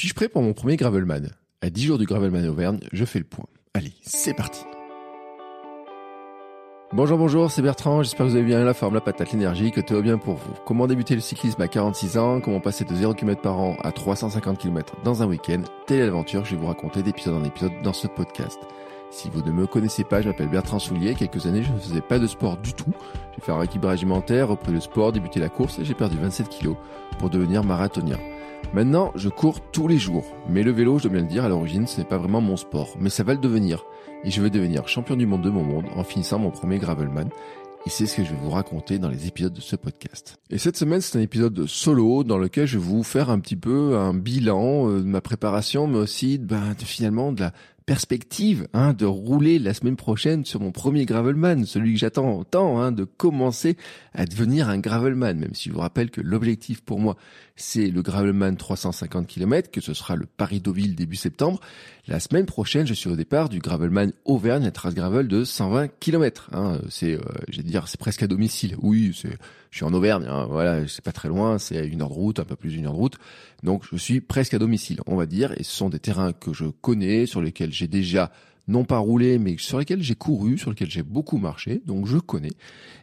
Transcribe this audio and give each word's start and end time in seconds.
Suis-je 0.00 0.14
prêt 0.14 0.30
pour 0.30 0.40
mon 0.40 0.54
premier 0.54 0.76
Gravelman 0.76 1.28
À 1.60 1.68
10 1.68 1.84
jours 1.84 1.98
du 1.98 2.06
Gravelman 2.06 2.48
Auvergne, 2.48 2.78
je 2.90 3.04
fais 3.04 3.18
le 3.18 3.26
point. 3.26 3.44
Allez, 3.74 3.92
c'est 4.00 4.32
parti 4.32 4.62
Bonjour, 6.94 7.18
bonjour, 7.18 7.50
c'est 7.50 7.60
Bertrand, 7.60 8.02
j'espère 8.02 8.24
que 8.24 8.30
vous 8.30 8.36
avez 8.36 8.46
bien 8.46 8.64
la 8.64 8.72
forme, 8.72 8.94
la 8.94 9.02
patate, 9.02 9.30
l'énergie, 9.32 9.72
que 9.72 9.82
tout 9.82 9.92
va 9.92 10.00
bien 10.00 10.16
pour 10.16 10.36
vous. 10.36 10.54
Comment 10.64 10.86
débuter 10.86 11.14
le 11.14 11.20
cyclisme 11.20 11.60
à 11.60 11.68
46 11.68 12.16
ans, 12.16 12.40
comment 12.40 12.60
passer 12.60 12.86
de 12.86 12.94
0 12.94 13.12
km 13.12 13.42
par 13.42 13.60
an 13.60 13.76
à 13.82 13.92
350 13.92 14.56
km 14.56 14.96
dans 15.04 15.22
un 15.22 15.26
week-end, 15.26 15.60
telle 15.86 16.10
que 16.24 16.30
je 16.30 16.54
vais 16.54 16.56
vous 16.56 16.68
raconter 16.68 17.02
d'épisode 17.02 17.34
en 17.34 17.44
épisode 17.44 17.72
dans 17.84 17.92
ce 17.92 18.06
podcast. 18.06 18.58
Si 19.10 19.28
vous 19.28 19.42
ne 19.42 19.52
me 19.52 19.66
connaissez 19.66 20.04
pas, 20.04 20.22
je 20.22 20.28
m'appelle 20.28 20.48
Bertrand 20.48 20.78
Soulier, 20.78 21.14
quelques 21.14 21.44
années 21.44 21.62
je 21.62 21.72
ne 21.72 21.78
faisais 21.78 22.00
pas 22.00 22.18
de 22.18 22.26
sport 22.26 22.56
du 22.56 22.72
tout. 22.72 22.94
J'ai 23.34 23.44
fait 23.44 23.52
un 23.52 23.60
équilibre 23.60 23.90
régimentaire, 23.90 24.48
repris 24.48 24.72
le 24.72 24.80
sport, 24.80 25.12
débuté 25.12 25.40
la 25.40 25.50
course 25.50 25.78
et 25.78 25.84
j'ai 25.84 25.92
perdu 25.92 26.16
27 26.16 26.48
kilos 26.48 26.76
pour 27.18 27.28
devenir 27.28 27.62
marathonien. 27.64 28.16
Maintenant, 28.72 29.12
je 29.16 29.28
cours 29.28 29.60
tous 29.72 29.88
les 29.88 29.98
jours. 29.98 30.24
Mais 30.48 30.62
le 30.62 30.70
vélo, 30.70 30.98
je 30.98 31.04
dois 31.04 31.12
bien 31.12 31.22
le 31.22 31.26
dire, 31.26 31.44
à 31.44 31.48
l'origine, 31.48 31.86
ce 31.86 31.98
n'est 31.98 32.06
pas 32.06 32.18
vraiment 32.18 32.40
mon 32.40 32.56
sport. 32.56 32.96
Mais 33.00 33.10
ça 33.10 33.24
va 33.24 33.32
le 33.32 33.40
devenir. 33.40 33.84
Et 34.24 34.30
je 34.30 34.40
veux 34.40 34.50
devenir 34.50 34.86
champion 34.86 35.16
du 35.16 35.26
monde 35.26 35.42
de 35.42 35.50
mon 35.50 35.64
monde 35.64 35.86
en 35.96 36.04
finissant 36.04 36.38
mon 36.38 36.50
premier 36.50 36.78
Gravelman. 36.78 37.30
Et 37.86 37.90
c'est 37.90 38.04
ce 38.04 38.16
que 38.16 38.24
je 38.24 38.30
vais 38.30 38.36
vous 38.36 38.50
raconter 38.50 38.98
dans 38.98 39.08
les 39.08 39.26
épisodes 39.26 39.54
de 39.54 39.60
ce 39.60 39.74
podcast. 39.74 40.36
Et 40.50 40.58
cette 40.58 40.76
semaine, 40.76 41.00
c'est 41.00 41.18
un 41.18 41.22
épisode 41.22 41.66
solo 41.66 42.24
dans 42.24 42.36
lequel 42.36 42.66
je 42.66 42.78
vais 42.78 42.84
vous 42.84 43.02
faire 43.02 43.30
un 43.30 43.40
petit 43.40 43.56
peu 43.56 43.96
un 43.96 44.12
bilan 44.12 44.90
euh, 44.90 44.98
de 44.98 45.06
ma 45.06 45.22
préparation, 45.22 45.86
mais 45.86 45.96
aussi 45.96 46.36
ben, 46.36 46.74
finalement 46.76 47.32
de 47.32 47.40
la 47.40 47.52
perspective 47.86 48.68
hein, 48.72 48.92
de 48.92 49.06
rouler 49.06 49.58
la 49.58 49.74
semaine 49.74 49.96
prochaine 49.96 50.44
sur 50.44 50.60
mon 50.60 50.72
premier 50.72 51.06
gravelman, 51.06 51.64
celui 51.64 51.94
que 51.94 51.98
j'attends 51.98 52.44
tant, 52.44 52.80
hein, 52.80 52.92
de 52.92 53.04
commencer 53.04 53.76
à 54.14 54.26
devenir 54.26 54.68
un 54.68 54.78
gravelman, 54.78 55.38
même 55.38 55.54
si 55.54 55.68
je 55.68 55.74
vous 55.74 55.80
rappelle 55.80 56.10
que 56.10 56.20
l'objectif 56.20 56.82
pour 56.82 57.00
moi, 57.00 57.16
c'est 57.56 57.88
le 57.88 58.02
gravelman 58.02 58.56
350 58.56 59.26
km, 59.26 59.70
que 59.70 59.80
ce 59.80 59.94
sera 59.94 60.16
le 60.16 60.26
Paris-Deauville 60.26 60.94
début 60.94 61.16
septembre. 61.16 61.60
La 62.06 62.20
semaine 62.20 62.46
prochaine, 62.46 62.86
je 62.86 62.94
suis 62.94 63.10
au 63.10 63.16
départ 63.16 63.48
du 63.48 63.58
gravelman 63.58 64.12
Auvergne, 64.24 64.64
la 64.64 64.70
trace 64.70 64.94
gravel 64.94 65.28
de 65.28 65.44
120 65.44 65.88
km. 66.00 66.48
Hein. 66.52 66.80
C'est, 66.88 67.14
euh, 67.14 67.62
dire, 67.62 67.88
c'est 67.88 68.00
presque 68.00 68.22
à 68.22 68.26
domicile. 68.26 68.76
Oui, 68.80 69.12
c'est, 69.14 69.36
je 69.70 69.76
suis 69.76 69.84
en 69.84 69.94
Auvergne, 69.94 70.26
hein, 70.28 70.46
voilà, 70.48 70.86
c'est 70.88 71.04
pas 71.04 71.12
très 71.12 71.28
loin, 71.28 71.58
c'est 71.58 71.78
à 71.78 71.84
une 71.84 72.02
heure 72.02 72.08
de 72.08 72.14
route, 72.14 72.40
un 72.40 72.44
peu 72.44 72.56
plus 72.56 72.70
d'une 72.70 72.86
heure 72.86 72.92
de 72.92 72.98
route. 72.98 73.18
Donc 73.62 73.84
je 73.90 73.96
suis 73.96 74.20
presque 74.20 74.54
à 74.54 74.58
domicile, 74.58 75.00
on 75.06 75.16
va 75.16 75.26
dire, 75.26 75.52
et 75.58 75.62
ce 75.62 75.70
sont 75.70 75.88
des 75.88 76.00
terrains 76.00 76.32
que 76.32 76.52
je 76.52 76.66
connais, 76.66 77.26
sur 77.26 77.40
lesquels 77.40 77.72
j'ai 77.72 77.86
déjà 77.86 78.32
non 78.70 78.84
pas 78.84 78.98
roulé, 78.98 79.38
mais 79.38 79.56
sur 79.58 79.78
lesquels 79.78 80.02
j'ai 80.02 80.14
couru, 80.14 80.56
sur 80.56 80.70
lesquels 80.70 80.90
j'ai 80.90 81.02
beaucoup 81.02 81.38
marché, 81.38 81.82
donc 81.86 82.06
je 82.06 82.18
connais. 82.18 82.52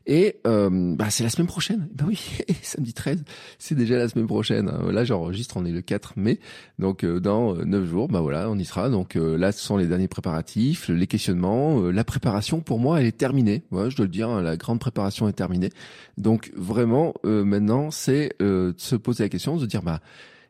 Et 0.05 0.37
euh, 0.47 0.95
bah, 0.95 1.09
c'est 1.09 1.23
la 1.23 1.29
semaine 1.29 1.47
prochaine. 1.47 1.89
Bah 1.93 2.05
oui, 2.07 2.19
samedi 2.61 2.93
13, 2.93 3.23
c'est 3.59 3.75
déjà 3.75 3.97
la 3.97 4.07
semaine 4.07 4.27
prochaine. 4.27 4.71
Là, 4.89 5.03
j'enregistre, 5.03 5.57
on 5.57 5.65
est 5.65 5.71
le 5.71 5.81
4 5.81 6.13
mai, 6.17 6.39
donc 6.79 7.03
euh, 7.03 7.19
dans 7.19 7.53
9 7.53 7.65
euh, 7.81 7.85
jours, 7.85 8.07
bah 8.07 8.21
voilà, 8.21 8.49
on 8.49 8.57
y 8.57 8.63
sera. 8.63 8.89
Donc 8.89 9.15
là, 9.15 9.51
ce 9.51 9.59
sont 9.59 9.75
les 9.75 9.87
derniers 9.87 10.07
préparatifs, 10.07 10.87
les 10.87 11.07
questionnements, 11.07 11.81
la 11.81 12.03
préparation 12.05 12.61
pour 12.61 12.79
moi, 12.79 13.01
elle 13.01 13.07
est 13.07 13.17
terminée. 13.17 13.63
Ouais, 13.71 13.91
je 13.91 13.97
dois 13.97 14.05
le 14.05 14.11
dire, 14.11 14.29
hein, 14.29 14.41
la 14.41 14.55
grande 14.55 14.79
préparation 14.79 15.27
est 15.27 15.33
terminée. 15.33 15.69
Donc 16.17 16.51
vraiment, 16.55 17.13
maintenant, 17.23 17.91
c'est 17.91 18.35
de 18.39 18.73
se 18.77 18.95
poser 18.95 19.25
la 19.25 19.29
question, 19.29 19.57
de 19.57 19.61
se 19.61 19.65
dire 19.65 19.83
bah 19.83 19.99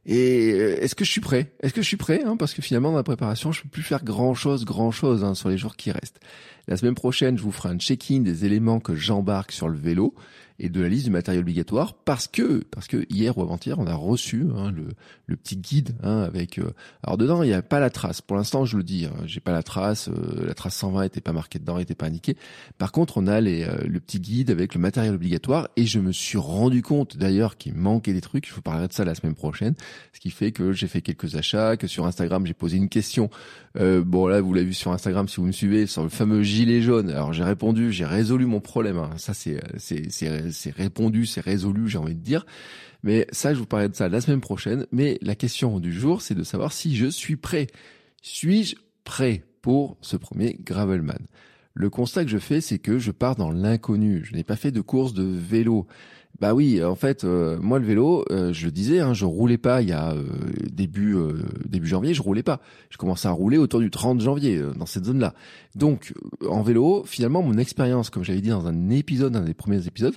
et 0.07 0.53
euh, 0.53 0.81
est-ce 0.81 0.95
que 0.95 1.03
je 1.03 1.11
suis 1.11 1.21
prêt? 1.21 1.51
Est-ce 1.59 1.73
que 1.73 1.81
je 1.81 1.87
suis 1.87 1.97
prêt 1.97 2.23
hein? 2.25 2.37
Parce 2.37 2.53
que 2.53 2.61
finalement, 2.61 2.91
dans 2.91 2.97
la 2.97 3.03
préparation, 3.03 3.51
je 3.51 3.61
peux 3.61 3.69
plus 3.69 3.83
faire 3.83 4.03
grand-chose, 4.03 4.63
grand-chose 4.63 5.23
hein, 5.23 5.35
sur 5.35 5.49
les 5.49 5.57
jours 5.57 5.75
qui 5.75 5.91
restent. 5.91 6.19
La 6.67 6.77
semaine 6.77 6.95
prochaine, 6.95 7.37
je 7.37 7.43
vous 7.43 7.51
ferai 7.51 7.69
un 7.69 7.77
check-in 7.77 8.21
des 8.21 8.45
éléments 8.45 8.79
que 8.79 8.95
j'embarque 8.95 9.51
sur 9.51 9.67
le 9.67 9.77
vélo 9.77 10.15
et 10.59 10.69
de 10.69 10.81
la 10.81 10.89
liste 10.89 11.05
du 11.05 11.11
matériel 11.11 11.41
obligatoire 11.41 11.93
parce 11.93 12.27
que 12.27 12.63
parce 12.71 12.87
que 12.87 13.05
hier 13.09 13.37
ou 13.37 13.43
avant-hier 13.43 13.77
on 13.77 13.85
a 13.85 13.93
reçu 13.93 14.47
hein, 14.55 14.71
le, 14.71 14.87
le 15.27 15.35
petit 15.35 15.57
guide 15.57 15.95
hein, 16.01 16.21
avec 16.21 16.57
euh, 16.57 16.71
alors 17.03 17.17
dedans 17.17 17.43
il 17.43 17.49
n'y 17.49 17.53
a 17.53 17.61
pas 17.61 17.79
la 17.79 17.89
trace. 17.89 18.21
Pour 18.21 18.37
l'instant 18.37 18.65
je 18.65 18.77
le 18.77 18.83
dis 18.83 19.05
hein, 19.05 19.13
j'ai 19.25 19.39
pas 19.39 19.51
la 19.51 19.61
trace 19.61 20.09
euh, 20.09 20.45
la 20.47 20.55
trace 20.55 20.75
120 20.75 21.03
était 21.03 21.21
pas 21.21 21.33
marquée 21.33 21.59
dedans 21.59 21.77
était 21.77 21.95
pas 21.95 22.07
indiquée. 22.07 22.37
Par 22.77 22.91
contre 22.91 23.17
on 23.17 23.27
a 23.27 23.39
les, 23.39 23.63
euh, 23.63 23.75
le 23.87 23.99
petit 23.99 24.19
guide 24.19 24.49
avec 24.49 24.73
le 24.73 24.81
matériel 24.81 25.13
obligatoire 25.13 25.69
et 25.75 25.85
je 25.85 25.99
me 25.99 26.11
suis 26.11 26.39
rendu 26.39 26.81
compte 26.81 27.17
d'ailleurs 27.17 27.57
qu'il 27.57 27.75
manquait 27.75 28.13
des 28.13 28.21
trucs. 28.21 28.47
Je 28.47 28.55
vous 28.55 28.61
parlerai 28.61 28.87
de 28.87 28.93
ça 28.93 29.05
la 29.05 29.13
semaine 29.13 29.35
prochaine. 29.35 29.75
Ce 30.13 30.19
qui 30.19 30.31
fait 30.31 30.51
que 30.51 30.71
j'ai 30.71 30.87
fait 30.87 31.01
quelques 31.01 31.35
achats 31.35 31.77
que 31.77 31.85
sur 31.85 32.07
Instagram 32.07 32.47
j'ai 32.47 32.55
posé 32.55 32.77
une 32.77 32.89
question. 32.89 33.29
Bon 33.75 34.25
là 34.25 34.41
vous 34.41 34.53
l'avez 34.53 34.65
vu 34.65 34.73
sur 34.73 34.91
Instagram 34.91 35.27
si 35.27 35.35
vous 35.35 35.45
me 35.45 35.51
suivez 35.51 35.85
sur 35.85 36.01
le 36.01 36.09
fameux 36.09 36.41
gilet 36.41 36.81
jaune. 36.81 37.11
Alors 37.11 37.31
j'ai 37.31 37.43
répondu 37.43 37.91
j'ai 37.91 38.05
résolu 38.05 38.47
mon 38.47 38.59
problème 38.59 39.07
ça 39.17 39.35
c'est 39.35 39.61
c'est 39.77 40.09
c'est 40.51 40.75
répondu, 40.75 41.25
c'est 41.25 41.41
résolu, 41.41 41.87
j'ai 41.87 41.97
envie 41.97 42.15
de 42.15 42.21
dire. 42.21 42.45
Mais 43.03 43.27
ça, 43.31 43.53
je 43.53 43.59
vous 43.59 43.65
parlerai 43.65 43.89
de 43.89 43.95
ça 43.95 44.09
la 44.09 44.21
semaine 44.21 44.41
prochaine. 44.41 44.85
Mais 44.91 45.17
la 45.21 45.35
question 45.35 45.79
du 45.79 45.93
jour, 45.93 46.21
c'est 46.21 46.35
de 46.35 46.43
savoir 46.43 46.71
si 46.73 46.95
je 46.95 47.07
suis 47.07 47.35
prêt. 47.35 47.67
Suis-je 48.21 48.75
prêt 49.03 49.43
pour 49.61 49.97
ce 50.01 50.17
premier 50.17 50.57
Gravelman? 50.59 51.27
Le 51.73 51.89
constat 51.91 52.25
que 52.25 52.31
je 52.31 52.39
fais, 52.39 52.59
c'est 52.59 52.79
que 52.79 52.97
je 52.97 53.11
pars 53.11 53.35
dans 53.35 53.51
l'inconnu. 53.51 54.23
Je 54.25 54.33
n'ai 54.33 54.43
pas 54.43 54.55
fait 54.55 54.71
de 54.71 54.81
course 54.81 55.13
de 55.13 55.23
vélo. 55.23 55.85
Bah 56.39 56.53
oui, 56.53 56.83
en 56.83 56.95
fait, 56.95 57.23
euh, 57.23 57.57
moi 57.59 57.79
le 57.79 57.85
vélo, 57.85 58.23
euh, 58.31 58.53
je 58.53 58.65
le 58.65 58.71
disais, 58.71 58.99
hein, 58.99 59.13
je 59.13 59.25
roulais 59.25 59.57
pas 59.57 59.81
il 59.81 59.89
y 59.89 59.91
a 59.91 60.11
euh, 60.11 60.23
début 60.71 61.15
début 61.65 61.87
janvier, 61.87 62.13
je 62.13 62.21
roulais 62.21 62.43
pas. 62.43 62.61
Je 62.89 62.97
commençais 62.97 63.27
à 63.27 63.31
rouler 63.31 63.57
autour 63.57 63.79
du 63.79 63.89
30 63.89 64.21
janvier 64.21 64.61
dans 64.75 64.85
cette 64.85 65.05
zone-là. 65.05 65.33
Donc 65.75 66.13
en 66.47 66.61
vélo, 66.61 67.03
finalement, 67.05 67.41
mon 67.41 67.57
expérience, 67.57 68.09
comme 68.09 68.23
j'avais 68.23 68.41
dit 68.41 68.49
dans 68.49 68.67
un 68.67 68.89
épisode, 68.89 69.35
un 69.35 69.41
des 69.41 69.55
premiers 69.55 69.87
épisodes, 69.87 70.15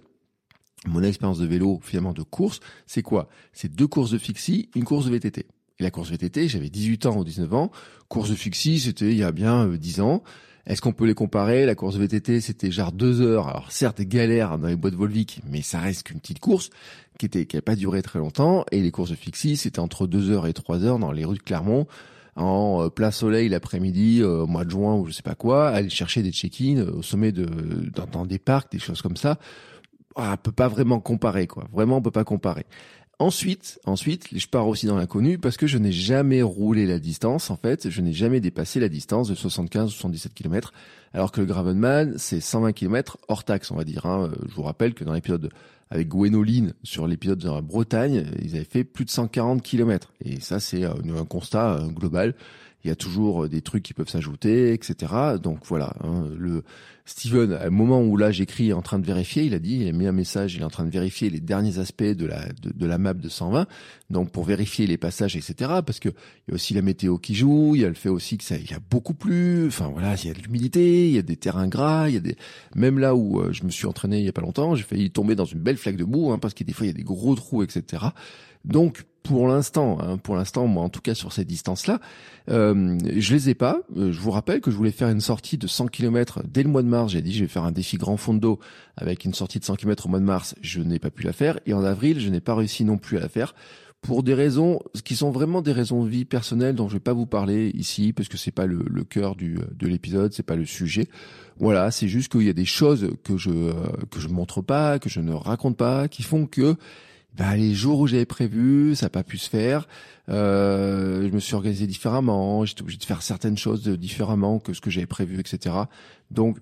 mon 0.87 1.03
expérience 1.03 1.39
de 1.39 1.47
vélo, 1.47 1.81
finalement 1.83 2.13
de 2.13 2.23
course, 2.23 2.61
c'est 2.87 3.03
quoi? 3.03 3.29
C'est 3.53 3.75
deux 3.75 3.87
courses 3.87 4.11
de 4.11 4.19
fixie, 4.19 4.71
une 4.75 4.85
course 4.85 5.07
de 5.07 5.11
VTT. 5.11 5.47
Et 5.79 5.83
la 5.83 5.91
course 5.91 6.11
VTT, 6.11 6.49
j'avais 6.49 6.71
18 6.71 7.07
ans 7.07 7.17
ou 7.19 7.25
19 7.25 7.55
ans. 7.55 7.71
Course 8.09 8.31
de 8.31 8.35
fixie, 8.35 8.81
c'était 8.81 9.11
il 9.11 9.17
y 9.17 9.23
a 9.23 9.33
bien 9.33 9.67
10 9.67 10.01
euh, 10.01 10.03
ans. 10.03 10.23
Est-ce 10.67 10.83
qu'on 10.83 10.93
peut 10.93 11.07
les 11.07 11.15
comparer? 11.15 11.65
La 11.65 11.75
course 11.75 11.97
VTT, 11.97 12.41
c'était 12.41 12.71
genre 12.71 12.93
deux 12.93 13.21
heures. 13.23 13.49
Alors 13.49 13.73
certes, 13.73 14.01
galère 14.03 14.59
dans 14.59 14.69
les 14.69 14.77
boîtes 14.77 14.95
Volvic, 14.95 15.41
mais 15.49 15.63
ça 15.63 15.81
reste 15.81 16.05
qu'une 16.05 16.21
petite 16.21 16.39
course 16.39 16.71
qui 17.19 17.27
était 17.27 17.45
qui 17.47 17.57
n'a 17.57 17.63
pas 17.63 17.77
duré 17.77 18.03
très 18.03 18.19
longtemps. 18.19 18.65
Et 18.71 18.81
les 18.81 18.91
courses 18.91 19.11
de 19.11 19.17
fixie, 19.17 19.57
c'était 19.57 19.81
entre 19.81 20.07
deux 20.07 20.31
heures 20.31 20.47
et 20.47 20.53
trois 20.53 20.85
heures 20.85 20.99
dans 20.99 21.13
les 21.13 21.25
rues 21.25 21.39
de 21.39 21.43
Clermont 21.43 21.87
en 22.37 22.85
euh, 22.85 22.89
plein 22.89 23.11
soleil 23.11 23.49
l'après-midi, 23.49 24.21
euh, 24.21 24.43
au 24.43 24.47
mois 24.47 24.65
de 24.65 24.71
juin 24.71 24.95
ou 24.97 25.07
je 25.07 25.13
sais 25.13 25.23
pas 25.23 25.35
quoi, 25.35 25.69
aller 25.69 25.91
chercher 25.91 26.23
des 26.23 26.33
check-in 26.33 26.87
au 26.87 27.03
sommet 27.03 27.33
de 27.33 27.47
dans, 28.13 28.27
des 28.27 28.39
parcs, 28.39 28.71
des 28.73 28.79
choses 28.79 29.03
comme 29.03 29.17
ça 29.17 29.39
ah, 30.17 30.33
on 30.35 30.37
peut 30.37 30.53
pas 30.53 30.69
vraiment 30.69 31.01
comparer, 31.01 31.47
quoi. 31.47 31.67
Vraiment, 31.73 31.99
on 31.99 32.03
peut 32.03 32.11
pas 32.11 32.25
comparer. 32.25 32.67
Ensuite, 33.21 33.79
ensuite, 33.85 34.29
je 34.35 34.47
pars 34.47 34.67
aussi 34.67 34.87
dans 34.87 34.97
l'inconnu 34.97 35.37
parce 35.37 35.59
que 35.59 35.67
je 35.67 35.77
n'ai 35.77 35.93
jamais 35.93 36.41
roulé 36.41 36.87
la 36.87 36.99
distance. 36.99 37.51
En 37.51 37.57
fait, 37.57 37.91
je 37.91 38.01
n'ai 38.01 38.15
jamais 38.15 38.41
dépassé 38.41 38.81
la 38.81 38.89
distance 38.89 39.29
de 39.29 39.35
75-77 39.35 40.33
km, 40.33 40.73
alors 41.13 41.31
que 41.31 41.41
le 41.41 41.47
Gravenman, 41.47 42.15
c'est 42.17 42.41
120 42.41 42.73
km 42.73 43.19
hors 43.29 43.45
taxe, 43.45 43.71
on 43.71 43.77
va 43.77 43.85
dire. 43.85 44.07
Hein. 44.07 44.31
Je 44.49 44.55
vous 44.55 44.63
rappelle 44.63 44.95
que 44.95 45.05
dans 45.05 45.13
l'épisode 45.13 45.51
avec 45.91 46.09
Gwenoline, 46.09 46.73
sur 46.83 47.07
l'épisode 47.07 47.41
de 47.41 47.51
la 47.51 47.61
Bretagne, 47.61 48.25
ils 48.41 48.55
avaient 48.57 48.65
fait 48.65 48.85
plus 48.85 49.05
de 49.05 49.11
140 49.11 49.61
km. 49.61 50.15
Et 50.25 50.41
ça, 50.41 50.59
c'est 50.59 50.85
euh, 50.85 50.95
un 51.19 51.25
constat 51.27 51.75
euh, 51.75 51.89
global 51.89 52.35
il 52.85 52.89
y 52.89 52.91
a 52.91 52.97
toujours 52.97 53.45
euh, 53.45 53.49
des 53.49 53.63
trucs 53.63 53.83
qui 53.83 53.95
peuvent 53.95 54.09
s'ajouter, 54.09 54.73
etc. 54.73 55.13
Donc 55.43 55.61
voilà, 55.67 55.95
hein, 56.03 56.29
le 56.37 56.63
Steven, 57.05 57.59
un 57.61 57.71
moment 57.71 58.03
où 58.03 58.17
là 58.17 58.31
j'écris 58.31 58.73
en 58.73 58.83
train 58.83 58.99
de 58.99 59.07
vérifier, 59.07 59.43
il 59.43 59.55
a 59.55 59.59
dit, 59.59 59.79
il 59.81 59.89
a 59.89 59.93
mis 59.93 60.07
un 60.07 60.13
message, 60.13 60.55
il 60.55 60.61
est 60.61 60.65
en 60.65 60.71
train 60.71 60.85
de 60.85 60.91
vérifier 60.91 61.29
les 61.29 61.41
derniers 61.41 61.79
aspects 61.79 62.05
de 62.05 62.25
la 62.25 62.45
de, 62.63 62.87
la 62.87 62.99
map 62.99 63.15
de 63.15 63.29
120, 63.29 63.67
donc 64.11 64.31
pour 64.31 64.45
vérifier 64.45 64.87
les 64.87 64.97
passages, 64.97 65.35
etc. 65.35 65.55
Parce 65.85 65.99
que 65.99 66.09
il 66.09 66.51
y 66.51 66.53
a 66.53 66.55
aussi 66.55 66.73
la 66.73 66.83
météo 66.83 67.19
qui 67.19 67.35
joue, 67.35 67.75
il 67.75 67.83
y 67.83 67.85
a 67.85 67.89
le 67.89 67.95
fait 67.95 68.09
aussi 68.09 68.39
que 68.39 68.45
ça, 68.45 68.57
il 68.57 68.71
y 68.71 68.75
a 68.75 68.81
beaucoup 68.91 69.15
plus, 69.15 69.67
enfin 69.67 69.89
voilà, 69.89 70.15
il 70.15 70.29
y 70.29 70.31
a 70.31 70.35
de 70.35 70.41
l'humidité, 70.41 71.09
il 71.09 71.15
y 71.15 71.19
a 71.19 71.23
des 71.23 71.37
terrains 71.37 71.69
gras, 71.69 72.09
il 72.09 72.15
y 72.15 72.19
a 72.19 72.21
des, 72.21 72.37
même 72.77 72.99
là 72.99 73.15
où 73.17 73.41
euh, 73.41 73.53
je 73.53 73.65
me 73.65 73.71
suis 73.71 73.87
entraîné 73.87 74.21
il 74.21 74.25
y 74.25 74.29
a 74.29 74.33
pas 74.33 74.43
longtemps, 74.43 74.77
j'ai 74.77 74.85
failli 74.85 75.11
tomber 75.11 75.35
dans 75.35 75.45
une 75.45 75.61
belle 75.61 75.79
flaque 75.79 75.97
de 75.97 76.05
boue, 76.05 76.31
hein, 76.31 76.39
parce 76.39 76.55
que 76.55 76.63
des 76.63 76.73
fois 76.73 76.87
il 76.87 76.91
y 76.91 76.95
a 76.95 76.97
des 76.97 77.03
gros 77.03 77.35
trous, 77.35 77.63
etc. 77.65 78.05
Donc 78.65 79.05
pour 79.23 79.49
l'instant, 79.49 79.99
hein, 80.01 80.17
pour 80.17 80.37
l'instant, 80.37 80.67
moi 80.67 80.83
en 80.83 80.89
tout 80.89 81.01
cas 81.01 81.15
sur 81.15 81.33
ces 81.33 81.45
distances-là, 81.45 82.01
euh, 82.51 82.99
je 83.17 83.35
les 83.35 83.51
ai 83.51 83.55
pas. 83.55 83.81
Euh, 83.97 84.13
je 84.13 84.21
vous 84.21 84.31
rappelle 84.31 84.61
que 84.61 84.71
je 84.71 84.77
voulais 84.77 84.91
faire 84.91 85.09
une 85.09 85.21
sortie 85.21 85.59
de 85.59 85.67
100 85.67 85.89
km 85.89 86.43
dès 86.49 86.63
le 86.63 86.69
mois 86.69 86.83
de 86.83 86.89
mars. 86.89 87.13
J'ai 87.13 87.23
dit 87.23 87.33
je 87.33 87.41
vais 87.41 87.49
faire 87.49 87.65
un 87.65 87.73
défi 87.73 87.97
grand 87.97 88.17
fond 88.17 88.35
de 88.35 88.41
dos 88.41 88.59
avec 88.97 89.25
une 89.25 89.35
sortie 89.35 89.59
de 89.59 89.65
100 89.65 89.77
km 89.77 90.07
au 90.07 90.09
mois 90.09 90.21
de 90.21 90.25
mars. 90.25 90.55
Je 90.63 90.81
n'ai 90.81 90.99
pas 90.99 91.11
pu 91.11 91.25
la 91.25 91.33
faire 91.33 91.61
et 91.67 91.75
en 91.75 91.85
avril, 91.85 92.19
je 92.21 92.29
n'ai 92.29 92.41
pas 92.41 92.55
réussi 92.55 92.85
non 92.85 92.99
plus 92.99 93.19
à 93.19 93.21
la 93.21 93.29
faire 93.29 93.55
pour 94.03 94.23
des 94.23 94.33
raisons 94.33 94.81
qui 95.05 95.15
sont 95.15 95.31
vraiment 95.31 95.61
des 95.61 95.73
raisons 95.73 96.05
de 96.05 96.09
vie 96.09 96.25
personnelle 96.25 96.75
dont 96.75 96.89
je 96.89 96.95
vais 96.95 97.01
pas 97.01 97.13
vous 97.13 97.27
parler 97.27 97.71
ici 97.75 98.15
parce 98.15 98.29
que 98.29 98.39
c'est 98.39 98.51
pas 98.51 98.67
le, 98.67 98.83
le 98.89 99.05
cœur 99.05 99.37
du 99.37 99.59
de 99.73 99.87
l'épisode, 99.87 100.33
c'est 100.33 100.43
pas 100.43 100.57
le 100.57 100.65
sujet. 100.65 101.09
Voilà, 101.59 101.91
c'est 101.91 102.09
juste 102.09 102.33
qu'il 102.33 102.43
y 102.43 102.49
a 102.49 102.55
des 102.55 102.65
choses 102.65 103.11
que 103.23 103.37
je 103.37 103.51
euh, 103.51 103.75
que 104.11 104.19
je 104.19 104.29
montre 104.29 104.63
pas, 104.63 104.99
que 104.99 105.11
je 105.11 105.21
ne 105.21 105.35
raconte 105.35 105.77
pas, 105.77 106.09
qui 106.09 106.23
font 106.23 106.47
que 106.47 106.77
bah, 107.37 107.57
les 107.57 107.75
jours 107.75 108.01
où 108.01 108.07
j'avais 108.07 108.27
prévu, 108.27 108.95
ça 108.95 109.07
n'a 109.07 109.11
pas 109.11 109.23
pu 109.23 109.39
se 109.39 109.49
faire. 109.49 109.89
Euh, 110.29 111.29
je 111.29 111.35
me 111.35 111.41
suis 111.41 111.55
organisé 111.55 111.87
différemment. 111.87 112.65
J'étais 112.65 112.83
obligé 112.83 112.99
de 112.99 113.05
faire 113.05 113.23
certaines 113.23 113.59
choses 113.59 113.87
différemment 113.89 114.59
que 114.59 114.73
ce 114.73 114.81
que 114.81 114.91
j'avais 114.91 115.07
prévu, 115.07 115.41
etc. 115.41 115.75
Donc, 116.31 116.59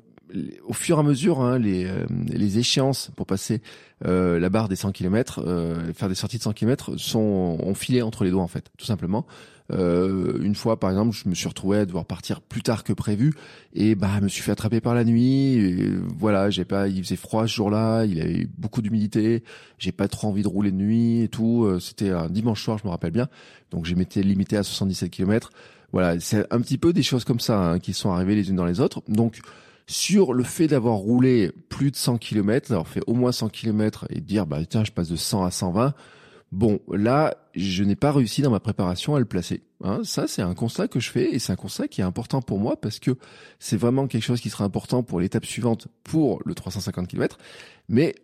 au 0.67 0.73
fur 0.73 0.97
et 0.97 1.01
à 1.01 1.03
mesure, 1.03 1.41
hein, 1.41 1.59
les, 1.59 1.87
euh, 1.87 2.07
les 2.29 2.59
échéances 2.59 3.11
pour 3.17 3.27
passer 3.27 3.63
euh, 4.05 4.39
la 4.39 4.49
barre 4.49 4.69
des 4.69 4.77
100 4.77 4.93
km, 4.93 5.43
euh, 5.45 5.93
faire 5.95 6.09
des 6.09 6.15
sorties 6.15 6.39
de 6.39 6.43
100 6.43 6.53
km, 6.53 6.97
sont 6.97 7.59
ont 7.61 7.75
filé 7.75 8.03
entre 8.03 8.25
les 8.25 8.31
doigts 8.31 8.43
en 8.43 8.49
fait, 8.49 8.71
tout 8.77 8.87
simplement. 8.87 9.27
Euh, 9.71 10.39
une 10.43 10.55
fois, 10.55 10.81
par 10.81 10.91
exemple, 10.91 11.15
je 11.15 11.29
me 11.29 11.35
suis 11.35 11.49
retrouvé 11.49 11.79
à 11.79 11.87
devoir 11.87 12.07
partir 12.07 12.41
plus 12.41 12.63
tard 12.63 12.85
que 12.85 12.93
prévu 12.93 13.35
et 13.75 13.95
bah, 13.95 14.09
je 14.19 14.25
me 14.25 14.29
suis 14.29 14.43
fait 14.43 14.53
attraper 14.53 14.81
par 14.81 14.95
la 14.95 15.05
nuit. 15.05 15.55
Et, 15.55 15.91
voilà, 16.19 16.51
j'ai 16.51 16.65
pas, 16.65 16.89
il 16.89 17.03
faisait 17.03 17.17
froid 17.17 17.47
ce 17.47 17.55
jour-là, 17.55 18.05
il 18.05 18.21
avait 18.21 18.47
beaucoup 18.57 18.83
d'humidité, 18.83 19.43
j'ai 19.79 19.93
pas 19.93 20.09
trop 20.09 20.29
envie 20.29 20.43
de 20.43 20.49
rouler 20.49 20.71
de 20.71 20.77
nuit 20.77 21.23
et 21.23 21.29
tout. 21.29 21.65
Euh, 21.65 21.81
c'était 21.81 22.11
un 22.11 22.29
dimanche 22.29 22.63
soir, 22.63 22.79
je 22.79 22.87
me 22.87 22.91
rappelle 22.91 23.13
bien, 23.13 23.29
donc 23.71 23.85
j'ai 23.85 23.95
m'étais 23.95 24.23
limité 24.23 24.57
à 24.57 24.63
77 24.63 25.11
km. 25.11 25.51
Voilà, 25.93 26.21
c'est 26.21 26.47
un 26.53 26.61
petit 26.61 26.79
peu 26.79 26.93
des 26.93 27.03
choses 27.03 27.25
comme 27.25 27.41
ça 27.41 27.59
hein, 27.59 27.79
qui 27.79 27.95
sont 27.95 28.11
arrivées 28.11 28.35
les 28.35 28.51
unes 28.51 28.57
dans 28.57 28.67
les 28.67 28.81
autres. 28.81 29.03
Donc 29.09 29.41
sur 29.87 30.35
le 30.35 30.45
fait 30.45 30.67
d'avoir 30.69 30.97
roulé 30.97 31.51
plus 31.71 31.91
de 31.91 31.97
100 31.97 32.19
km, 32.19 32.69
d'avoir 32.69 32.87
fait 32.87 33.01
au 33.07 33.15
moins 33.15 33.33
100 33.33 33.49
km 33.49 34.07
et 34.11 34.21
dire 34.21 34.47
bah 34.47 34.59
tiens 34.69 34.85
je 34.85 34.93
passe 34.93 35.09
de 35.09 35.17
100 35.17 35.45
à 35.45 35.51
120, 35.51 35.95
Bon, 36.51 36.81
là, 36.91 37.37
je 37.55 37.85
n'ai 37.85 37.97
pas 37.97 38.11
réussi 38.11 38.41
dans 38.41 38.51
ma 38.51 38.61
préparation 38.61 39.15
à 39.15 39.19
le 39.19 39.27
placer. 39.27 39.63
Hein, 39.85 40.01
ça, 40.05 40.27
c'est 40.27 40.41
un 40.41 40.55
constat 40.55 40.89
que 40.89 40.99
je 40.99 41.11
fais 41.11 41.35
et 41.35 41.39
c'est 41.39 41.53
un 41.53 41.57
constat 41.57 41.89
qui 41.89 42.01
est 42.01 42.05
important 42.05 42.41
pour 42.41 42.59
moi 42.59 42.81
parce 42.81 42.99
que 42.99 43.17
c'est 43.59 43.77
vraiment 43.77 44.07
quelque 44.07 44.23
chose 44.23 44.41
qui 44.41 44.49
sera 44.49 44.65
important 44.65 45.03
pour 45.03 45.21
l'étape 45.21 45.45
suivante 45.45 45.89
pour 46.05 46.41
le 46.47 46.55
350 46.55 47.07
km. 47.07 47.39
Mais 47.89 48.15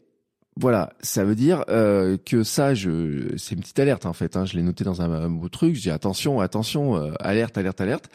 voilà, 0.56 0.94
ça 1.00 1.24
veut 1.24 1.34
dire 1.34 1.64
euh, 1.68 2.16
que 2.16 2.44
ça, 2.44 2.74
je, 2.74 3.36
c'est 3.36 3.56
une 3.56 3.60
petite 3.60 3.78
alerte 3.78 4.06
en 4.06 4.14
fait. 4.14 4.36
Hein, 4.36 4.46
je 4.46 4.54
l'ai 4.54 4.62
noté 4.62 4.84
dans 4.84 5.02
un, 5.02 5.10
un 5.10 5.30
beau 5.30 5.50
truc. 5.50 5.74
Je 5.74 5.82
dis 5.82 5.90
attention, 5.90 6.40
attention, 6.40 6.96
euh, 6.96 7.12
alerte, 7.20 7.58
alerte, 7.58 7.80
alerte. 7.80 8.08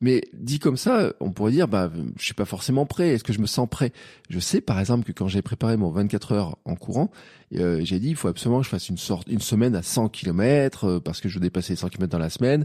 Mais 0.00 0.22
dit 0.32 0.58
comme 0.58 0.78
ça, 0.78 1.12
on 1.20 1.30
pourrait 1.30 1.52
dire, 1.52 1.68
bah, 1.68 1.90
je 2.18 2.24
suis 2.24 2.34
pas 2.34 2.46
forcément 2.46 2.86
prêt. 2.86 3.10
Est-ce 3.10 3.24
que 3.24 3.34
je 3.34 3.40
me 3.40 3.46
sens 3.46 3.68
prêt? 3.68 3.92
Je 4.30 4.38
sais, 4.38 4.62
par 4.62 4.80
exemple, 4.80 5.04
que 5.04 5.12
quand 5.12 5.28
j'ai 5.28 5.42
préparé 5.42 5.76
mon 5.76 5.90
24 5.90 6.32
heures 6.32 6.58
en 6.64 6.74
courant, 6.74 7.10
euh, 7.54 7.80
j'ai 7.84 7.98
dit, 7.98 8.08
il 8.08 8.16
faut 8.16 8.28
absolument 8.28 8.60
que 8.60 8.64
je 8.64 8.70
fasse 8.70 8.88
une 8.88 8.96
sorte, 8.96 9.28
une 9.28 9.40
semaine 9.40 9.74
à 9.74 9.82
100 9.82 10.08
km 10.08 10.84
euh, 10.84 11.00
parce 11.00 11.20
que 11.20 11.28
je 11.28 11.38
dépassais 11.38 11.74
les 11.74 11.76
100 11.76 11.90
km 11.90 12.10
dans 12.10 12.18
la 12.18 12.30
semaine, 12.30 12.64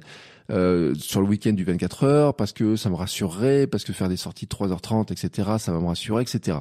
euh, 0.50 0.96
sur 0.96 1.20
le 1.20 1.28
week-end 1.28 1.52
du 1.52 1.66
24 1.66 2.04
heures 2.06 2.36
parce 2.36 2.54
que 2.54 2.78
ça 2.78 2.90
me 2.90 2.96
rassurerait, 2.96 3.68
parce 3.68 3.84
que 3.84 3.92
faire 3.92 4.08
des 4.08 4.18
sorties 4.18 4.46
de 4.46 4.56
3h30, 4.56 5.12
etc., 5.12 5.50
ça 5.60 5.74
va 5.74 5.80
me 5.80 5.88
rassurer, 5.88 6.22
etc. 6.22 6.60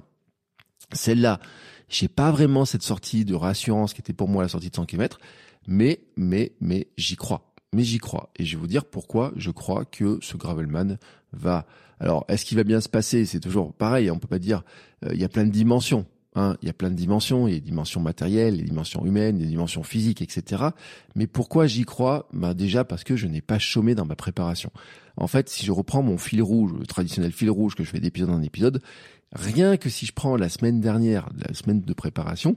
Celle-là, 0.92 1.38
j'ai 1.88 2.08
pas 2.08 2.32
vraiment 2.32 2.64
cette 2.64 2.82
sortie 2.82 3.24
de 3.24 3.34
rassurance 3.34 3.94
qui 3.94 4.00
était 4.00 4.12
pour 4.12 4.28
moi 4.28 4.42
la 4.42 4.48
sortie 4.48 4.70
de 4.70 4.74
100 4.74 4.86
km, 4.86 5.20
mais, 5.68 6.00
mais, 6.16 6.52
mais 6.60 6.88
j'y 6.96 7.14
crois 7.14 7.53
mais 7.74 7.82
j'y 7.82 7.98
crois. 7.98 8.30
Et 8.36 8.44
je 8.44 8.56
vais 8.56 8.60
vous 8.60 8.66
dire 8.66 8.84
pourquoi 8.84 9.32
je 9.36 9.50
crois 9.50 9.84
que 9.84 10.18
ce 10.22 10.36
Gravelman 10.36 10.98
va. 11.32 11.66
Alors, 12.00 12.24
est-ce 12.28 12.44
qu'il 12.44 12.56
va 12.56 12.64
bien 12.64 12.80
se 12.80 12.88
passer? 12.88 13.26
C'est 13.26 13.40
toujours 13.40 13.72
pareil. 13.72 14.10
On 14.10 14.18
peut 14.18 14.28
pas 14.28 14.38
dire. 14.38 14.62
Euh, 15.04 15.10
il 15.12 15.20
y 15.20 15.24
a 15.24 15.28
plein 15.28 15.44
de 15.44 15.50
dimensions. 15.50 16.06
Hein, 16.36 16.56
il 16.62 16.66
y 16.66 16.70
a 16.70 16.72
plein 16.72 16.90
de 16.90 16.96
dimensions. 16.96 17.46
Il 17.46 17.54
y 17.54 17.56
a 17.56 17.60
des 17.60 17.66
dimensions 17.66 18.00
matérielles, 18.00 18.56
des 18.56 18.64
dimensions 18.64 19.04
humaines, 19.04 19.38
des 19.38 19.46
dimensions 19.46 19.82
physiques, 19.82 20.22
etc. 20.22 20.64
Mais 21.14 21.26
pourquoi 21.26 21.66
j'y 21.66 21.84
crois? 21.84 22.28
Bah 22.32 22.54
déjà 22.54 22.84
parce 22.84 23.04
que 23.04 23.16
je 23.16 23.26
n'ai 23.26 23.40
pas 23.40 23.58
chômé 23.58 23.94
dans 23.94 24.04
ma 24.04 24.16
préparation. 24.16 24.70
En 25.16 25.28
fait, 25.28 25.48
si 25.48 25.64
je 25.64 25.70
reprends 25.70 26.02
mon 26.02 26.18
fil 26.18 26.42
rouge, 26.42 26.72
le 26.78 26.86
traditionnel 26.86 27.32
fil 27.32 27.50
rouge 27.50 27.76
que 27.76 27.84
je 27.84 27.90
fais 27.90 28.00
d'épisode 28.00 28.30
en 28.30 28.42
épisode, 28.42 28.82
rien 29.32 29.76
que 29.76 29.88
si 29.88 30.06
je 30.06 30.12
prends 30.12 30.36
la 30.36 30.48
semaine 30.48 30.80
dernière, 30.80 31.28
la 31.46 31.54
semaine 31.54 31.80
de 31.80 31.92
préparation, 31.92 32.56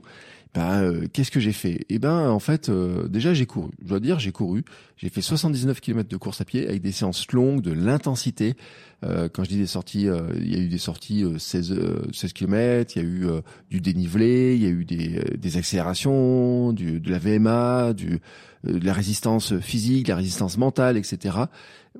bah, 0.58 0.80
euh, 0.80 1.06
qu'est-ce 1.12 1.30
que 1.30 1.38
j'ai 1.38 1.52
fait? 1.52 1.86
Eh 1.88 2.00
ben, 2.00 2.28
en 2.30 2.40
fait, 2.40 2.68
euh, 2.68 3.06
déjà 3.06 3.32
j'ai 3.32 3.46
couru. 3.46 3.70
Je 3.80 3.86
dois 3.86 4.00
dire, 4.00 4.18
j'ai 4.18 4.32
couru. 4.32 4.64
J'ai 4.96 5.08
fait 5.08 5.20
79 5.20 5.80
km 5.80 6.08
de 6.08 6.16
course 6.16 6.40
à 6.40 6.44
pied 6.44 6.66
avec 6.66 6.82
des 6.82 6.90
séances 6.90 7.30
longues, 7.30 7.60
de 7.60 7.70
l'intensité. 7.70 8.56
Euh, 9.04 9.28
quand 9.32 9.44
je 9.44 9.50
dis 9.50 9.58
des 9.58 9.66
sorties, 9.66 10.08
il 10.36 10.52
y 10.52 10.56
a 10.56 10.58
eu 10.58 10.68
des 10.68 10.78
sorties 10.78 11.24
16 11.38 11.78
16 12.12 12.32
km, 12.32 12.96
il 12.96 13.02
y 13.02 13.04
a 13.04 13.08
eu 13.08 13.26
du 13.70 13.80
dénivelé, 13.80 14.56
il 14.56 14.62
y 14.62 14.66
a 14.66 14.70
eu 14.70 14.84
des, 14.84 15.22
des 15.36 15.56
accélérations, 15.56 16.72
du, 16.72 17.00
de 17.00 17.10
la 17.10 17.18
VMA, 17.18 17.92
du 17.92 18.20
de 18.64 18.84
la 18.84 18.92
résistance 18.92 19.56
physique, 19.58 20.08
la 20.08 20.16
résistance 20.16 20.58
mentale, 20.58 20.96
etc. 20.96 21.36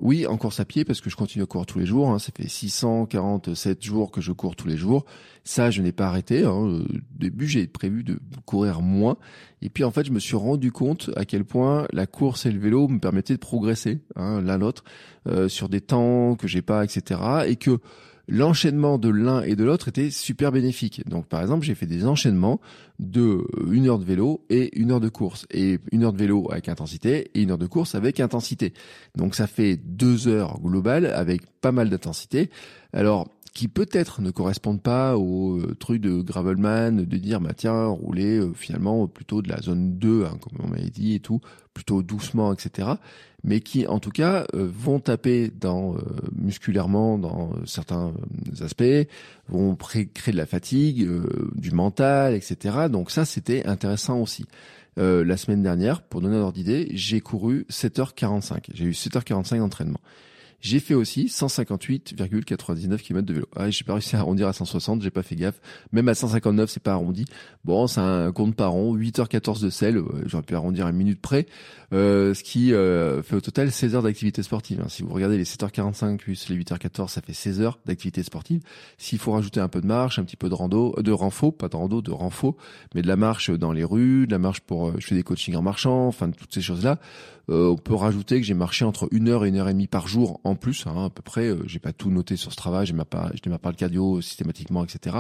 Oui, 0.01 0.27
en 0.27 0.37
course 0.37 0.61
à 0.61 0.65
pied 0.65 0.85
parce 0.85 1.01
que 1.01 1.11
je 1.11 1.17
continue 1.17 1.43
à 1.43 1.47
courir 1.47 1.67
tous 1.67 1.79
les 1.79 1.87
jours. 1.87 2.11
Hein. 2.11 2.19
Ça 2.19 2.31
fait 2.37 2.49
647 2.49 3.83
jours 3.83 4.11
que 4.11 4.21
je 4.21 4.33
cours 4.33 4.57
tous 4.57 4.69
les 4.69 4.77
jours. 4.77 5.05
Ça, 5.45 5.71
je 5.71 5.83
n'ai 5.83 5.93
pas 5.93 6.07
arrêté. 6.07 6.45
Hein. 6.45 6.51
Au 6.51 6.83
début, 7.17 7.49
j'ai 7.49 7.67
prévu 7.67 8.05
de 8.05 8.19
courir 8.45 8.81
moins. 8.81 9.17
Et 9.63 9.71
puis, 9.71 9.85
en 9.85 9.91
fait, 9.91 10.07
je 10.07 10.13
me 10.13 10.19
suis 10.19 10.37
rendu 10.37 10.73
compte 10.73 11.11
à 11.17 11.25
quel 11.25 11.45
point 11.45 11.87
la 11.93 12.07
course 12.07 12.47
et 12.47 12.53
le 12.53 12.59
vélo 12.59 12.89
me 12.89 12.99
permettaient 12.99 13.35
de 13.35 13.39
progresser 13.39 14.01
hein, 14.17 14.41
l'un 14.41 14.59
l'autre 14.59 14.85
euh, 15.27 15.49
sur 15.49 15.69
des 15.69 15.81
temps 15.81 16.37
que 16.37 16.47
j'ai 16.47 16.63
pas, 16.63 16.85
etc. 16.85 17.21
Et 17.47 17.57
que 17.57 17.79
l'enchaînement 18.29 18.99
de 18.99 19.09
l'un 19.09 19.43
et 19.43 19.57
de 19.57 19.65
l'autre 19.65 19.89
était 19.89 20.11
super 20.11 20.53
bénéfique. 20.53 21.03
Donc 21.09 21.27
par 21.27 21.41
exemple, 21.41 21.65
j'ai 21.65 21.75
fait 21.75 21.87
des 21.87 22.07
enchaînements 22.07 22.61
de 22.99 23.21
euh, 23.23 23.73
une 23.73 23.89
heure 23.89 23.99
de 23.99 24.05
vélo 24.05 24.45
et 24.51 24.79
une 24.79 24.93
heure 24.93 25.01
de 25.01 25.09
course 25.09 25.47
et 25.51 25.79
une 25.93 26.05
heure 26.05 26.13
de 26.13 26.19
vélo 26.19 26.47
avec 26.51 26.69
intensité 26.69 27.31
et 27.35 27.43
une 27.43 27.51
heure 27.51 27.59
de 27.59 27.67
course 27.67 27.95
avec 27.95 28.21
intensité. 28.21 28.75
Donc 29.17 29.35
ça 29.35 29.47
fait 29.47 29.77
deux 29.77 30.29
heures 30.29 30.61
globales 30.61 31.07
avec 31.07 31.43
pas 31.61 31.73
mal 31.73 31.89
d'intensité. 31.89 32.51
Alors 32.93 33.29
qui 33.59 33.67
peut-être 33.67 34.23
ne 34.23 34.31
correspondent 34.31 34.81
pas 34.81 35.17
au 35.17 35.59
euh, 35.59 35.75
truc 35.75 36.01
de 36.01 36.23
Gravelman, 36.23 37.05
de 37.05 37.17
dire 37.17 37.41
bah 37.41 37.55
tiens 37.57 37.87
rouler 37.87 38.39
euh, 38.39 38.53
finalement 38.55 39.09
plutôt 39.09 39.43
de 39.43 39.49
la 39.49 39.61
zone 39.61 39.99
2, 39.99 40.27
hein, 40.27 40.39
comme 40.41 40.65
on 40.65 40.69
m'avait 40.69 40.91
dit 40.91 41.17
et 41.17 41.19
tout, 41.19 41.41
plutôt 41.75 42.05
doucement, 42.05 42.53
etc. 42.53 42.91
Mais 43.43 43.59
qui 43.59 43.85
en 43.89 43.99
tout 43.99 44.13
cas 44.13 44.47
euh, 44.55 44.71
vont 44.73 45.01
taper 45.01 45.51
dans 45.51 45.97
musculairement 46.37 47.19
dans 47.19 47.51
certains 47.67 48.15
aspects, 48.61 49.09
vont 49.49 49.75
créer 49.75 50.09
de 50.29 50.37
la 50.37 50.47
fatigue, 50.47 51.09
du 51.57 51.73
mental, 51.73 52.35
etc. 52.35 52.87
Donc 52.89 53.11
ça 53.11 53.25
c'était 53.25 53.67
intéressant 53.67 54.21
aussi. 54.21 54.45
la 54.97 55.37
semaine 55.37 55.65
dernière, 55.65 56.03
pour 56.03 56.21
donner 56.21 56.37
un 56.37 56.43
ordre 56.43 56.53
d'idée, 56.53 56.91
j'ai 56.93 57.21
couru 57.21 57.67
7h45. 57.73 58.67
J'ai 58.73 58.85
eu 58.85 58.93
7h45 58.93 59.59
d'entraînement. 59.59 60.01
J'ai 60.61 60.81
fait 60.81 60.95
aussi 60.95 61.27
158,99 61.27 62.97
km 62.99 63.27
de 63.27 63.35
vélo. 63.35 63.47
Ah, 63.55 63.71
j'ai 63.71 63.85
pas 63.85 63.93
réussi 63.93 64.17
à 64.17 64.19
arrondir 64.19 64.49
à 64.49 64.53
160, 64.53 65.03
j'ai 65.03 65.11
pas 65.11 65.23
fait 65.23 65.37
gaffe. 65.37 65.61
Même 65.93 66.09
à 66.09 66.15
159, 66.15 66.69
c'est 66.69 66.83
pas 66.83 66.93
arrondi. 66.93 67.27
Bon, 67.65 67.87
c'est 67.87 68.01
un 68.01 68.33
compte 68.33 68.57
par 68.57 68.73
rond, 68.73 68.97
8h14 68.97 69.63
de 69.63 69.71
sel, 69.71 70.03
j'aurais 70.27 70.43
pu 70.43 70.57
arrondir 70.57 70.87
à 70.87 70.91
une 70.91 70.97
minute 70.97 71.21
près, 71.21 71.47
euh, 71.93 72.35
ce 72.35 72.43
qui 72.43 72.75
euh, 72.75 73.23
fait 73.23 73.37
au 73.37 73.41
total 73.41 73.71
16 73.71 73.95
heures 73.95 74.03
d'activité 74.03 74.43
sportive. 74.43 74.81
Hein. 74.81 74.89
Si 74.89 75.03
vous 75.05 75.15
regardez 75.15 75.39
les 75.39 75.45
7h45 75.45 76.17
plus 76.17 76.49
les 76.49 76.57
8h14, 76.57 77.09
ça 77.09 77.21
fait 77.21 77.33
16 77.33 77.61
heures 77.61 77.79
d'activité 77.87 78.25
sportive. 78.25 78.61
S'il 78.97 79.21
faut 79.21 79.33
rajouter 79.33 79.61
un 79.61 79.69
peu 79.69 79.81
de 79.81 79.87
marche, 79.87 80.19
un 80.19 80.25
petit 80.25 80.37
peu 80.37 80.49
de 80.49 80.55
rando, 80.55 80.97
de 81.01 81.13
renfo, 81.13 81.53
pas 81.53 81.69
de 81.69 81.77
rando, 81.77 82.03
de 82.03 82.11
renfo, 82.11 82.57
mais 82.97 83.03
de 83.03 83.09
la 83.09 83.17
marche 83.17 83.51
dans 83.51 83.73
les 83.73 83.85
rues, 83.85 84.27
de 84.27 84.33
la 84.33 84.39
marche 84.39 84.61
pour, 84.61 84.89
euh, 84.89 84.95
je 84.99 85.07
fais 85.07 85.15
des 85.15 85.23
coachings 85.23 85.55
en 85.55 85.63
marchant, 85.63 86.09
enfin 86.09 86.31
toutes 86.31 86.53
ces 86.53 86.63
choses-là, 86.63 86.99
euh, 87.51 87.69
on 87.69 87.77
peut 87.77 87.95
rajouter 87.95 88.41
que 88.41 88.47
j'ai 88.47 88.55
marché 88.55 88.85
entre 88.85 89.09
une 89.11 89.29
heure 89.29 89.45
et 89.45 89.49
une 89.49 89.57
heure 89.57 89.69
et 89.69 89.73
demie 89.73 89.87
par 89.87 90.07
jour 90.07 90.41
en 90.49 90.57
plus, 90.57 90.87
hein, 90.87 91.07
à 91.07 91.11
peu 91.11 91.23
près. 91.23 91.49
Euh, 91.49 91.63
j'ai 91.67 91.79
pas 91.79 91.93
tout 91.93 92.11
noté 92.11 92.37
sur 92.37 92.53
ce 92.53 92.57
travail, 92.57 92.87
j'ai 92.87 92.95
pas, 92.95 93.31
je 93.35 93.51
pas 93.51 93.71
le 93.71 93.77
cardio 93.77 94.21
systématiquement, 94.21 94.85
etc. 94.85 95.19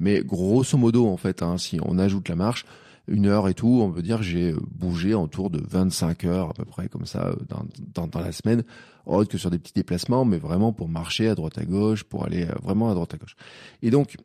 Mais 0.00 0.22
grosso 0.22 0.76
modo, 0.76 1.06
en 1.06 1.16
fait, 1.16 1.42
hein, 1.42 1.58
si 1.58 1.78
on 1.84 1.98
ajoute 1.98 2.28
la 2.28 2.36
marche, 2.36 2.64
une 3.08 3.26
heure 3.26 3.48
et 3.48 3.54
tout, 3.54 3.80
on 3.82 3.90
peut 3.90 4.02
dire 4.02 4.22
j'ai 4.22 4.54
bougé 4.70 5.14
autour 5.14 5.50
de 5.50 5.60
25 5.60 6.24
heures 6.24 6.50
à 6.50 6.54
peu 6.54 6.64
près 6.64 6.88
comme 6.88 7.06
ça 7.06 7.26
euh, 7.28 7.36
dans, 7.48 7.64
dans, 7.94 8.06
dans 8.06 8.20
la 8.20 8.32
semaine, 8.32 8.62
autre 9.06 9.30
que 9.30 9.38
sur 9.38 9.50
des 9.50 9.58
petits 9.58 9.74
déplacements, 9.74 10.24
mais 10.24 10.38
vraiment 10.38 10.72
pour 10.72 10.88
marcher 10.88 11.28
à 11.28 11.34
droite 11.34 11.58
à 11.58 11.64
gauche, 11.64 12.04
pour 12.04 12.24
aller 12.24 12.46
vraiment 12.62 12.90
à 12.90 12.94
droite 12.94 13.14
à 13.14 13.16
gauche. 13.16 13.36
Et 13.82 13.90
donc 13.90 14.16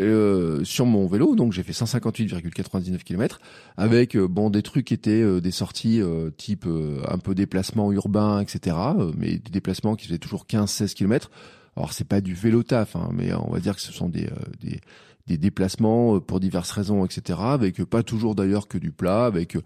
euh, 0.00 0.64
sur 0.64 0.86
mon 0.86 1.06
vélo, 1.06 1.34
donc 1.34 1.52
j'ai 1.52 1.62
fait 1.62 1.72
158,99 1.72 3.02
km 3.02 3.40
avec 3.76 4.16
euh, 4.16 4.26
bon 4.26 4.48
des 4.48 4.62
trucs 4.62 4.86
qui 4.86 4.94
étaient 4.94 5.20
euh, 5.22 5.40
des 5.40 5.50
sorties 5.50 6.00
type 6.38 6.66
un 7.08 7.18
peu 7.18 7.34
déplacement 7.34 7.92
urbain, 7.92 8.40
etc. 8.40 8.76
mais 9.16 9.32
des 9.32 9.50
déplacements 9.50 9.94
qui 9.94 10.06
faisaient 10.06 10.18
toujours 10.18 10.46
15-16 10.46 10.94
km. 10.94 11.30
Alors 11.76 11.92
c'est 11.92 12.06
pas 12.06 12.20
du 12.20 12.34
vélo 12.34 12.62
taf, 12.62 12.96
hein, 12.96 13.10
mais 13.12 13.34
on 13.34 13.50
va 13.50 13.60
dire 13.60 13.74
que 13.74 13.82
ce 13.82 13.92
sont 13.92 14.08
des, 14.08 14.28
des 14.60 14.80
des 15.26 15.38
déplacements 15.38 16.20
pour 16.20 16.40
diverses 16.40 16.70
raisons, 16.70 17.04
etc. 17.04 17.38
Avec 17.42 17.84
pas 17.84 18.02
toujours 18.02 18.34
d'ailleurs 18.34 18.68
que 18.68 18.78
du 18.78 18.90
plat, 18.92 19.24
avec 19.26 19.56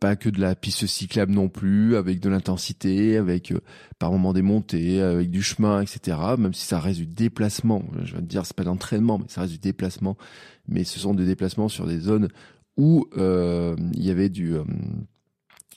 pas 0.00 0.16
que 0.16 0.28
de 0.28 0.40
la 0.40 0.54
piste 0.54 0.86
cyclable 0.86 1.32
non 1.32 1.48
plus, 1.48 1.96
avec 1.96 2.20
de 2.20 2.28
l'intensité, 2.28 3.16
avec 3.16 3.54
par 3.98 4.10
moments 4.10 4.32
des 4.32 4.42
montées, 4.42 5.00
avec 5.00 5.30
du 5.30 5.42
chemin, 5.42 5.80
etc. 5.80 6.18
Même 6.38 6.54
si 6.54 6.66
ça 6.66 6.80
reste 6.80 6.98
du 6.98 7.06
déplacement, 7.06 7.84
je 8.02 8.14
vais 8.14 8.20
te 8.20 8.26
dire 8.26 8.44
c'est 8.44 8.56
pas 8.56 8.64
d'entraînement, 8.64 9.18
mais 9.18 9.26
ça 9.28 9.42
reste 9.42 9.52
du 9.52 9.58
déplacement. 9.58 10.16
Mais 10.66 10.84
ce 10.84 10.98
sont 10.98 11.14
des 11.14 11.26
déplacements 11.26 11.68
sur 11.68 11.86
des 11.86 12.00
zones 12.00 12.28
où 12.76 13.06
il 13.16 14.04
y 14.04 14.10
avait 14.10 14.28
du 14.28 14.56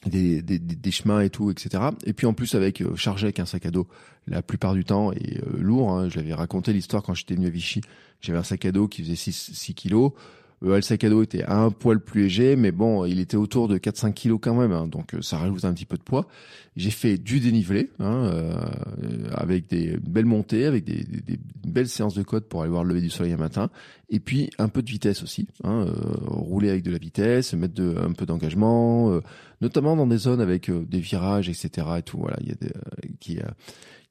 des, 0.05 0.41
des, 0.41 0.59
des, 0.59 0.91
chemins 0.91 1.21
et 1.21 1.29
tout, 1.29 1.51
etc. 1.51 1.83
Et 2.05 2.13
puis 2.13 2.25
en 2.25 2.33
plus 2.33 2.55
avec 2.55 2.81
euh, 2.81 2.95
chargé 2.95 3.25
avec 3.25 3.39
un 3.39 3.45
sac 3.45 3.65
à 3.65 3.71
dos 3.71 3.87
la 4.27 4.41
plupart 4.41 4.73
du 4.73 4.83
temps 4.83 5.11
et 5.11 5.39
euh, 5.39 5.57
lourd. 5.59 5.91
Hein. 5.91 6.09
Je 6.09 6.17
l'avais 6.17 6.33
raconté 6.33 6.73
l'histoire 6.73 7.03
quand 7.03 7.13
j'étais 7.13 7.35
venu 7.35 7.47
à 7.47 7.49
Vichy. 7.49 7.81
J'avais 8.19 8.39
un 8.39 8.43
sac 8.43 8.65
à 8.65 8.71
dos 8.71 8.87
qui 8.87 9.03
faisait 9.03 9.15
6, 9.15 9.51
6 9.53 9.73
kilos. 9.73 10.11
Euh, 10.63 10.75
le 10.75 10.81
sac 10.81 11.03
à 11.03 11.09
dos 11.09 11.23
était 11.23 11.43
un 11.45 11.71
poil 11.71 11.99
plus 11.99 12.23
léger, 12.23 12.55
mais 12.55 12.71
bon, 12.71 13.05
il 13.05 13.19
était 13.19 13.37
autour 13.37 13.67
de 13.67 13.77
4-5 13.77 14.13
kilos 14.13 14.39
quand 14.41 14.53
même, 14.53 14.71
hein, 14.71 14.87
donc 14.87 15.15
euh, 15.15 15.21
ça 15.21 15.37
rajoute 15.37 15.65
un 15.65 15.73
petit 15.73 15.85
peu 15.85 15.97
de 15.97 16.03
poids. 16.03 16.27
J'ai 16.75 16.91
fait 16.91 17.17
du 17.17 17.39
dénivelé, 17.39 17.89
hein, 17.99 18.29
euh, 18.31 18.55
avec 19.33 19.67
des 19.67 19.97
belles 19.97 20.25
montées, 20.25 20.65
avec 20.65 20.83
des, 20.83 21.03
des, 21.03 21.39
belles 21.65 21.87
séances 21.87 22.13
de 22.15 22.23
côte 22.23 22.47
pour 22.47 22.61
aller 22.61 22.71
voir 22.71 22.83
le 22.83 22.89
lever 22.89 23.01
du 23.01 23.09
soleil 23.09 23.33
un 23.33 23.37
matin, 23.37 23.69
et 24.09 24.19
puis 24.19 24.49
un 24.59 24.67
peu 24.67 24.81
de 24.81 24.89
vitesse 24.89 25.23
aussi, 25.23 25.47
hein, 25.63 25.85
rouler 26.27 26.69
avec 26.69 26.83
de 26.83 26.91
la 26.91 26.97
vitesse, 26.97 27.53
mettre 27.53 27.73
de, 27.73 27.95
un 27.97 28.11
peu 28.13 28.25
d'engagement, 28.25 29.19
notamment 29.61 29.95
dans 29.95 30.07
des 30.07 30.17
zones 30.17 30.41
avec 30.41 30.69
des 30.71 30.99
virages, 30.99 31.49
etc. 31.49 31.87
Et 31.99 32.01
tout, 32.01 32.17
voilà, 32.17 32.37
il 32.41 32.49
y 32.49 32.51
a 32.51 32.55
des, 32.55 32.71
qui 33.19 33.39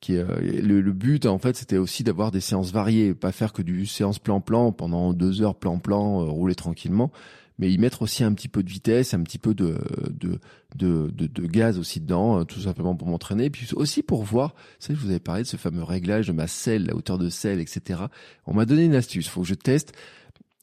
qui 0.01 0.17
euh, 0.17 0.25
le, 0.41 0.81
le, 0.81 0.93
but 0.93 1.27
en 1.27 1.39
fait 1.39 1.57
c'était 1.57 1.77
aussi 1.77 2.05
d'avoir 2.05 2.31
des 2.31 2.41
séances 2.41 2.73
variées, 2.73 3.15
pas 3.15 3.33
faire 3.33 3.53
que 3.53 3.63
du 3.63 3.87
séance 3.87 4.19
plan-plan 4.19 4.73
pendant 4.73 5.13
deux 5.13 5.43
heures 5.43 5.55
plan-plan, 5.55 6.23
euh, 6.23 6.25
rouler 6.25 6.55
tranquillement, 6.55 7.13
mais 7.59 7.71
y 7.71 7.77
mettre 7.77 8.03
aussi 8.03 8.25
un 8.25 8.33
petit 8.33 8.49
peu 8.49 8.63
de 8.63 8.71
vitesse, 8.71 9.13
un 9.13 9.23
petit 9.23 9.39
peu 9.39 9.53
de 9.53 9.79
de 10.11 10.41
de, 10.77 11.11
de, 11.11 11.47
gaz 11.47 11.79
aussi 11.79 12.01
dedans, 12.01 12.41
euh, 12.41 12.45
tout 12.45 12.61
simplement 12.61 12.95
pour 12.95 13.09
m'entraîner, 13.09 13.51
puis 13.51 13.69
aussi 13.75 14.03
pour 14.03 14.23
voir. 14.23 14.55
Ça, 14.79 14.95
je 14.95 14.99
vous 14.99 15.11
avais 15.11 15.21
parlé 15.21 15.43
de 15.43 15.49
ce 15.49 15.57
fameux 15.57 15.83
réglage 15.83 16.29
de 16.29 16.33
ma 16.33 16.47
selle, 16.47 16.87
la 16.87 16.95
hauteur 16.95 17.19
de 17.19 17.29
selle, 17.29 17.61
etc. 17.61 18.05
On 18.47 18.55
m'a 18.55 18.65
donné 18.65 18.85
une 18.85 18.95
astuce, 18.95 19.29
faut 19.29 19.43
que 19.43 19.49
je 19.49 19.55
teste. 19.55 19.93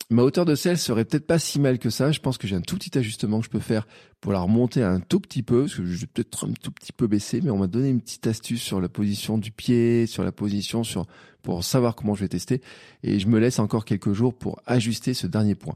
Ma 0.09 0.23
hauteur 0.23 0.45
de 0.45 0.55
selle 0.55 0.77
serait 0.77 1.03
peut-être 1.03 1.27
pas 1.27 1.37
si 1.37 1.59
mal 1.59 1.79
que 1.79 1.89
ça. 1.89 2.13
Je 2.13 2.21
pense 2.21 2.37
que 2.37 2.47
j'ai 2.47 2.55
un 2.55 2.61
tout 2.61 2.77
petit 2.77 2.97
ajustement 2.97 3.39
que 3.39 3.45
je 3.45 3.49
peux 3.49 3.59
faire 3.59 3.85
pour 4.21 4.31
la 4.31 4.39
remonter 4.39 4.81
un 4.81 5.01
tout 5.01 5.19
petit 5.19 5.43
peu, 5.43 5.63
parce 5.63 5.75
que 5.75 5.85
je 5.85 5.99
vais 5.99 6.07
peut-être 6.07 6.47
un 6.47 6.53
tout 6.53 6.71
petit 6.71 6.93
peu 6.93 7.07
baisser, 7.07 7.41
mais 7.41 7.49
on 7.49 7.57
m'a 7.57 7.67
donné 7.67 7.89
une 7.89 7.99
petite 7.99 8.25
astuce 8.25 8.61
sur 8.61 8.79
la 8.79 8.87
position 8.87 9.37
du 9.37 9.51
pied, 9.51 10.05
sur 10.05 10.23
la 10.23 10.31
position, 10.31 10.85
sur 10.85 11.07
pour 11.41 11.63
savoir 11.63 11.95
comment 11.95 12.15
je 12.15 12.21
vais 12.21 12.29
tester. 12.29 12.61
Et 13.03 13.19
je 13.19 13.27
me 13.27 13.37
laisse 13.37 13.59
encore 13.59 13.83
quelques 13.83 14.13
jours 14.13 14.33
pour 14.33 14.61
ajuster 14.65 15.13
ce 15.13 15.27
dernier 15.27 15.55
point. 15.55 15.75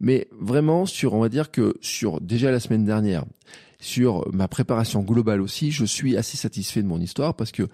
Mais 0.00 0.28
vraiment 0.40 0.86
sur, 0.86 1.14
on 1.14 1.20
va 1.20 1.28
dire 1.28 1.50
que 1.50 1.74
sur 1.80 2.20
déjà 2.20 2.52
la 2.52 2.60
semaine 2.60 2.84
dernière, 2.84 3.24
sur 3.80 4.32
ma 4.32 4.46
préparation 4.46 5.02
globale 5.02 5.40
aussi, 5.40 5.72
je 5.72 5.84
suis 5.84 6.16
assez 6.16 6.36
satisfait 6.36 6.82
de 6.82 6.88
mon 6.88 7.00
histoire 7.00 7.34
parce 7.34 7.50
que 7.50 7.68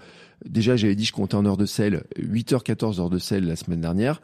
déjà 0.46 0.74
j'avais 0.74 0.94
dit 0.94 1.04
je 1.04 1.12
comptais 1.12 1.34
en 1.34 1.44
heures 1.44 1.58
de 1.58 1.66
sel, 1.66 2.04
8 2.16 2.52
h 2.54 2.62
14 2.62 2.98
heures 3.00 3.10
de 3.10 3.18
sel 3.18 3.46
la 3.46 3.56
semaine 3.56 3.82
dernière. 3.82 4.22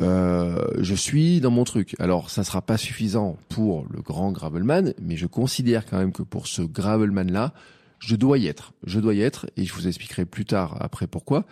Euh, 0.00 0.66
je 0.78 0.94
suis 0.94 1.40
dans 1.40 1.50
mon 1.50 1.64
truc. 1.64 1.94
Alors, 1.98 2.30
ça 2.30 2.44
sera 2.44 2.62
pas 2.62 2.76
suffisant 2.76 3.36
pour 3.48 3.86
le 3.90 4.02
grand 4.02 4.32
Gravelman, 4.32 4.92
mais 5.00 5.16
je 5.16 5.26
considère 5.26 5.86
quand 5.86 5.98
même 5.98 6.12
que 6.12 6.22
pour 6.22 6.46
ce 6.46 6.62
Gravelman 6.62 7.30
là, 7.30 7.52
je 8.00 8.16
dois 8.16 8.38
y 8.38 8.46
être. 8.46 8.72
Je 8.84 9.00
dois 9.00 9.14
y 9.14 9.22
être, 9.22 9.46
et 9.56 9.64
je 9.64 9.72
vous 9.72 9.86
expliquerai 9.86 10.24
plus 10.24 10.44
tard 10.44 10.76
après 10.80 11.06
pourquoi, 11.06 11.44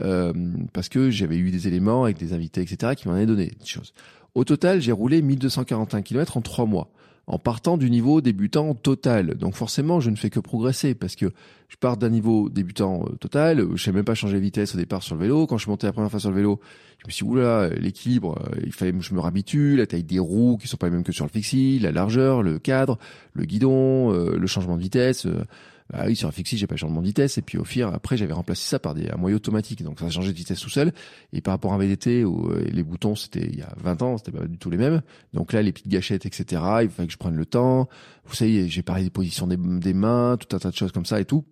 euh, 0.00 0.32
parce 0.72 0.88
que 0.88 1.10
j'avais 1.10 1.36
eu 1.36 1.50
des 1.50 1.68
éléments 1.68 2.04
avec 2.04 2.18
des 2.18 2.32
invités, 2.32 2.62
etc., 2.62 2.94
qui 2.96 3.06
m'en 3.06 3.14
avaient 3.14 3.26
donné 3.26 3.46
des 3.46 3.66
choses. 3.66 3.92
Au 4.34 4.44
total, 4.44 4.80
j'ai 4.80 4.92
roulé 4.92 5.22
1241 5.22 6.02
km 6.02 6.36
en 6.36 6.40
trois 6.40 6.66
mois 6.66 6.90
en 7.30 7.38
partant 7.38 7.76
du 7.76 7.90
niveau 7.90 8.20
débutant 8.20 8.74
total. 8.74 9.36
Donc 9.36 9.54
forcément, 9.54 10.00
je 10.00 10.10
ne 10.10 10.16
fais 10.16 10.30
que 10.30 10.40
progresser 10.40 10.96
parce 10.96 11.14
que 11.14 11.26
je 11.68 11.76
pars 11.76 11.96
d'un 11.96 12.08
niveau 12.08 12.48
débutant 12.48 13.04
euh, 13.06 13.14
total. 13.20 13.64
Je 13.76 13.82
sais 13.82 13.92
même 13.92 14.04
pas 14.04 14.16
changer 14.16 14.34
de 14.34 14.42
vitesse 14.42 14.74
au 14.74 14.78
départ 14.78 15.04
sur 15.04 15.14
le 15.14 15.22
vélo. 15.22 15.46
Quand 15.46 15.56
je 15.56 15.70
monté 15.70 15.86
la 15.86 15.92
première 15.92 16.10
fois 16.10 16.18
sur 16.18 16.30
le 16.30 16.36
vélo, 16.36 16.58
je 16.98 17.06
me 17.06 17.12
suis 17.12 17.24
dit, 17.24 17.30
oula, 17.30 17.68
l'équilibre, 17.68 18.36
euh, 18.52 18.60
il 18.66 18.72
fallait 18.72 18.92
que 18.92 19.00
je 19.00 19.14
me 19.14 19.20
rabitue, 19.20 19.76
la 19.76 19.86
taille 19.86 20.02
des 20.02 20.18
roues 20.18 20.58
qui 20.60 20.66
sont 20.66 20.76
pas 20.76 20.88
les 20.88 20.92
mêmes 20.92 21.04
que 21.04 21.12
sur 21.12 21.24
le 21.24 21.30
fixie, 21.30 21.78
la 21.78 21.92
largeur, 21.92 22.42
le 22.42 22.58
cadre, 22.58 22.98
le 23.34 23.44
guidon, 23.44 24.12
euh, 24.12 24.36
le 24.36 24.46
changement 24.48 24.76
de 24.76 24.82
vitesse. 24.82 25.28
Ah 25.92 26.04
oui, 26.06 26.16
sur 26.16 26.28
un 26.28 26.32
fixie, 26.32 26.56
j'ai 26.56 26.66
pas 26.66 26.76
changé 26.76 26.94
de 26.94 27.04
vitesse. 27.04 27.38
Et 27.38 27.42
puis 27.42 27.58
au 27.58 27.64
fur, 27.64 27.92
après, 27.92 28.16
j'avais 28.16 28.32
remplacé 28.32 28.66
ça 28.68 28.78
par 28.78 28.94
des, 28.94 29.08
un 29.10 29.16
moyen 29.16 29.36
automatique. 29.36 29.82
Donc 29.82 30.00
ça 30.00 30.06
a 30.06 30.10
changé 30.10 30.32
de 30.32 30.36
vitesse 30.36 30.60
tout 30.60 30.70
seul. 30.70 30.92
Et 31.32 31.40
par 31.40 31.52
rapport 31.52 31.72
à 31.72 31.76
un 31.76 31.78
VDT, 31.78 32.24
où 32.24 32.50
euh, 32.50 32.64
les 32.70 32.82
boutons, 32.82 33.14
c'était 33.14 33.46
il 33.46 33.58
y 33.58 33.62
a 33.62 33.72
20 33.78 34.02
ans, 34.02 34.18
c'était 34.18 34.32
pas 34.32 34.46
du 34.46 34.58
tout 34.58 34.70
les 34.70 34.76
mêmes. 34.76 35.02
Donc 35.32 35.52
là, 35.52 35.62
les 35.62 35.72
petites 35.72 35.88
gâchettes, 35.88 36.26
etc., 36.26 36.62
il 36.82 36.90
fallait 36.90 37.06
que 37.06 37.12
je 37.12 37.18
prenne 37.18 37.36
le 37.36 37.46
temps. 37.46 37.88
Vous 38.24 38.34
savez, 38.34 38.68
j'ai 38.68 38.82
parlé 38.82 39.04
des 39.04 39.10
positions 39.10 39.46
des, 39.46 39.56
des 39.56 39.94
mains, 39.94 40.36
tout 40.38 40.54
un 40.54 40.58
tas 40.58 40.70
de 40.70 40.76
choses 40.76 40.92
comme 40.92 41.06
ça 41.06 41.20
et 41.20 41.24
tout. 41.24 41.44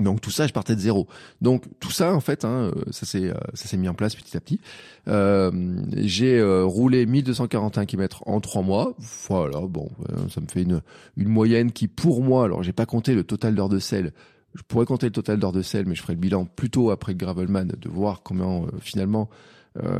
Donc 0.00 0.20
tout 0.20 0.30
ça, 0.30 0.46
je 0.46 0.52
partais 0.52 0.74
de 0.74 0.80
zéro. 0.80 1.06
Donc 1.40 1.64
tout 1.78 1.92
ça, 1.92 2.14
en 2.14 2.20
fait, 2.20 2.44
hein, 2.44 2.72
euh, 2.74 2.82
ça 2.90 3.06
s'est 3.06 3.30
euh, 3.30 3.34
ça 3.54 3.68
s'est 3.68 3.76
mis 3.76 3.88
en 3.88 3.94
place 3.94 4.16
petit 4.16 4.36
à 4.36 4.40
petit. 4.40 4.60
Euh, 5.06 5.52
j'ai 5.96 6.42
roulé 6.42 7.06
1241 7.06 7.86
km 7.86 8.22
en 8.26 8.40
trois 8.40 8.62
mois. 8.62 8.94
Voilà, 9.28 9.60
bon, 9.60 9.90
ça 10.30 10.40
me 10.40 10.46
fait 10.46 10.62
une 10.62 10.82
une 11.16 11.28
moyenne 11.28 11.70
qui, 11.70 11.86
pour 11.86 12.22
moi, 12.22 12.44
alors 12.44 12.62
j'ai 12.62 12.72
pas 12.72 12.86
compté 12.86 13.14
le 13.14 13.22
total 13.22 13.54
d'heures 13.54 13.68
de 13.68 13.78
sel. 13.78 14.12
Je 14.54 14.62
pourrais 14.62 14.86
compter 14.86 15.06
le 15.06 15.12
total 15.12 15.38
d'heures 15.38 15.52
de 15.52 15.62
sel, 15.62 15.86
mais 15.86 15.94
je 15.94 16.02
ferai 16.02 16.14
le 16.14 16.20
bilan 16.20 16.44
plutôt 16.44 16.90
après 16.90 17.12
le 17.12 17.18
gravelman 17.18 17.66
de 17.66 17.88
voir 17.88 18.22
comment 18.22 18.66
finalement 18.80 19.28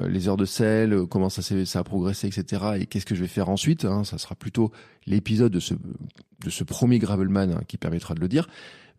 les 0.07 0.29
heures 0.29 0.37
de 0.37 0.45
sel, 0.45 1.07
comment 1.11 1.29
ça 1.29 1.43
ça 1.43 1.79
a 1.81 1.85
progressé, 1.85 2.29
etc. 2.29 2.63
Et 2.79 2.87
qu'est-ce 2.87 3.07
que 3.07 3.17
je 3.17 3.23
vais 3.23 3.29
faire 3.29 3.49
ensuite. 3.49 3.85
Hein, 3.85 4.05
ça 4.05 4.19
sera 4.19 4.37
plutôt 4.37 4.71
l'épisode 5.07 5.53
de 5.53 5.61
ce 5.61 5.75
de 5.75 6.51
ce 6.51 6.63
premier 6.63 6.99
gravelman 6.99 7.53
hein, 7.53 7.61
qui 7.67 7.77
permettra 7.77 8.15
de 8.15 8.21
le 8.21 8.29
dire. 8.29 8.47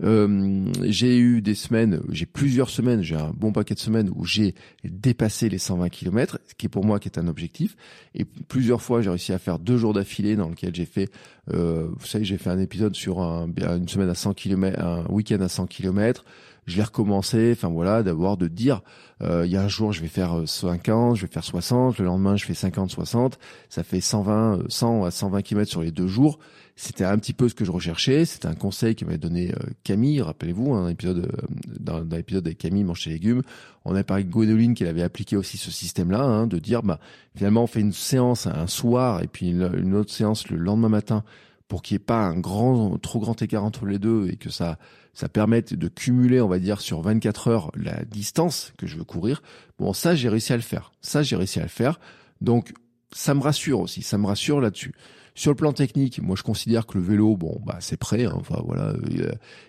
Euh, 0.03 0.65
j'ai 0.83 1.17
eu 1.17 1.41
des 1.41 1.55
semaines, 1.55 2.01
j'ai 2.09 2.25
plusieurs 2.25 2.69
semaines, 2.69 3.01
j'ai 3.01 3.15
un 3.15 3.31
bon 3.35 3.51
paquet 3.51 3.75
de 3.75 3.79
semaines 3.79 4.11
où 4.13 4.25
j'ai 4.25 4.55
dépassé 4.83 5.47
les 5.49 5.57
120 5.57 5.89
km, 5.89 6.39
ce 6.47 6.53
qui 6.55 6.65
est 6.65 6.69
pour 6.69 6.85
moi 6.85 6.99
qui 6.99 7.07
est 7.07 7.17
un 7.17 7.27
objectif. 7.27 7.75
Et 8.13 8.25
plusieurs 8.25 8.81
fois, 8.81 9.01
j'ai 9.01 9.09
réussi 9.09 9.31
à 9.33 9.39
faire 9.39 9.59
deux 9.59 9.77
jours 9.77 9.93
d'affilée 9.93 10.35
dans 10.35 10.49
lequel 10.49 10.75
j'ai 10.75 10.85
fait, 10.85 11.09
euh, 11.53 11.87
vous 11.97 12.05
savez, 12.05 12.25
j'ai 12.25 12.37
fait 12.37 12.49
un 12.49 12.59
épisode 12.59 12.95
sur 12.95 13.21
un, 13.21 13.47
une 13.47 13.87
semaine 13.87 14.09
à 14.09 14.15
100 14.15 14.33
km, 14.33 14.79
un 14.81 15.05
week-end 15.09 15.39
à 15.41 15.49
100 15.49 15.67
km. 15.67 16.25
Je 16.65 16.77
l'ai 16.77 16.83
recommencé, 16.83 17.51
enfin 17.55 17.69
voilà, 17.69 18.01
d'avoir 18.01 18.37
de 18.37 18.47
dire, 18.47 18.81
euh, 19.21 19.45
il 19.45 19.51
y 19.51 19.55
a 19.55 19.61
un 19.61 19.67
jour 19.67 19.93
je 19.93 20.01
vais 20.01 20.07
faire 20.07 20.41
50, 20.47 21.15
je 21.15 21.21
vais 21.21 21.31
faire 21.31 21.43
60, 21.43 21.99
le 21.99 22.05
lendemain 22.05 22.37
je 22.37 22.45
fais 22.45 22.55
50, 22.55 22.89
60, 22.89 23.37
ça 23.69 23.83
fait 23.83 24.01
120, 24.01 24.63
100 24.67 25.03
à 25.03 25.11
120 25.11 25.43
km 25.43 25.69
sur 25.69 25.83
les 25.83 25.91
deux 25.91 26.07
jours. 26.07 26.39
C'était 26.77 27.05
un 27.05 27.17
petit 27.17 27.33
peu 27.33 27.47
ce 27.47 27.55
que 27.55 27.63
je 27.63 27.71
recherchais. 27.71 28.25
C'était 28.25 28.47
un 28.47 28.55
conseil 28.55 28.95
que 28.95 29.05
m'avait 29.05 29.17
donné 29.17 29.53
euh, 29.53 29.69
Camille. 29.83 30.21
Rappelez-vous, 30.21 30.73
un 30.73 30.89
épisode 30.89 31.19
euh, 31.19 31.45
dans, 31.79 32.03
dans 32.03 32.17
l'épisode 32.17 32.45
avec 32.45 32.57
Camille 32.57 32.83
mange 32.83 33.03
ses 33.03 33.11
légumes. 33.11 33.43
On 33.85 33.95
a 33.95 34.03
parlé 34.03 34.25
de 34.25 34.29
Gwendoline 34.29 34.73
qui 34.73 34.85
avait 34.85 35.01
appliqué 35.01 35.37
aussi 35.37 35.57
ce 35.57 35.71
système-là, 35.71 36.21
hein, 36.21 36.47
de 36.47 36.59
dire 36.59 36.83
bah 36.83 36.99
finalement 37.35 37.63
on 37.63 37.67
fait 37.67 37.79
une 37.79 37.93
séance 37.93 38.45
un 38.45 38.67
soir 38.67 39.23
et 39.23 39.27
puis 39.27 39.51
une, 39.51 39.95
autre 39.95 40.11
séance 40.11 40.49
le 40.49 40.57
lendemain 40.57 40.89
matin 40.89 41.23
pour 41.67 41.81
qu'il 41.81 41.95
n'y 41.95 42.01
ait 42.01 42.05
pas 42.05 42.25
un 42.25 42.37
grand, 42.37 42.97
trop 42.97 43.19
grand 43.19 43.41
écart 43.41 43.63
entre 43.63 43.85
les 43.85 43.97
deux 43.97 44.27
et 44.29 44.35
que 44.35 44.49
ça, 44.49 44.77
ça 45.13 45.29
permette 45.29 45.73
de 45.73 45.87
cumuler, 45.87 46.41
on 46.41 46.47
va 46.47 46.59
dire, 46.59 46.81
sur 46.81 47.01
24 47.01 47.47
heures 47.47 47.71
la 47.75 48.03
distance 48.03 48.73
que 48.77 48.85
je 48.85 48.97
veux 48.97 49.03
courir. 49.03 49.41
Bon, 49.79 49.93
ça, 49.93 50.13
j'ai 50.13 50.29
réussi 50.29 50.51
à 50.53 50.57
le 50.57 50.61
faire. 50.61 50.91
Ça, 51.01 51.23
j'ai 51.23 51.35
réussi 51.35 51.59
à 51.59 51.63
le 51.63 51.69
faire. 51.69 51.99
Donc, 52.41 52.73
ça 53.11 53.33
me 53.33 53.41
rassure 53.41 53.79
aussi. 53.79 54.03
Ça 54.03 54.17
me 54.17 54.27
rassure 54.27 54.61
là-dessus. 54.61 54.93
Sur 55.37 55.51
le 55.51 55.55
plan 55.55 55.73
technique, 55.73 56.21
moi 56.21 56.37
je 56.37 56.43
considère 56.43 56.85
que 56.87 56.97
le 56.97 57.03
vélo, 57.03 57.35
bon, 57.35 57.59
bah 57.65 57.75
c'est 57.81 57.97
prêt. 57.97 58.23
Hein. 58.23 58.35
enfin 58.35 58.61
voilà, 58.65 58.93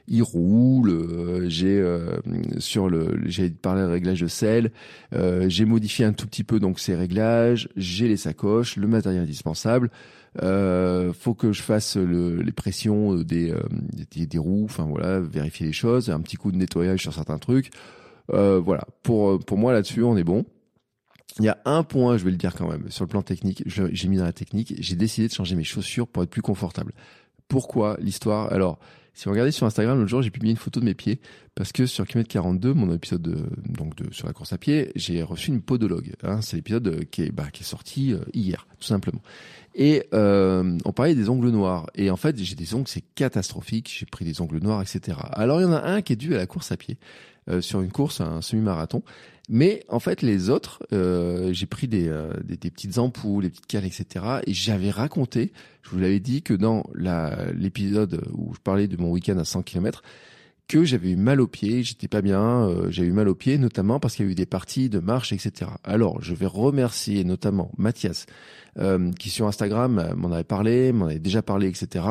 il, 0.07 0.23
roule. 0.23 0.91
Euh, 0.91 1.49
j'ai 1.49 1.81
euh, 1.81 2.19
sur 2.59 2.89
le, 2.89 3.19
j'ai 3.25 3.51
parlé 3.51 3.83
de 3.83 3.89
réglage 3.89 4.21
de 4.21 4.29
sel. 4.29 4.71
Euh, 5.13 5.49
j'ai 5.49 5.65
modifié 5.65 6.05
un 6.05 6.13
tout 6.13 6.29
petit 6.29 6.45
peu 6.45 6.61
donc 6.61 6.79
ces 6.79 6.95
réglages. 6.95 7.69
J'ai 7.75 8.07
les 8.07 8.17
sacoches, 8.17 8.77
le 8.77 8.87
matériel 8.87 9.23
indispensable. 9.23 9.91
Euh, 10.41 11.13
faut 11.13 11.35
que 11.35 11.51
je 11.51 11.63
fasse 11.63 11.97
le, 11.97 12.37
les 12.43 12.53
pressions 12.53 13.17
des, 13.17 13.53
des, 14.13 14.27
des 14.27 14.39
roues. 14.39 14.67
Enfin 14.67 14.85
voilà, 14.85 15.19
vérifier 15.19 15.67
les 15.67 15.73
choses. 15.73 16.11
Un 16.11 16.21
petit 16.21 16.37
coup 16.37 16.53
de 16.53 16.59
nettoyage 16.59 17.03
sur 17.03 17.13
certains 17.13 17.39
trucs. 17.39 17.71
voilà. 18.29 18.85
Pour 19.03 19.41
pour 19.45 19.59
moi 19.59 19.73
là-dessus, 19.73 20.05
on 20.05 20.17
est 20.17 20.25
bon. 20.25 20.45
Il 21.39 21.45
y 21.45 21.49
a 21.49 21.59
un 21.67 21.83
point, 21.83 22.17
je 22.17 22.25
vais 22.25 22.31
le 22.31 22.37
dire 22.37 22.55
quand 22.55 22.69
même, 22.69 22.91
sur 22.91 23.05
le 23.05 23.09
plan 23.09 23.23
technique, 23.23 23.63
j'ai 23.67 24.09
mis 24.09 24.17
dans 24.17 24.25
la 24.25 24.33
technique, 24.33 24.75
j'ai 24.79 24.97
décidé 24.97 25.29
de 25.29 25.33
changer 25.33 25.55
mes 25.55 25.65
chaussures 25.65 26.09
pour 26.09 26.23
être 26.23 26.31
plus 26.31 26.43
confortable. 26.43 26.93
Pourquoi 27.49 27.97
l'histoire? 28.01 28.53
Alors, 28.53 28.79
Si 29.13 29.25
vous 29.25 29.31
regardez 29.31 29.51
sur 29.51 29.67
Instagram, 29.67 29.97
l'autre 29.99 30.11
jour, 30.11 30.21
j'ai 30.21 30.31
publié 30.31 30.51
une 30.51 30.59
photo 30.59 30.79
de 30.79 30.85
mes 30.85 30.95
pieds 30.95 31.21
parce 31.55 31.73
que 31.73 31.87
sur 31.87 32.07
kilomètre 32.07 32.29
42, 32.29 32.75
mon 32.75 32.93
épisode 32.95 33.23
de, 33.23 33.49
donc 33.67 33.97
de, 33.97 34.13
sur 34.13 34.27
la 34.27 34.35
course 34.35 34.53
à 34.53 34.59
pied, 34.59 34.93
j'ai 34.95 35.23
reçu 35.23 35.49
une 35.51 35.63
podologue. 35.63 36.13
Hein, 36.23 36.43
c'est 36.43 36.57
l'épisode 36.57 37.07
qui 37.11 37.23
est, 37.23 37.31
bah, 37.31 37.49
qui 37.51 37.63
est 37.63 37.67
sorti 37.67 38.13
euh, 38.13 38.19
hier, 38.35 38.67
tout 38.79 38.87
simplement. 38.87 39.23
Et 39.79 40.05
euh, 40.15 40.79
on 40.85 40.93
parlait 40.93 41.15
des 41.15 41.29
ongles 41.29 41.51
noirs. 41.51 41.87
Et 41.95 42.11
en 42.11 42.17
fait, 42.17 42.43
j'ai 42.43 42.55
des 42.55 42.75
ongles, 42.75 42.89
c'est 42.89 43.05
catastrophique. 43.15 43.95
J'ai 43.99 44.07
pris 44.07 44.25
des 44.25 44.41
ongles 44.41 44.59
noirs, 44.59 44.83
etc. 44.83 45.19
Alors, 45.33 45.61
il 45.61 45.65
y 45.65 45.67
en 45.67 45.73
a 45.73 45.83
un 45.83 46.01
qui 46.03 46.15
est 46.15 46.17
dû 46.17 46.35
à 46.35 46.39
la 46.39 46.47
course 46.47 46.73
à 46.73 46.77
pied. 46.77 46.97
Euh, 47.49 47.61
sur 47.61 47.81
une 47.81 47.93
course, 47.93 48.21
un 48.21 48.43
semi-marathon. 48.43 49.05
Mais 49.49 49.85
en 49.89 50.01
fait, 50.01 50.21
les 50.21 50.51
autres, 50.51 50.83
euh, 50.93 51.53
j'ai 51.53 51.67
pris 51.67 51.87
des, 51.87 52.09
euh, 52.09 52.33
des, 52.43 52.57
des, 52.57 52.73
petites 52.73 52.99
ampoules, 52.99 53.45
des 53.45 53.51
petites 53.51 53.67
cales, 53.67 53.85
etc. 53.85 54.25
Et 54.49 54.53
j'avais 54.53 54.91
raconté, 54.91 55.53
je 55.83 55.91
vous 55.91 55.99
l'avais 56.01 56.19
dit 56.19 56.43
que 56.43 56.55
dans 56.55 56.83
l'épisode 57.55 58.21
où 58.33 58.53
je 58.53 58.59
parlais 58.59 58.89
de 58.89 58.97
mon 58.97 59.13
week-end 59.13 59.39
à 59.39 59.45
100 59.45 59.63
km, 59.63 60.03
que 60.69 60.85
j'avais 60.85 61.11
eu 61.11 61.17
mal 61.17 61.41
aux 61.41 61.47
pieds, 61.47 61.83
j'étais 61.83 62.09
pas 62.09 62.23
bien, 62.23 62.69
euh, 62.69 62.91
j'ai 62.91 63.05
eu 63.05 63.13
mal 63.13 63.29
aux 63.29 63.35
pieds, 63.35 63.59
notamment 63.59 64.01
parce 64.01 64.17
qu'il 64.17 64.27
y 64.27 64.29
a 64.29 64.33
eu 64.33 64.35
des 64.35 64.47
parties 64.47 64.89
de 64.89 64.99
marche, 64.99 65.33
etc. 65.33 65.71
Alors, 65.85 66.21
je 66.23 66.35
vais 66.35 66.47
remercier 66.47 67.23
notamment 67.25 67.71
Mathias, 67.79 68.27
euh, 68.79 69.11
qui 69.13 69.31
sur 69.31 69.47
Instagram 69.47 69.99
euh, 69.99 70.15
m'en 70.15 70.31
avait 70.33 70.45
parlé, 70.45 70.93
m'en 70.93 71.07
avait 71.07 71.19
déjà 71.19 71.41
parlé, 71.41 71.69
etc. 71.69 72.05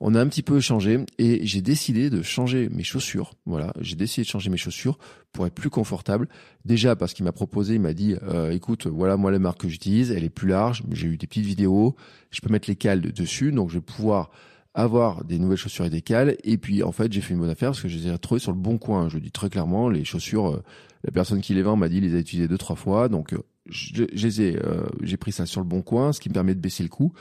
On 0.00 0.14
a 0.14 0.20
un 0.20 0.26
petit 0.28 0.42
peu 0.42 0.58
échangé 0.58 1.04
et 1.18 1.44
j'ai 1.44 1.60
décidé 1.60 2.08
de 2.08 2.22
changer 2.22 2.68
mes 2.70 2.84
chaussures. 2.84 3.34
Voilà, 3.44 3.74
j'ai 3.80 3.96
décidé 3.96 4.24
de 4.24 4.28
changer 4.28 4.48
mes 4.48 4.56
chaussures 4.56 4.98
pour 5.32 5.46
être 5.46 5.54
plus 5.54 5.70
confortable. 5.70 6.28
Déjà 6.64 6.96
parce 6.96 7.12
qu'il 7.12 7.24
m'a 7.24 7.32
proposé, 7.32 7.74
il 7.74 7.80
m'a 7.80 7.92
dit, 7.92 8.14
euh, 8.22 8.50
écoute, 8.52 8.86
voilà 8.86 9.16
moi 9.16 9.30
la 9.30 9.38
marque 9.38 9.60
que 9.62 9.68
j'utilise, 9.68 10.10
elle 10.12 10.24
est 10.24 10.30
plus 10.30 10.48
large, 10.48 10.82
j'ai 10.92 11.08
eu 11.08 11.16
des 11.16 11.26
petites 11.26 11.44
vidéos, 11.44 11.96
je 12.30 12.40
peux 12.40 12.50
mettre 12.50 12.70
les 12.70 12.76
cales 12.76 13.00
dessus, 13.00 13.52
donc 13.52 13.68
je 13.68 13.74
vais 13.74 13.84
pouvoir 13.84 14.30
avoir 14.78 15.24
des 15.24 15.40
nouvelles 15.40 15.58
chaussures 15.58 15.86
et 15.86 15.90
des 15.90 16.02
cales. 16.02 16.36
Et 16.44 16.56
puis, 16.56 16.84
en 16.84 16.92
fait, 16.92 17.12
j'ai 17.12 17.20
fait 17.20 17.34
une 17.34 17.40
bonne 17.40 17.50
affaire 17.50 17.70
parce 17.70 17.82
que 17.82 17.88
je 17.88 17.98
les 17.98 18.06
ai 18.06 18.12
retrouvées 18.12 18.38
sur 18.38 18.52
le 18.52 18.58
bon 18.58 18.78
coin. 18.78 19.08
Je 19.08 19.18
dis 19.18 19.32
très 19.32 19.50
clairement, 19.50 19.88
les 19.88 20.04
chaussures, 20.04 20.50
euh, 20.50 20.62
la 21.02 21.10
personne 21.10 21.40
qui 21.40 21.52
les 21.52 21.62
vend 21.62 21.74
m'a 21.74 21.88
dit, 21.88 22.00
les 22.00 22.14
a 22.14 22.18
utilisées 22.18 22.46
deux, 22.46 22.58
trois 22.58 22.76
fois. 22.76 23.08
Donc, 23.08 23.32
euh, 23.32 23.38
je, 23.68 24.04
ai, 24.04 24.56
euh, 24.56 24.86
j'ai 25.02 25.16
pris 25.16 25.32
ça 25.32 25.46
sur 25.46 25.60
le 25.60 25.66
bon 25.66 25.82
coin, 25.82 26.12
ce 26.12 26.20
qui 26.20 26.28
me 26.28 26.34
permet 26.34 26.54
de 26.54 26.60
baisser 26.60 26.84
le 26.84 26.88
coût. 26.88 27.12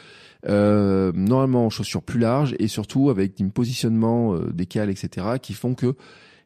Euh, 0.47 1.11
normalement, 1.15 1.67
chaussures 1.71 2.03
plus 2.03 2.19
larges 2.19 2.55
et 2.59 2.67
surtout 2.67 3.09
avec 3.09 3.41
un 3.41 3.49
positionnement 3.49 4.37
des 4.37 4.67
cales, 4.67 4.91
etc., 4.91 5.25
qui 5.41 5.53
font 5.53 5.73
que 5.73 5.95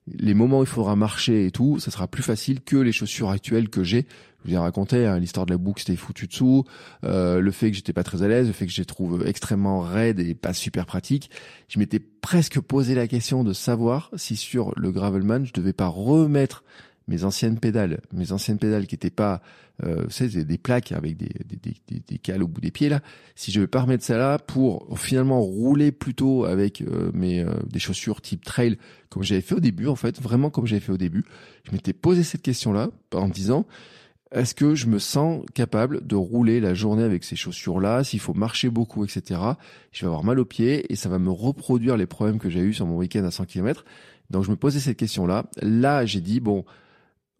les 0.07 0.33
moments 0.33 0.59
où 0.59 0.63
il 0.63 0.67
faudra 0.67 0.95
marcher 0.95 1.45
et 1.45 1.51
tout, 1.51 1.79
ça 1.79 1.91
sera 1.91 2.07
plus 2.07 2.23
facile 2.23 2.61
que 2.61 2.77
les 2.77 2.91
chaussures 2.91 3.29
actuelles 3.29 3.69
que 3.69 3.83
j'ai. 3.83 4.05
Je 4.43 4.49
vous 4.49 4.55
ai 4.55 4.57
raconté 4.57 5.05
hein, 5.05 5.19
l'histoire 5.19 5.45
de 5.45 5.51
la 5.51 5.57
boucle, 5.57 5.81
c'était 5.81 5.95
foutu 5.95 6.25
dessous, 6.25 6.65
euh, 7.03 7.39
le 7.39 7.51
fait 7.51 7.69
que 7.69 7.75
j'étais 7.75 7.93
pas 7.93 8.03
très 8.03 8.23
à 8.23 8.27
l'aise, 8.27 8.47
le 8.47 8.53
fait 8.53 8.65
que 8.65 8.71
je 8.71 8.81
les 8.81 8.85
trouve 8.85 9.25
extrêmement 9.27 9.81
raides 9.81 10.19
et 10.19 10.33
pas 10.33 10.53
super 10.53 10.87
pratiques. 10.87 11.29
Je 11.67 11.77
m'étais 11.77 11.99
presque 11.99 12.59
posé 12.59 12.95
la 12.95 13.07
question 13.07 13.43
de 13.43 13.53
savoir 13.53 14.09
si 14.15 14.35
sur 14.35 14.73
le 14.75 14.91
Gravelman, 14.91 15.45
je 15.45 15.53
devais 15.53 15.73
pas 15.73 15.87
remettre 15.87 16.63
mes 17.07 17.23
anciennes 17.23 17.59
pédales, 17.59 17.99
mes 18.13 18.31
anciennes 18.31 18.57
pédales 18.57 18.87
qui 18.87 18.95
étaient 18.95 19.09
pas, 19.09 19.41
euh, 19.83 20.03
vous 20.05 20.11
savez, 20.11 20.43
des 20.43 20.57
plaques 20.57 20.91
avec 20.91 21.17
des, 21.17 21.29
des, 21.45 21.73
des, 21.87 21.99
des, 22.07 22.17
cales 22.17 22.43
au 22.43 22.47
bout 22.47 22.61
des 22.61 22.71
pieds 22.71 22.89
là. 22.89 23.01
Si 23.35 23.51
je 23.51 23.59
vais 23.59 23.67
pas 23.67 23.81
remettre 23.81 24.03
ça 24.03 24.17
là 24.17 24.39
pour 24.39 24.97
finalement 24.97 25.41
rouler 25.41 25.91
plutôt 25.91 26.45
avec 26.45 26.81
euh, 26.81 27.11
mes 27.13 27.41
euh, 27.41 27.51
des 27.69 27.79
chaussures 27.79 28.21
type 28.21 28.45
trail 28.45 28.77
comme 29.11 29.21
j'avais 29.21 29.41
fait 29.41 29.53
au 29.53 29.59
début 29.59 29.87
en 29.87 29.95
fait, 29.95 30.19
vraiment 30.19 30.49
comme 30.49 30.65
j'avais 30.65 30.81
fait 30.81 30.91
au 30.91 30.97
début, 30.97 31.23
je 31.63 31.71
m'étais 31.71 31.93
posé 31.93 32.23
cette 32.23 32.41
question 32.41 32.73
là 32.73 32.89
en 33.13 33.27
me 33.27 33.33
disant 33.33 33.67
est-ce 34.31 34.55
que 34.55 34.75
je 34.75 34.87
me 34.87 34.97
sens 34.97 35.43
capable 35.53 36.07
de 36.07 36.15
rouler 36.15 36.61
la 36.61 36.73
journée 36.73 37.03
avec 37.03 37.25
ces 37.25 37.35
chaussures-là? 37.35 38.05
S'il 38.05 38.21
faut 38.21 38.33
marcher 38.33 38.69
beaucoup, 38.69 39.03
etc., 39.03 39.41
je 39.91 40.01
vais 40.01 40.07
avoir 40.07 40.23
mal 40.23 40.39
aux 40.39 40.45
pieds 40.45 40.91
et 40.91 40.95
ça 40.95 41.09
va 41.09 41.19
me 41.19 41.31
reproduire 41.31 41.97
les 41.97 42.05
problèmes 42.05 42.39
que 42.39 42.49
j'ai 42.49 42.61
eu 42.61 42.73
sur 42.73 42.85
mon 42.85 42.95
week-end 42.95 43.25
à 43.25 43.31
100 43.31 43.45
km. 43.45 43.83
Donc 44.29 44.45
je 44.45 44.49
me 44.49 44.55
posais 44.55 44.79
cette 44.79 44.95
question-là. 44.95 45.47
Là, 45.61 46.05
j'ai 46.05 46.21
dit, 46.21 46.39
bon, 46.39 46.63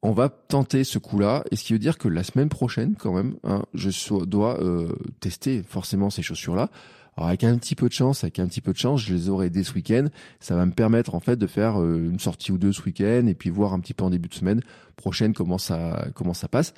on 0.04 0.12
va 0.12 0.28
tenter 0.28 0.84
ce 0.84 0.98
coup-là, 0.98 1.46
et 1.50 1.56
ce 1.56 1.64
qui 1.64 1.74
veut 1.74 1.80
dire 1.80 1.98
que 1.98 2.10
la 2.10 2.24
semaine 2.24 2.50
prochaine, 2.50 2.96
quand 3.00 3.14
même, 3.14 3.36
hein, 3.44 3.64
je 3.74 4.26
dois 4.26 4.62
euh, 4.62 4.94
tester 5.22 5.64
forcément 5.64 6.10
ces 6.10 6.24
chaussures-là. 6.24 6.70
Alors 7.18 7.28
avec 7.28 7.44
un 7.44 7.58
petit 7.58 7.76
peu 7.76 7.88
de 7.88 7.94
chance, 7.94 8.24
avec 8.24 8.40
un 8.40 8.48
petit 8.48 8.62
peu 8.62 8.72
de 8.72 8.78
chance, 8.78 9.02
je 9.02 9.14
les 9.14 9.30
aurai 9.30 9.50
dès 9.50 9.64
ce 9.64 9.74
week-end. 9.74 10.08
Ça 10.40 10.56
va 10.56 10.66
me 10.66 10.72
permettre 10.72 11.14
en 11.14 11.20
fait 11.20 11.36
de 11.36 11.48
faire 11.48 11.82
euh, 11.82 12.10
une 12.10 12.20
sortie 12.20 12.52
ou 12.52 12.58
deux 12.58 12.72
ce 12.72 12.82
week-end, 12.84 13.28
et 13.28 13.34
puis 13.34 13.50
voir 13.50 13.74
un 13.74 13.80
petit 13.80 13.94
peu 13.94 14.06
en 14.06 14.10
début 14.10 14.30
de 14.30 14.34
semaine 14.34 14.62
prochaine 14.96 15.34
comment 15.34 15.58
ça 15.58 16.08
comment 16.16 16.34
ça 16.34 16.48
passe. 16.48 16.74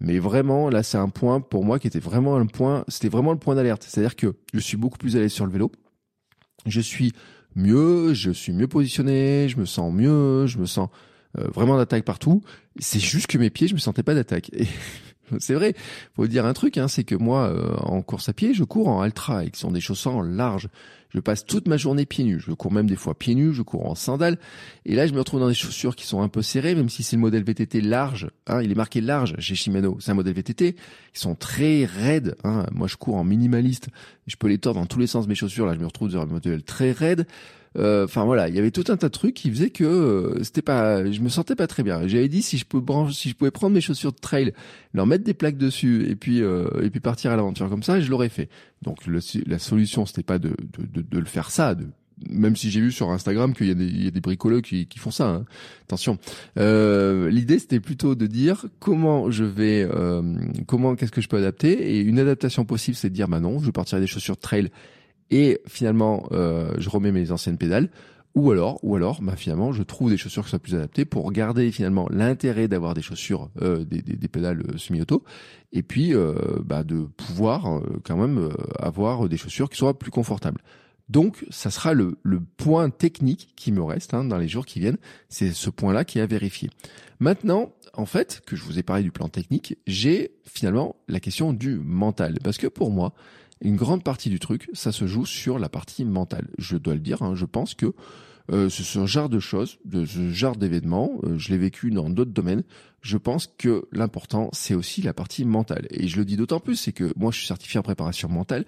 Mais 0.00 0.18
vraiment, 0.18 0.70
là, 0.70 0.82
c'est 0.82 0.98
un 0.98 1.08
point 1.08 1.40
pour 1.40 1.64
moi 1.64 1.78
qui 1.78 1.88
était 1.88 1.98
vraiment 1.98 2.36
un 2.36 2.46
point, 2.46 2.84
c'était 2.88 3.08
vraiment 3.08 3.32
le 3.32 3.38
point 3.38 3.54
d'alerte. 3.54 3.84
C'est-à-dire 3.86 4.14
que 4.14 4.36
je 4.54 4.60
suis 4.60 4.76
beaucoup 4.76 4.98
plus 4.98 5.16
l'aise 5.16 5.32
sur 5.32 5.46
le 5.46 5.52
vélo. 5.52 5.72
Je 6.66 6.80
suis 6.80 7.12
mieux, 7.56 8.14
je 8.14 8.30
suis 8.30 8.52
mieux 8.52 8.68
positionné, 8.68 9.48
je 9.48 9.58
me 9.58 9.64
sens 9.64 9.92
mieux, 9.92 10.46
je 10.46 10.58
me 10.58 10.66
sens 10.66 10.88
euh, 11.38 11.48
vraiment 11.48 11.76
d'attaque 11.76 12.04
partout. 12.04 12.42
C'est 12.78 13.00
juste 13.00 13.26
que 13.26 13.38
mes 13.38 13.50
pieds, 13.50 13.66
je 13.68 13.74
me 13.74 13.80
sentais 13.80 14.02
pas 14.04 14.14
d'attaque. 14.14 14.50
Et 14.52 14.68
c'est 15.38 15.54
vrai, 15.54 15.74
faut 16.16 16.26
dire 16.26 16.46
un 16.46 16.52
truc, 16.52 16.78
hein, 16.78 16.88
c'est 16.88 17.04
que 17.04 17.14
moi, 17.14 17.48
euh, 17.48 17.74
en 17.78 18.02
course 18.02 18.28
à 18.28 18.32
pied, 18.32 18.54
je 18.54 18.64
cours 18.64 18.88
en 18.88 19.04
ultra, 19.04 19.44
et 19.44 19.50
qui 19.50 19.60
sont 19.60 19.70
des 19.70 19.80
chaussons 19.80 20.22
larges. 20.22 20.68
Je 21.10 21.20
passe 21.20 21.46
toute 21.46 21.68
ma 21.68 21.78
journée 21.78 22.04
pieds 22.04 22.24
nus. 22.24 22.40
Je 22.40 22.52
cours 22.52 22.70
même 22.70 22.86
des 22.86 22.96
fois 22.96 23.14
pieds 23.14 23.34
nus, 23.34 23.54
je 23.54 23.62
cours 23.62 23.88
en 23.88 23.94
sandales. 23.94 24.38
Et 24.84 24.94
là, 24.94 25.06
je 25.06 25.14
me 25.14 25.18
retrouve 25.18 25.40
dans 25.40 25.48
des 25.48 25.54
chaussures 25.54 25.96
qui 25.96 26.06
sont 26.06 26.20
un 26.20 26.28
peu 26.28 26.42
serrées, 26.42 26.74
même 26.74 26.90
si 26.90 27.02
c'est 27.02 27.16
le 27.16 27.20
modèle 27.20 27.44
VTT 27.44 27.80
large. 27.80 28.28
Hein, 28.46 28.60
il 28.62 28.70
est 28.70 28.74
marqué 28.74 29.00
large 29.00 29.34
chez 29.38 29.54
Shimano. 29.54 29.96
C'est 30.00 30.10
un 30.10 30.14
modèle 30.14 30.34
VTT. 30.34 30.76
Ils 31.14 31.18
sont 31.18 31.34
très 31.34 31.86
raides. 31.86 32.36
Hein. 32.44 32.66
Moi, 32.72 32.88
je 32.88 32.96
cours 32.96 33.16
en 33.16 33.24
minimaliste. 33.24 33.88
Je 34.26 34.36
peux 34.36 34.48
les 34.48 34.58
tordre 34.58 34.80
dans 34.80 34.86
tous 34.86 34.98
les 34.98 35.06
sens 35.06 35.26
mes 35.26 35.34
chaussures. 35.34 35.64
Là, 35.64 35.74
je 35.74 35.80
me 35.80 35.86
retrouve 35.86 36.10
dans 36.10 36.20
un 36.20 36.26
modèle 36.26 36.62
très 36.62 36.92
raide. 36.92 37.26
Euh, 37.76 38.04
enfin 38.04 38.24
voilà, 38.24 38.48
il 38.48 38.54
y 38.54 38.58
avait 38.58 38.70
tout 38.70 38.84
un 38.88 38.96
tas 38.96 39.08
de 39.08 39.12
trucs 39.12 39.34
qui 39.34 39.50
faisaient 39.50 39.70
que 39.70 39.84
euh, 39.84 40.42
c'était 40.42 40.62
pas, 40.62 41.10
je 41.10 41.20
me 41.20 41.28
sentais 41.28 41.54
pas 41.54 41.66
très 41.66 41.82
bien. 41.82 42.06
J'avais 42.06 42.28
dit 42.28 42.42
si 42.42 42.58
je 42.58 42.64
pouvais 42.64 43.12
si 43.12 43.28
je 43.28 43.34
pouvais 43.34 43.50
prendre 43.50 43.74
mes 43.74 43.80
chaussures 43.80 44.12
de 44.12 44.18
trail, 44.18 44.52
leur 44.94 45.06
mettre 45.06 45.24
des 45.24 45.34
plaques 45.34 45.58
dessus 45.58 46.08
et 46.08 46.16
puis 46.16 46.42
euh, 46.42 46.68
et 46.82 46.90
puis 46.90 47.00
partir 47.00 47.30
à 47.30 47.36
l'aventure 47.36 47.68
comme 47.68 47.82
ça, 47.82 48.00
je 48.00 48.10
l'aurais 48.10 48.28
fait. 48.30 48.48
Donc 48.82 48.98
la 49.06 49.58
solution 49.58 50.06
c'était 50.06 50.22
pas 50.22 50.38
de, 50.38 50.54
de, 50.78 51.02
de, 51.02 51.18
le 51.18 51.24
faire 51.24 51.50
ça, 51.50 51.74
de 51.74 51.86
même 52.28 52.56
si 52.56 52.70
j'ai 52.70 52.80
vu 52.80 52.92
sur 52.92 53.10
Instagram 53.10 53.54
qu'il 53.54 53.66
y 53.66 54.04
y 54.04 54.06
a 54.06 54.10
des 54.10 54.20
bricoleurs 54.20 54.62
qui, 54.62 54.86
qui 54.86 54.98
font 54.98 55.10
ça. 55.10 55.28
Hein. 55.28 55.44
Attention. 55.84 56.18
Euh, 56.58 57.30
L'idée 57.30 57.58
c'était 57.58 57.80
plutôt 57.80 58.14
de 58.14 58.26
dire 58.26 58.66
comment 58.80 59.30
je 59.30 59.44
vais, 59.44 59.86
euh, 59.90 60.22
comment 60.66 60.96
qu'est-ce 60.96 61.12
que 61.12 61.20
je 61.20 61.28
peux 61.28 61.38
adapter. 61.38 61.96
Et 61.96 62.00
une 62.00 62.18
adaptation 62.18 62.64
possible, 62.64 62.96
c'est 62.96 63.10
de 63.10 63.14
dire 63.14 63.28
bah 63.28 63.40
non, 63.40 63.58
je 63.60 63.66
vais 63.66 63.72
partir 63.72 64.00
des 64.00 64.06
chaussures 64.06 64.36
de 64.36 64.40
trail 64.40 64.70
et 65.30 65.60
finalement 65.66 66.28
euh, 66.32 66.72
je 66.78 66.88
remets 66.88 67.12
mes 67.12 67.30
anciennes 67.30 67.58
pédales. 67.58 67.90
Ou 68.34 68.52
alors 68.52 68.78
ou 68.84 68.94
alors 68.94 69.20
bah 69.20 69.34
finalement 69.36 69.72
je 69.72 69.82
trouve 69.82 70.10
des 70.10 70.16
chaussures 70.16 70.44
qui 70.44 70.50
soient 70.50 70.58
plus 70.58 70.74
adaptées 70.74 71.04
pour 71.04 71.32
garder 71.32 71.72
finalement 71.72 72.06
l'intérêt 72.10 72.68
d'avoir 72.68 72.94
des 72.94 73.02
chaussures 73.02 73.50
euh, 73.62 73.84
des, 73.84 74.00
des, 74.02 74.16
des, 74.16 74.28
pédales 74.28 74.60
euh, 74.60 74.78
semi-auto. 74.78 75.24
Et 75.72 75.82
puis 75.82 76.14
euh, 76.14 76.34
bah, 76.64 76.84
de 76.84 77.00
pouvoir 77.16 77.78
euh, 77.78 78.00
quand 78.04 78.16
même 78.16 78.38
euh, 78.38 78.50
avoir 78.78 79.28
des 79.28 79.36
chaussures 79.36 79.68
qui 79.68 79.78
soient 79.78 79.98
plus 79.98 80.10
confortables. 80.10 80.60
Donc 81.08 81.46
ça 81.50 81.70
sera 81.70 81.94
le, 81.94 82.18
le 82.22 82.40
point 82.40 82.90
technique 82.90 83.54
qui 83.56 83.72
me 83.72 83.82
reste 83.82 84.12
hein, 84.14 84.24
dans 84.24 84.38
les 84.38 84.46
jours 84.46 84.66
qui 84.66 84.78
viennent. 84.78 84.98
C'est 85.28 85.52
ce 85.52 85.70
point 85.70 85.92
là 85.92 86.04
qui 86.04 86.18
est 86.18 86.22
à 86.22 86.26
vérifier. 86.26 86.70
Maintenant 87.18 87.72
en 87.94 88.06
fait 88.06 88.42
que 88.46 88.56
je 88.56 88.62
vous 88.62 88.78
ai 88.78 88.82
parlé 88.82 89.02
du 89.02 89.10
plan 89.10 89.28
technique 89.28 89.78
j'ai 89.86 90.32
finalement 90.44 90.96
la 91.08 91.18
question 91.18 91.52
du 91.52 91.78
mental. 91.78 92.38
Parce 92.44 92.58
que 92.58 92.66
pour 92.66 92.90
moi 92.90 93.14
une 93.60 93.76
grande 93.76 94.04
partie 94.04 94.30
du 94.30 94.38
truc, 94.38 94.68
ça 94.72 94.92
se 94.92 95.06
joue 95.06 95.26
sur 95.26 95.58
la 95.58 95.68
partie 95.68 96.04
mentale. 96.04 96.48
Je 96.58 96.76
dois 96.76 96.94
le 96.94 97.00
dire, 97.00 97.22
hein, 97.22 97.34
je 97.34 97.44
pense 97.44 97.74
que 97.74 97.94
euh, 98.50 98.70
ce 98.70 99.04
genre 99.06 99.28
de 99.28 99.40
choses, 99.40 99.78
ce 99.92 100.30
genre 100.30 100.56
d'événements, 100.56 101.12
euh, 101.24 101.36
je 101.36 101.50
l'ai 101.50 101.58
vécu 101.58 101.90
dans 101.90 102.08
d'autres 102.08 102.32
domaines. 102.32 102.62
Je 103.02 103.18
pense 103.18 103.46
que 103.58 103.84
l'important, 103.92 104.48
c'est 104.52 104.74
aussi 104.74 105.02
la 105.02 105.12
partie 105.12 105.44
mentale. 105.44 105.86
Et 105.90 106.08
je 106.08 106.16
le 106.16 106.24
dis 106.24 106.36
d'autant 106.36 106.58
plus, 106.58 106.76
c'est 106.76 106.92
que 106.92 107.12
moi, 107.16 107.30
je 107.30 107.38
suis 107.38 107.46
certifié 107.46 107.78
en 107.78 107.82
préparation 107.82 108.28
mentale 108.28 108.64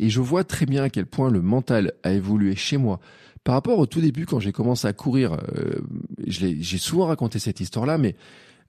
et 0.00 0.10
je 0.10 0.20
vois 0.20 0.42
très 0.42 0.66
bien 0.66 0.82
à 0.82 0.90
quel 0.90 1.06
point 1.06 1.30
le 1.30 1.42
mental 1.42 1.92
a 2.02 2.12
évolué 2.12 2.56
chez 2.56 2.76
moi. 2.76 3.00
Par 3.44 3.54
rapport 3.54 3.78
au 3.78 3.86
tout 3.86 4.00
début, 4.00 4.26
quand 4.26 4.40
j'ai 4.40 4.52
commencé 4.52 4.86
à 4.86 4.92
courir, 4.92 5.34
euh, 5.56 5.80
j'ai 6.26 6.78
souvent 6.78 7.06
raconté 7.06 7.38
cette 7.38 7.60
histoire-là, 7.60 7.98
mais 7.98 8.16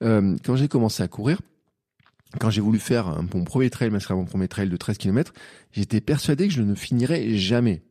euh, 0.03 0.35
quand 0.45 0.55
j'ai 0.55 0.67
commencé 0.67 1.03
à 1.03 1.07
courir, 1.07 1.41
quand 2.39 2.49
j'ai 2.49 2.61
voulu 2.61 2.79
faire 2.79 3.21
mon 3.33 3.43
premier 3.43 3.69
trail, 3.69 3.89
mais 3.89 3.99
mon 4.09 4.25
premier 4.25 4.47
trail 4.47 4.69
de 4.69 4.77
13 4.77 4.97
km, 4.97 5.33
j'étais 5.71 6.01
persuadé 6.01 6.47
que 6.47 6.53
je 6.53 6.61
ne 6.61 6.75
finirais 6.75 7.35
jamais. 7.35 7.81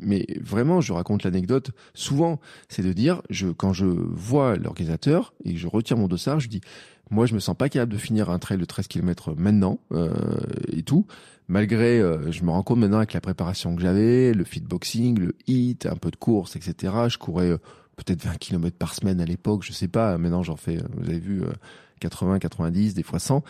Mais 0.00 0.26
vraiment, 0.42 0.80
je 0.80 0.92
raconte 0.92 1.24
l'anecdote 1.24 1.70
souvent, 1.94 2.40
c'est 2.68 2.82
de 2.82 2.92
dire, 2.92 3.22
je, 3.30 3.48
quand 3.48 3.72
je 3.72 3.86
vois 3.86 4.56
l'organisateur 4.56 5.34
et 5.44 5.54
que 5.54 5.58
je 5.58 5.66
retire 5.66 5.96
mon 5.96 6.08
dossard, 6.08 6.40
je 6.40 6.48
dis, 6.48 6.60
moi, 7.10 7.26
je 7.26 7.34
me 7.34 7.38
sens 7.38 7.56
pas 7.56 7.68
capable 7.68 7.92
de 7.92 7.98
finir 7.98 8.30
un 8.30 8.38
trail 8.38 8.58
de 8.58 8.64
13 8.64 8.88
km 8.88 9.34
maintenant 9.36 9.78
euh, 9.92 10.10
et 10.72 10.82
tout. 10.82 11.06
Malgré, 11.48 12.00
euh, 12.00 12.30
je 12.32 12.42
me 12.42 12.50
rends 12.50 12.64
compte 12.64 12.78
maintenant 12.78 12.98
avec 12.98 13.12
la 13.12 13.20
préparation 13.20 13.76
que 13.76 13.82
j'avais, 13.82 14.32
le 14.32 14.44
fitboxing, 14.44 15.18
le 15.18 15.36
hit, 15.46 15.86
un 15.86 15.96
peu 15.96 16.10
de 16.10 16.16
course, 16.16 16.56
etc. 16.56 16.92
Je 17.08 17.18
courais 17.18 17.50
euh, 17.50 17.58
peut-être 17.96 18.24
20 18.24 18.38
km 18.38 18.76
par 18.76 18.94
semaine 18.94 19.20
à 19.20 19.24
l'époque, 19.24 19.62
je 19.64 19.72
sais 19.72 19.88
pas. 19.88 20.18
Maintenant, 20.18 20.42
j'en 20.42 20.56
fais, 20.56 20.78
vous 20.96 21.08
avez 21.08 21.20
vu, 21.20 21.42
80, 22.00 22.38
90, 22.38 22.94
des 22.94 23.02
fois 23.02 23.18
100. 23.18 23.42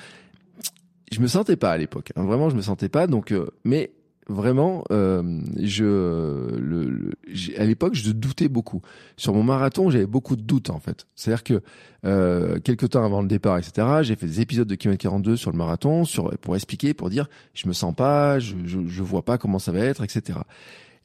Je 1.12 1.20
me 1.20 1.26
sentais 1.26 1.56
pas 1.56 1.70
à 1.70 1.78
l'époque. 1.78 2.12
Hein. 2.16 2.24
Vraiment, 2.24 2.50
je 2.50 2.56
me 2.56 2.62
sentais 2.62 2.88
pas. 2.88 3.06
Donc, 3.06 3.32
euh, 3.32 3.46
mais 3.64 3.92
vraiment, 4.28 4.84
euh, 4.90 5.40
je, 5.60 5.84
le, 5.84 7.12
à 7.56 7.64
l'époque, 7.64 7.94
je 7.94 8.10
doutais 8.10 8.48
beaucoup. 8.48 8.82
Sur 9.16 9.34
mon 9.34 9.42
marathon, 9.42 9.88
j'avais 9.90 10.06
beaucoup 10.06 10.34
de 10.34 10.42
doutes 10.42 10.70
en 10.70 10.80
fait. 10.80 11.06
C'est-à-dire 11.14 11.44
que 11.44 11.62
euh, 12.04 12.58
quelques 12.58 12.90
temps 12.90 13.04
avant 13.04 13.22
le 13.22 13.28
départ, 13.28 13.58
etc., 13.58 13.86
j'ai 14.02 14.16
fait 14.16 14.26
des 14.26 14.40
épisodes 14.40 14.66
de 14.66 14.74
kilomètre 14.74 15.02
42 15.02 15.36
sur 15.36 15.52
le 15.52 15.56
marathon, 15.56 16.04
sur 16.04 16.36
pour 16.38 16.56
expliquer, 16.56 16.92
pour 16.92 17.08
dire, 17.08 17.28
je 17.54 17.68
me 17.68 17.72
sens 17.72 17.94
pas, 17.94 18.40
je, 18.40 18.56
je, 18.64 18.80
je 18.86 19.02
vois 19.02 19.24
pas 19.24 19.38
comment 19.38 19.60
ça 19.60 19.70
va 19.70 19.78
être, 19.80 20.02
etc. 20.02 20.40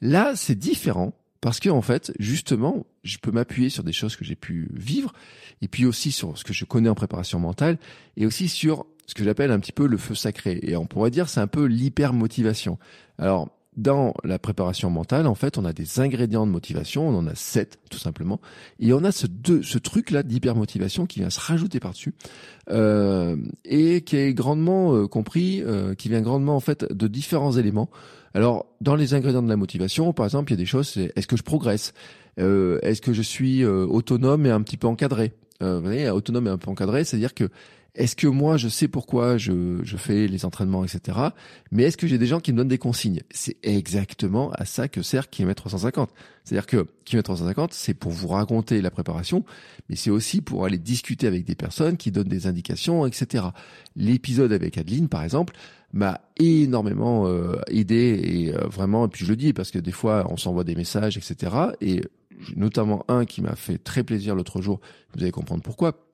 Là, 0.02 0.34
c'est 0.36 0.56
différent 0.56 1.14
parce 1.42 1.60
que 1.60 1.70
en 1.70 1.82
fait, 1.82 2.14
justement, 2.20 2.86
je 3.04 3.18
peux 3.18 3.32
m'appuyer 3.32 3.70
sur 3.70 3.84
des 3.84 3.94
choses 3.94 4.16
que 4.16 4.24
j'ai 4.24 4.36
pu 4.36 4.70
vivre, 4.74 5.12
et 5.62 5.68
puis 5.68 5.86
aussi 5.86 6.12
sur 6.12 6.38
ce 6.38 6.44
que 6.44 6.54
je 6.54 6.66
connais 6.66 6.90
en 6.90 6.96
préparation 6.96 7.40
mentale, 7.40 7.78
et 8.16 8.26
aussi 8.26 8.48
sur 8.48 8.86
ce 9.08 9.16
que 9.16 9.24
j'appelle 9.24 9.52
un 9.52 9.60
petit 9.60 9.72
peu 9.72 9.88
le 9.88 9.98
feu 9.98 10.16
sacré. 10.16 10.60
Et 10.62 10.78
on 10.78 10.86
pourrait 10.86 11.12
dire 11.12 11.28
c'est 11.28 11.42
un 11.42 11.48
peu 11.48 11.66
l'hyper 11.66 12.14
motivation. 12.14 12.78
Alors 13.18 13.50
dans 13.78 14.14
la 14.24 14.38
préparation 14.38 14.90
mentale, 14.90 15.28
en 15.28 15.36
fait, 15.36 15.58
on 15.58 15.64
a 15.64 15.72
des 15.72 16.00
ingrédients 16.02 16.46
de 16.46 16.52
motivation, 16.52 17.08
on 17.08 17.18
en 17.18 17.28
a 17.28 17.36
sept 17.36 17.80
tout 17.90 17.98
simplement, 17.98 18.42
et 18.80 18.94
on 18.94 19.04
a 19.04 19.12
ce 19.12 19.78
truc 19.78 20.12
là 20.12 20.24
d'hyper 20.24 20.56
motivation 20.56 21.06
qui 21.06 21.20
vient 21.20 21.30
se 21.30 21.40
rajouter 21.40 21.80
par 21.80 21.92
dessus 21.92 22.14
euh, 22.70 23.38
et 23.64 24.02
qui 24.02 24.18
est 24.18 24.34
grandement 24.34 24.94
euh, 24.94 25.08
compris, 25.08 25.62
euh, 25.64 25.96
qui 25.96 26.10
vient 26.10 26.22
grandement 26.22 26.56
en 26.56 26.60
fait 26.60 26.92
de 26.92 27.08
différents 27.08 27.54
éléments. 27.54 27.90
Alors 28.34 28.66
dans 28.82 28.96
les 28.96 29.14
ingrédients 29.14 29.44
de 29.44 29.50
la 29.50 29.58
motivation, 29.58 30.14
par 30.14 30.26
exemple, 30.26 30.52
il 30.52 30.56
y 30.56 30.60
a 30.60 30.64
des 30.64 30.66
choses, 30.66 30.90
c'est 30.90 31.12
est-ce 31.16 31.28
que 31.28 31.38
je 31.38 31.44
progresse, 31.44 31.94
euh, 32.40 32.80
est-ce 32.82 33.02
que 33.02 33.14
je 33.14 33.22
suis 33.22 33.64
euh, 33.64 33.86
autonome 33.86 34.46
et 34.46 34.52
un 34.52 34.62
petit 34.62 34.78
peu 34.78 34.88
encadré? 34.88 35.34
vous 35.64 35.82
voyez, 35.82 36.10
autonome 36.10 36.48
et 36.48 36.50
un 36.50 36.58
peu 36.58 36.72
encadré, 36.72 37.04
c'est-à-dire 37.04 37.36
que 37.36 37.48
est-ce 37.94 38.16
que 38.16 38.28
moi 38.28 38.56
je 38.56 38.70
sais 38.70 38.88
pourquoi 38.88 39.38
je, 39.38 39.80
je 39.84 39.98
fais 39.98 40.28
les 40.28 40.46
entraînements, 40.46 40.86
etc. 40.86 41.18
Mais 41.72 41.84
est-ce 41.84 41.98
que 41.98 42.08
j'ai 42.08 42.18
des 42.18 42.26
gens 42.26 42.40
qui 42.40 42.54
me 42.54 42.58
donnent 42.58 42.70
des 42.70 42.78
consignes? 42.78 43.22
C'est 43.32 43.58
exactement 43.64 44.52
à 44.54 44.64
ça 44.64 44.88
que 44.88 45.02
sert 45.02 45.30
Kilomètre 45.30 45.64
350. 45.64 46.10
C'est-à-dire 46.46 46.68
que 46.68 46.88
Kilomètre 47.04 47.28
350, 47.28 47.74
c'est 47.74 47.94
pour 47.94 48.12
vous 48.12 48.30
raconter 48.30 48.82
la 48.82 48.92
préparation, 48.92 49.44
mais 49.90 49.98
c'est 49.98 50.10
aussi 50.10 50.42
pour 50.42 50.66
aller 50.66 50.78
discuter 50.78 51.28
avec 51.28 51.44
des 51.44 51.56
personnes 51.56 51.98
qui 51.98 52.12
donnent 52.12 52.30
des 52.30 52.48
indications, 52.48 53.06
etc. 53.06 53.46
L'épisode 53.98 54.54
avec 54.54 54.78
Adeline, 54.78 55.10
par 55.10 55.24
exemple, 55.24 55.54
m'a 55.94 56.22
énormément 56.38 57.28
euh, 57.28 57.60
aidé 57.68 58.20
et 58.24 58.56
euh, 58.56 58.68
vraiment, 58.68 59.06
et 59.06 59.10
puis 59.10 59.26
je 59.26 59.30
le 59.30 59.36
dis 59.36 59.54
parce 59.54 59.72
que 59.72 59.80
des 59.80 59.92
fois 59.92 60.26
on 60.30 60.38
s'envoie 60.38 60.64
des 60.64 60.76
messages, 60.76 61.18
etc. 61.18 61.56
Et 61.82 62.02
notamment 62.56 63.06
un 63.08 63.26
qui 63.26 63.42
m'a 63.42 63.56
fait 63.56 63.78
très 63.78 64.04
plaisir 64.04 64.36
l'autre 64.36 64.62
jour, 64.62 64.80
vous 65.14 65.22
allez 65.22 65.32
comprendre 65.32 65.62
pourquoi 65.62 66.08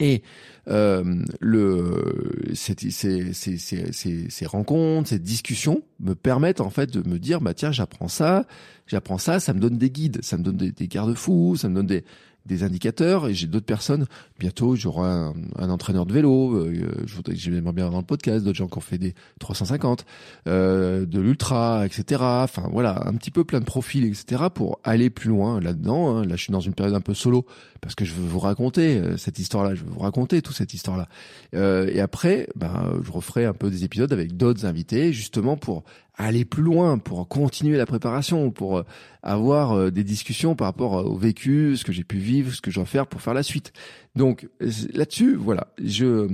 et 0.00 0.22
euh, 0.68 1.22
le, 1.40 2.52
ces, 2.54 2.74
ces, 2.90 3.32
ces, 3.32 4.30
ces, 4.30 4.46
rencontres, 4.46 5.08
ces 5.08 5.18
discussions 5.18 5.82
me 6.00 6.14
permettent 6.14 6.60
en 6.60 6.70
fait 6.70 6.90
de 6.90 7.08
me 7.08 7.18
dire 7.18 7.40
bah 7.40 7.54
tiens 7.54 7.70
j'apprends 7.70 8.08
ça, 8.08 8.46
j'apprends 8.86 9.18
ça, 9.18 9.38
ça 9.38 9.54
me 9.54 9.60
donne 9.60 9.78
des 9.78 9.90
guides, 9.90 10.18
ça 10.22 10.36
me 10.38 10.42
donne 10.42 10.56
des, 10.56 10.72
des 10.72 10.88
garde-fous, 10.88 11.56
ça 11.56 11.68
me 11.68 11.76
donne 11.76 11.86
des, 11.86 12.04
des 12.46 12.62
indicateurs 12.62 13.28
et 13.28 13.34
j'ai 13.34 13.46
d'autres 13.46 13.66
personnes. 13.66 14.06
Bientôt, 14.38 14.76
j'aurai 14.76 15.08
un, 15.08 15.34
un, 15.56 15.70
entraîneur 15.70 16.06
de 16.06 16.12
vélo. 16.12 16.54
Euh, 16.54 16.88
voudrais, 17.08 17.36
j'aimerais 17.36 17.72
bien 17.72 17.90
dans 17.90 17.98
le 17.98 18.04
podcast 18.04 18.44
d'autres 18.44 18.56
gens 18.56 18.68
qui 18.68 18.78
ont 18.78 18.82
fait 18.82 18.98
des 18.98 19.14
350, 19.40 20.04
euh, 20.46 21.06
de 21.06 21.20
l'ultra, 21.20 21.86
etc. 21.86 22.20
Enfin 22.22 22.68
voilà, 22.70 23.06
un 23.06 23.14
petit 23.14 23.30
peu 23.30 23.44
plein 23.44 23.60
de 23.60 23.64
profils, 23.64 24.04
etc. 24.04 24.44
Pour 24.54 24.80
aller 24.84 25.10
plus 25.10 25.30
loin 25.30 25.60
là-dedans. 25.60 26.16
Hein. 26.16 26.24
Là, 26.24 26.36
je 26.36 26.42
suis 26.42 26.52
dans 26.52 26.60
une 26.60 26.74
période 26.74 26.94
un 26.94 27.00
peu 27.00 27.14
solo 27.14 27.46
parce 27.80 27.94
que 27.94 28.04
je 28.04 28.14
veux 28.14 28.26
vous 28.26 28.38
raconter 28.38 28.98
euh, 28.98 29.16
cette 29.16 29.38
histoire-là. 29.38 29.74
Je 29.74 29.84
veux 29.84 29.90
vous 29.90 30.00
raconter 30.00 30.42
toute 30.42 30.56
cette 30.56 30.74
histoire-là. 30.74 31.08
Euh, 31.54 31.88
et 31.92 32.00
après, 32.00 32.48
ben, 32.56 32.92
je 33.02 33.10
referai 33.10 33.44
un 33.44 33.52
peu 33.52 33.70
des 33.70 33.84
épisodes 33.84 34.12
avec 34.12 34.36
d'autres 34.36 34.66
invités, 34.66 35.12
justement 35.12 35.56
pour 35.56 35.84
aller 36.16 36.44
plus 36.44 36.62
loin, 36.62 36.98
pour 36.98 37.28
continuer 37.28 37.76
la 37.76 37.86
préparation, 37.86 38.50
pour 38.50 38.78
euh, 38.78 38.82
avoir 39.22 39.72
euh, 39.72 39.90
des 39.90 40.04
discussions 40.04 40.54
par 40.54 40.66
rapport 40.66 41.04
au 41.04 41.16
vécu, 41.16 41.76
ce 41.76 41.84
que 41.84 41.92
j'ai 41.92 42.04
pu 42.04 42.16
vivre, 42.16 42.52
ce 42.52 42.60
que 42.60 42.70
je 42.70 42.76
dois 42.76 42.86
faire 42.86 43.06
pour 43.06 43.20
faire 43.20 43.34
la 43.34 43.42
suite. 43.42 43.72
Donc 44.14 44.48
là-dessus, 44.94 45.34
voilà, 45.34 45.68
je 45.82 46.26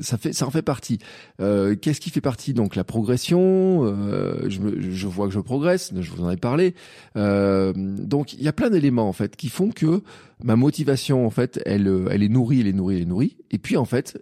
ça 0.00 0.16
fait 0.16 0.32
ça 0.32 0.46
en 0.46 0.50
fait 0.50 0.62
partie. 0.62 0.98
Euh, 1.40 1.76
Qu'est-ce 1.76 2.00
qui 2.00 2.08
fait 2.08 2.22
partie? 2.22 2.54
Donc 2.54 2.76
la 2.76 2.84
progression. 2.84 3.84
Euh, 3.84 4.48
je, 4.48 4.58
je 4.80 5.06
vois 5.06 5.26
que 5.26 5.34
je 5.34 5.40
progresse. 5.40 5.92
Je 5.94 6.10
vous 6.12 6.24
en 6.24 6.30
ai 6.30 6.38
parlé. 6.38 6.74
Euh, 7.16 7.74
donc 7.74 8.32
il 8.32 8.42
y 8.42 8.48
a 8.48 8.54
plein 8.54 8.70
d'éléments 8.70 9.08
en 9.08 9.12
fait 9.12 9.36
qui 9.36 9.50
font 9.50 9.70
que 9.70 10.02
ma 10.42 10.56
motivation 10.56 11.26
en 11.26 11.30
fait, 11.30 11.60
elle 11.66 12.06
elle 12.10 12.22
est 12.22 12.30
nourrie, 12.30 12.60
elle 12.60 12.68
est 12.68 12.72
nourrie, 12.72 12.96
elle 12.96 13.02
est 13.02 13.06
nourrie. 13.06 13.36
Et 13.50 13.58
puis 13.58 13.76
en 13.76 13.84
fait, 13.84 14.18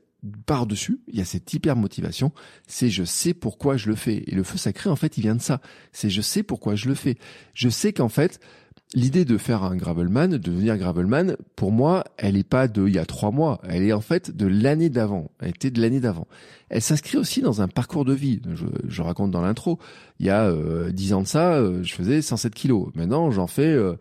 par-dessus, 0.47 1.01
il 1.09 1.19
y 1.19 1.21
a 1.21 1.25
cette 1.25 1.53
hyper 1.53 1.77
motivation, 1.77 2.33
c'est 2.67 2.91
je 2.91 3.05
sais 3.05 3.35
pourquoi 3.35 3.77
je 3.77 3.89
le 3.89 3.97
fais. 3.97 4.25
Et 4.27 4.35
le 4.35 4.43
feu 4.43 4.59
sacré, 4.59 4.91
en 4.91 4.97
fait, 4.97 5.19
il 5.19 5.23
vient 5.23 5.35
de 5.35 5.43
ça. 5.43 5.61
C'est 5.93 6.11
je 6.11 6.21
sais 6.21 6.43
pourquoi 6.43 6.75
je 6.75 6.89
le 6.89 6.95
fais. 6.95 7.17
Je 7.53 7.69
sais 7.69 7.93
qu'en 7.93 8.09
fait, 8.09 8.41
l'idée 8.95 9.25
de 9.25 9.37
faire 9.39 9.65
un 9.65 9.77
gravelman, 9.77 10.29
de 10.29 10.37
devenir 10.37 10.77
gravelman, 10.77 11.37
pour 11.57 11.73
moi, 11.73 12.05
elle 12.17 12.35
n'est 12.35 12.45
pas 12.45 12.69
de 12.69 12.87
il 12.87 12.95
y 12.95 12.99
a 12.99 13.07
trois 13.07 13.31
mois. 13.31 13.61
Elle 13.69 13.83
est 13.83 13.93
en 13.93 14.01
fait 14.01 14.35
de 14.35 14.47
l'année 14.47 14.89
d'avant. 14.89 15.31
Elle 15.41 15.51
était 15.51 15.71
de 15.71 15.81
l'année 15.81 16.01
d'avant. 16.01 16.27
Elle 16.69 16.83
s'inscrit 16.83 17.19
aussi 17.19 17.41
dans 17.41 17.61
un 17.61 17.69
parcours 17.69 18.05
de 18.05 18.15
vie. 18.15 18.41
Je, 18.55 18.67
je 18.87 19.03
raconte 19.03 19.31
dans 19.31 19.43
l'intro. 19.43 19.79
Il 20.21 20.27
y 20.27 20.31
a 20.31 20.45
euh, 20.45 20.91
dix 20.91 21.13
ans 21.13 21.23
de 21.23 21.27
ça, 21.27 21.55
euh, 21.55 21.83
je 21.83 21.95
faisais 21.95 22.23
107 22.23 22.55
kilos. 22.55 22.89
Maintenant, 22.95 23.31
j'en 23.31 23.47
fais 23.47 23.67
euh, 23.67 23.95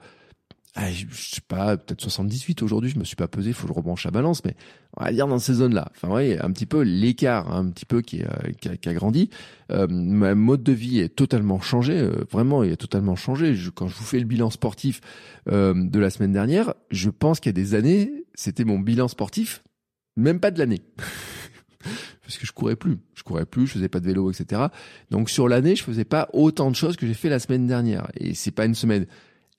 ah, 0.75 0.91
je 0.91 1.05
sais 1.11 1.41
pas, 1.47 1.77
peut-être 1.77 2.01
78 2.01 2.63
aujourd'hui, 2.63 2.89
je 2.89 2.97
me 2.97 3.03
suis 3.03 3.15
pas 3.15 3.27
pesé, 3.27 3.53
faut 3.53 3.67
que 3.67 3.73
je 3.73 3.77
rebranche 3.77 4.05
la 4.05 4.11
balance, 4.11 4.43
mais 4.43 4.55
on 4.97 5.03
va 5.03 5.11
dire 5.11 5.27
dans 5.27 5.37
ces 5.37 5.53
zones-là. 5.53 5.91
Enfin, 5.91 6.11
ouais, 6.11 6.39
un 6.41 6.51
petit 6.51 6.65
peu 6.65 6.81
l'écart, 6.81 7.53
hein, 7.53 7.67
un 7.67 7.69
petit 7.69 7.85
peu 7.85 8.01
qui, 8.01 8.23
euh, 8.23 8.51
qui, 8.59 8.69
a, 8.69 8.77
qui 8.77 8.89
a, 8.89 8.93
grandi. 8.95 9.29
Euh, 9.69 9.85
ma 9.87 10.33
mode 10.33 10.63
de 10.63 10.71
vie 10.71 10.99
est 10.99 11.15
totalement 11.15 11.61
changé, 11.61 11.99
euh, 11.99 12.25
vraiment, 12.31 12.63
il 12.63 12.71
a 12.71 12.75
totalement 12.75 13.15
changé. 13.15 13.53
Je, 13.53 13.69
quand 13.69 13.87
je 13.87 13.95
vous 13.95 14.03
fais 14.03 14.17
le 14.17 14.25
bilan 14.25 14.49
sportif 14.49 15.01
euh, 15.47 15.75
de 15.75 15.99
la 15.99 16.09
semaine 16.09 16.33
dernière, 16.33 16.73
je 16.89 17.11
pense 17.11 17.39
qu'il 17.39 17.49
y 17.49 17.53
a 17.55 17.61
des 17.61 17.75
années, 17.75 18.25
c'était 18.33 18.65
mon 18.65 18.79
bilan 18.79 19.07
sportif, 19.07 19.63
même 20.15 20.39
pas 20.39 20.49
de 20.49 20.57
l'année. 20.57 20.81
parce 22.23 22.37
que 22.37 22.47
je 22.47 22.51
courais 22.51 22.75
plus, 22.75 22.97
je 23.13 23.21
courais 23.21 23.45
plus, 23.45 23.67
je 23.67 23.73
faisais 23.73 23.89
pas 23.89 23.99
de 23.99 24.07
vélo, 24.07 24.31
etc. 24.31 24.63
Donc 25.11 25.29
sur 25.29 25.47
l'année, 25.47 25.75
je 25.75 25.83
faisais 25.83 26.05
pas 26.05 26.29
autant 26.33 26.71
de 26.71 26.75
choses 26.75 26.95
que 26.95 27.05
j'ai 27.05 27.13
fait 27.13 27.29
la 27.29 27.37
semaine 27.37 27.67
dernière. 27.67 28.07
Et 28.15 28.33
c'est 28.33 28.49
pas 28.49 28.65
une 28.65 28.73
semaine 28.73 29.05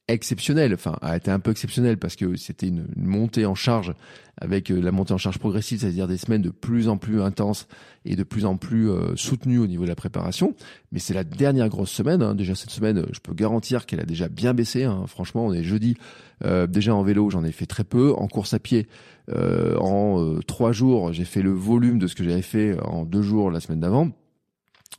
exceptionnel, 0.09 0.75
enfin 0.75 0.97
a 1.01 1.17
été 1.17 1.31
un 1.31 1.39
peu 1.39 1.51
exceptionnel 1.51 1.97
parce 1.97 2.17
que 2.17 2.37
c'était 2.37 2.69
une, 2.69 2.87
montée 2.97 3.47
en 3.47 3.55
charge 3.55 3.95
avec 4.37 4.71
euh, 4.71 4.81
la 4.81 4.93
montée 4.93 5.15
en 5.15 5.19
charge 5.19 5.39
progressive, 5.39 5.81
c'est-à-dire 5.81 6.09
des 6.09 6.19
semaines 6.19 6.43
de 6.43 6.51
plus 6.51 6.89
en 6.89 6.99
plus 6.99 7.23
intenses 7.23 7.67
et 8.05 8.15
de 8.17 8.23
plus 8.23 8.45
en 8.45 8.57
plus 8.57 8.91
euh, 8.91 9.17
soutenues 9.17 9.59
au 9.59 9.67
niveau 9.67 9.85
de 9.85 9.89
la 9.89 9.95
préparation. 9.95 10.55
Mais 10.93 10.99
c'est 10.99 11.15
la 11.15 11.25
dernière 11.25 11.69
grosse 11.69 11.91
semaine. 11.91 12.23
Hein. 12.23 12.35
Déjà 12.35 12.55
cette 12.55 12.71
semaine, 12.71 13.07
je 13.13 13.21
peux 13.21 13.33
garantir 13.33 13.87
qu'elle 13.87 14.01
a 14.01 14.05
déjà 14.05 14.29
bien 14.29 14.53
baissé. 14.53 14.85
Hein. 14.85 15.05
Franchement, 15.07 15.47
on 15.47 15.53
est 15.53 15.65
jeudi. 15.65 15.97
Euh, 16.45 16.67
déjà 16.67 16.95
en 16.95 17.03
vélo, 17.03 17.31
j'en 17.31 17.45
ai 17.45 17.53
fait 17.53 17.67
très 17.67 17.85
peu. 17.85 18.13
En 18.13 18.29
course 18.29 18.53
à 18.53 18.59
pied, 18.59 18.89
en 19.31 20.39
trois 20.47 20.73
jours, 20.73 21.15
j'ai 21.15 21.25
fait 21.25 21.41
le 21.41 21.53
volume 21.53 21.99
de 21.99 22.07
ce 22.07 22.15
que 22.15 22.25
j'avais 22.25 22.43
fait 22.43 22.79
en 22.83 23.07
deux 23.07 23.23
jours 23.23 23.51
la 23.51 23.61
semaine 23.61 23.81
d'avant. 23.81 24.11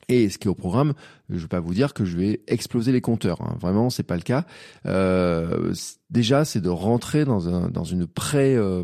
Et 0.08 0.30
ce 0.30 0.38
qui 0.38 0.48
est 0.48 0.52
au 0.52 0.56
programme, 0.56 0.94
je 1.30 1.36
ne 1.36 1.40
vais 1.40 1.48
pas 1.48 1.60
vous 1.60 1.74
dire 1.74 1.94
que 1.94 2.06
je 2.06 2.18
vais 2.18 2.42
exploser 2.48 2.92
les 2.92 3.02
compteurs. 3.02 3.42
Hein. 3.42 3.58
Vraiment, 3.60 3.90
c'est 3.90 4.04
pas 4.04 4.16
le 4.16 4.22
cas. 4.22 4.46
Euh, 4.86 5.74
déjà, 6.10 6.46
c'est 6.46 6.62
de 6.62 6.70
rentrer 6.70 7.26
dans, 7.26 7.50
un, 7.50 7.70
dans 7.70 7.84
une 7.84 8.08
pré... 8.08 8.56
Euh, 8.56 8.84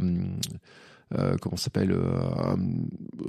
euh, 1.18 1.36
comment 1.42 1.58
s'appelle 1.58 1.92
euh, 1.92 2.56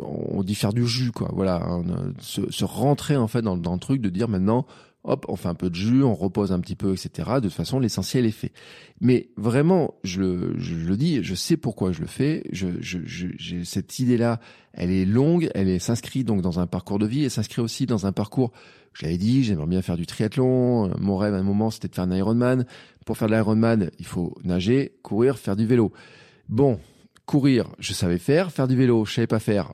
On 0.00 0.42
dit 0.44 0.54
faire 0.54 0.72
du 0.72 0.86
jus, 0.86 1.10
quoi. 1.10 1.30
Voilà, 1.34 1.56
hein, 1.64 1.82
se, 2.20 2.50
se, 2.50 2.64
rentrer 2.64 3.16
en 3.16 3.26
fait 3.26 3.42
dans, 3.42 3.56
dans 3.56 3.72
le 3.72 3.80
truc 3.80 4.00
de 4.00 4.08
dire 4.08 4.28
maintenant, 4.28 4.66
hop, 5.04 5.26
on 5.28 5.36
fait 5.36 5.48
un 5.48 5.54
peu 5.54 5.68
de 5.68 5.74
jus, 5.74 6.02
on 6.02 6.14
repose 6.14 6.52
un 6.52 6.60
petit 6.60 6.76
peu, 6.76 6.92
etc. 6.92 7.30
De 7.36 7.40
toute 7.40 7.52
façon, 7.52 7.80
l'essentiel 7.80 8.24
est 8.24 8.30
fait. 8.30 8.52
Mais 9.00 9.30
vraiment, 9.36 9.94
je 10.04 10.20
le, 10.20 10.54
je 10.58 10.74
le 10.76 10.96
dis, 10.96 11.24
je 11.24 11.34
sais 11.34 11.56
pourquoi 11.56 11.92
je 11.92 12.00
le 12.00 12.06
fais. 12.06 12.44
Je, 12.52 12.68
je, 12.80 13.00
je 13.04 13.64
cette 13.64 13.98
idée-là, 13.98 14.38
elle 14.72 14.90
est 14.90 15.04
longue, 15.04 15.50
elle 15.54 15.68
est 15.68 15.80
s'inscrit 15.80 16.22
donc 16.22 16.40
dans 16.40 16.60
un 16.60 16.66
parcours 16.66 16.98
de 17.00 17.06
vie, 17.06 17.24
et 17.24 17.28
s'inscrit 17.28 17.62
aussi 17.62 17.86
dans 17.86 18.06
un 18.06 18.12
parcours. 18.12 18.52
J'avais 18.94 19.16
dit, 19.16 19.44
j'aimerais 19.44 19.66
bien 19.66 19.82
faire 19.82 19.96
du 19.96 20.06
triathlon. 20.06 20.92
Mon 20.98 21.16
rêve 21.16 21.34
à 21.34 21.38
un 21.38 21.42
moment, 21.42 21.70
c'était 21.70 21.88
de 21.88 21.94
faire 21.94 22.04
un 22.04 22.12
Ironman. 22.12 22.66
Pour 23.06 23.16
faire 23.16 23.28
de 23.28 23.34
l'Ironman, 23.34 23.90
il 23.98 24.06
faut 24.06 24.34
nager, 24.44 24.92
courir, 25.02 25.38
faire 25.38 25.56
du 25.56 25.66
vélo. 25.66 25.92
Bon, 26.48 26.78
courir, 27.26 27.68
je 27.78 27.92
savais 27.92 28.18
faire. 28.18 28.52
Faire 28.52 28.68
du 28.68 28.76
vélo, 28.76 29.04
je 29.04 29.14
savais 29.14 29.26
pas 29.26 29.40
faire. 29.40 29.72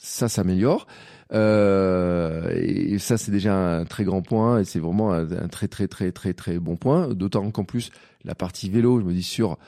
Ça 0.00 0.28
s'améliore. 0.28 0.86
Euh, 1.32 2.50
et 2.54 2.98
ça, 2.98 3.16
c'est 3.16 3.30
déjà 3.30 3.54
un 3.56 3.84
très 3.84 4.04
grand 4.04 4.22
point 4.22 4.60
et 4.60 4.64
c'est 4.64 4.78
vraiment 4.78 5.12
un, 5.12 5.48
très 5.48 5.68
très 5.68 5.88
très 5.88 6.12
très 6.12 6.34
très 6.34 6.58
bon 6.58 6.76
point. 6.76 7.08
D'autant 7.08 7.50
qu'en 7.50 7.64
plus, 7.64 7.90
la 8.24 8.34
partie 8.34 8.70
vélo, 8.70 9.00
je 9.00 9.04
me 9.04 9.12
dis 9.12 9.22
sur 9.22 9.58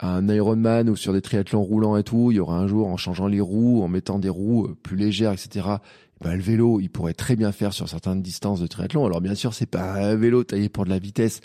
un 0.00 0.28
Ironman 0.28 0.88
ou 0.88 0.96
sur 0.96 1.12
des 1.12 1.20
triathlons 1.20 1.62
roulants 1.62 1.96
et 1.96 2.04
tout, 2.04 2.30
il 2.30 2.36
y 2.36 2.40
aura 2.40 2.56
un 2.56 2.66
jour 2.66 2.86
en 2.88 2.96
changeant 2.96 3.26
les 3.26 3.40
roues, 3.40 3.82
en 3.82 3.88
mettant 3.88 4.18
des 4.18 4.28
roues 4.28 4.74
plus 4.82 4.96
légères, 4.96 5.32
etc. 5.32 5.66
Ben, 6.20 6.34
le 6.34 6.42
vélo, 6.42 6.80
il 6.80 6.88
pourrait 6.88 7.14
très 7.14 7.36
bien 7.36 7.52
faire 7.52 7.72
sur 7.72 7.88
certaines 7.88 8.22
distances 8.22 8.60
de 8.60 8.66
triathlon. 8.66 9.06
Alors 9.06 9.20
bien 9.20 9.34
sûr, 9.34 9.54
c'est 9.54 9.66
pas 9.66 9.94
un 9.94 10.16
vélo 10.16 10.44
taillé 10.44 10.68
pour 10.68 10.84
de 10.84 10.90
la 10.90 10.98
vitesse, 10.98 11.40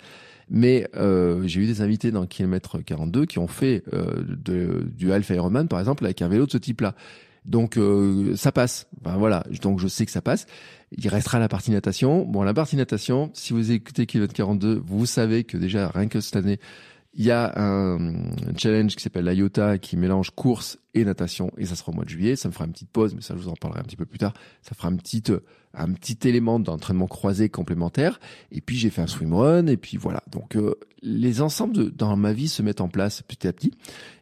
mais 0.50 0.88
euh, 0.96 1.42
j'ai 1.46 1.60
eu 1.60 1.66
des 1.66 1.80
invités 1.80 2.10
dans 2.10 2.26
kilomètre 2.26 2.78
42 2.78 3.26
qui 3.26 3.38
ont 3.38 3.46
fait 3.46 3.84
euh, 3.92 4.24
du 4.96 5.12
Alpha 5.12 5.34
Ironman, 5.34 5.68
par 5.68 5.78
exemple, 5.78 6.04
avec 6.04 6.22
un 6.22 6.28
vélo 6.28 6.46
de 6.46 6.50
ce 6.50 6.58
type-là. 6.58 6.94
Donc 7.44 7.76
euh, 7.76 8.34
ça 8.36 8.52
passe. 8.52 8.86
Ben, 9.02 9.16
voilà, 9.16 9.44
donc 9.62 9.78
je 9.78 9.86
sais 9.86 10.06
que 10.06 10.12
ça 10.12 10.22
passe. 10.22 10.46
Il 10.96 11.08
restera 11.08 11.38
la 11.38 11.48
partie 11.48 11.70
natation. 11.70 12.24
Bon, 12.24 12.42
la 12.42 12.54
partie 12.54 12.76
natation, 12.76 13.30
si 13.34 13.52
vous 13.52 13.70
écoutez 13.70 14.06
Kilomètre 14.06 14.34
42, 14.34 14.82
vous 14.84 15.06
savez 15.06 15.44
que 15.44 15.56
déjà 15.56 15.88
rien 15.88 16.08
que 16.08 16.20
cette 16.20 16.36
année, 16.36 16.58
il 17.16 17.24
y 17.24 17.30
a 17.30 17.52
un, 17.56 17.98
challenge 18.56 18.96
qui 18.96 19.02
s'appelle 19.02 19.24
l'IOTA 19.24 19.78
qui 19.78 19.96
mélange 19.96 20.30
course 20.30 20.78
et 20.94 21.04
natation 21.04 21.50
et 21.56 21.64
ça 21.64 21.76
sera 21.76 21.92
au 21.92 21.94
mois 21.94 22.04
de 22.04 22.08
juillet. 22.08 22.34
Ça 22.34 22.48
me 22.48 22.52
fera 22.52 22.64
une 22.64 22.72
petite 22.72 22.90
pause, 22.90 23.14
mais 23.14 23.20
ça 23.20 23.34
je 23.36 23.42
vous 23.42 23.48
en 23.48 23.54
parlerai 23.54 23.80
un 23.80 23.84
petit 23.84 23.96
peu 23.96 24.04
plus 24.04 24.18
tard. 24.18 24.34
Ça 24.62 24.74
fera 24.74 24.88
un 24.88 24.96
petit 24.96 25.22
euh, 25.30 25.40
un 25.74 25.92
petit 25.92 26.18
élément 26.28 26.58
d'entraînement 26.58 27.06
croisé 27.06 27.48
complémentaire. 27.48 28.18
Et 28.50 28.60
puis 28.60 28.76
j'ai 28.76 28.90
fait 28.90 29.02
un 29.02 29.06
swimrun 29.06 29.66
et 29.68 29.76
puis 29.76 29.96
voilà. 29.96 30.22
Donc 30.30 30.56
euh, 30.56 30.74
les 31.02 31.40
ensembles 31.40 31.74
de, 31.74 31.84
dans 31.84 32.16
ma 32.16 32.32
vie 32.32 32.48
se 32.48 32.62
mettent 32.62 32.80
en 32.80 32.88
place 32.88 33.22
petit 33.22 33.46
à 33.46 33.52
petit. 33.52 33.72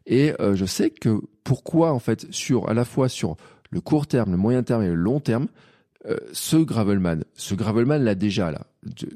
Et 0.07 0.35
euh, 0.41 0.55
je 0.55 0.67
sais 0.67 0.91
que 0.91 1.23
pourquoi 1.45 1.93
en 1.93 1.99
fait 1.99 2.27
sur 2.31 2.69
à 2.69 2.75
la 2.75 2.85
fois 2.85 3.09
sur 3.09 3.37
le 3.71 3.81
court 3.81 4.07
terme, 4.07 4.33
le 4.33 4.37
moyen 4.37 4.63
terme 4.63 4.83
et 4.83 4.89
le 4.89 4.95
long 4.95 5.21
terme, 5.21 5.47
ce 6.33 6.57
gravelman, 6.57 7.23
ce 7.35 7.55
gravelman 7.55 8.03
là 8.03 8.17
déjà 8.17 8.51
là, 8.51 8.67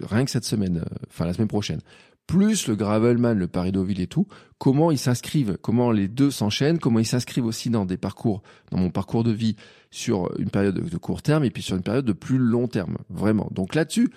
rien 0.02 0.24
que 0.24 0.30
cette 0.30 0.44
semaine, 0.44 0.84
enfin 1.08 1.26
la 1.26 1.32
semaine 1.32 1.48
prochaine, 1.48 1.80
plus 2.26 2.66
le 2.66 2.74
gravelman, 2.74 3.38
le 3.38 3.46
Paris 3.46 3.72
Deauville 3.72 4.00
et 4.00 4.06
tout, 4.06 4.26
comment 4.58 4.90
ils 4.90 4.98
s'inscrivent, 4.98 5.58
comment 5.62 5.92
les 5.92 6.08
deux 6.08 6.30
s'enchaînent, 6.30 6.78
comment 6.78 6.98
ils 6.98 7.06
s'inscrivent 7.06 7.46
aussi 7.46 7.70
dans 7.70 7.84
des 7.84 7.96
parcours, 7.96 8.42
dans 8.70 8.78
mon 8.78 8.90
parcours 8.90 9.24
de 9.24 9.30
vie 9.30 9.56
sur 9.90 10.30
une 10.38 10.50
période 10.50 10.74
de 10.74 10.98
court 10.98 11.22
terme 11.22 11.44
et 11.44 11.50
puis 11.50 11.62
sur 11.62 11.76
une 11.76 11.82
période 11.82 12.04
de 12.04 12.12
plus 12.12 12.38
long 12.38 12.66
terme, 12.68 12.98
vraiment. 13.10 13.48
Donc 13.52 13.74
là-dessus, 13.74 14.10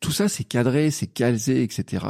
tout 0.00 0.12
ça 0.12 0.28
c'est 0.28 0.44
cadré, 0.44 0.90
c'est 0.90 1.06
calzé, 1.06 1.62
etc. 1.62 2.06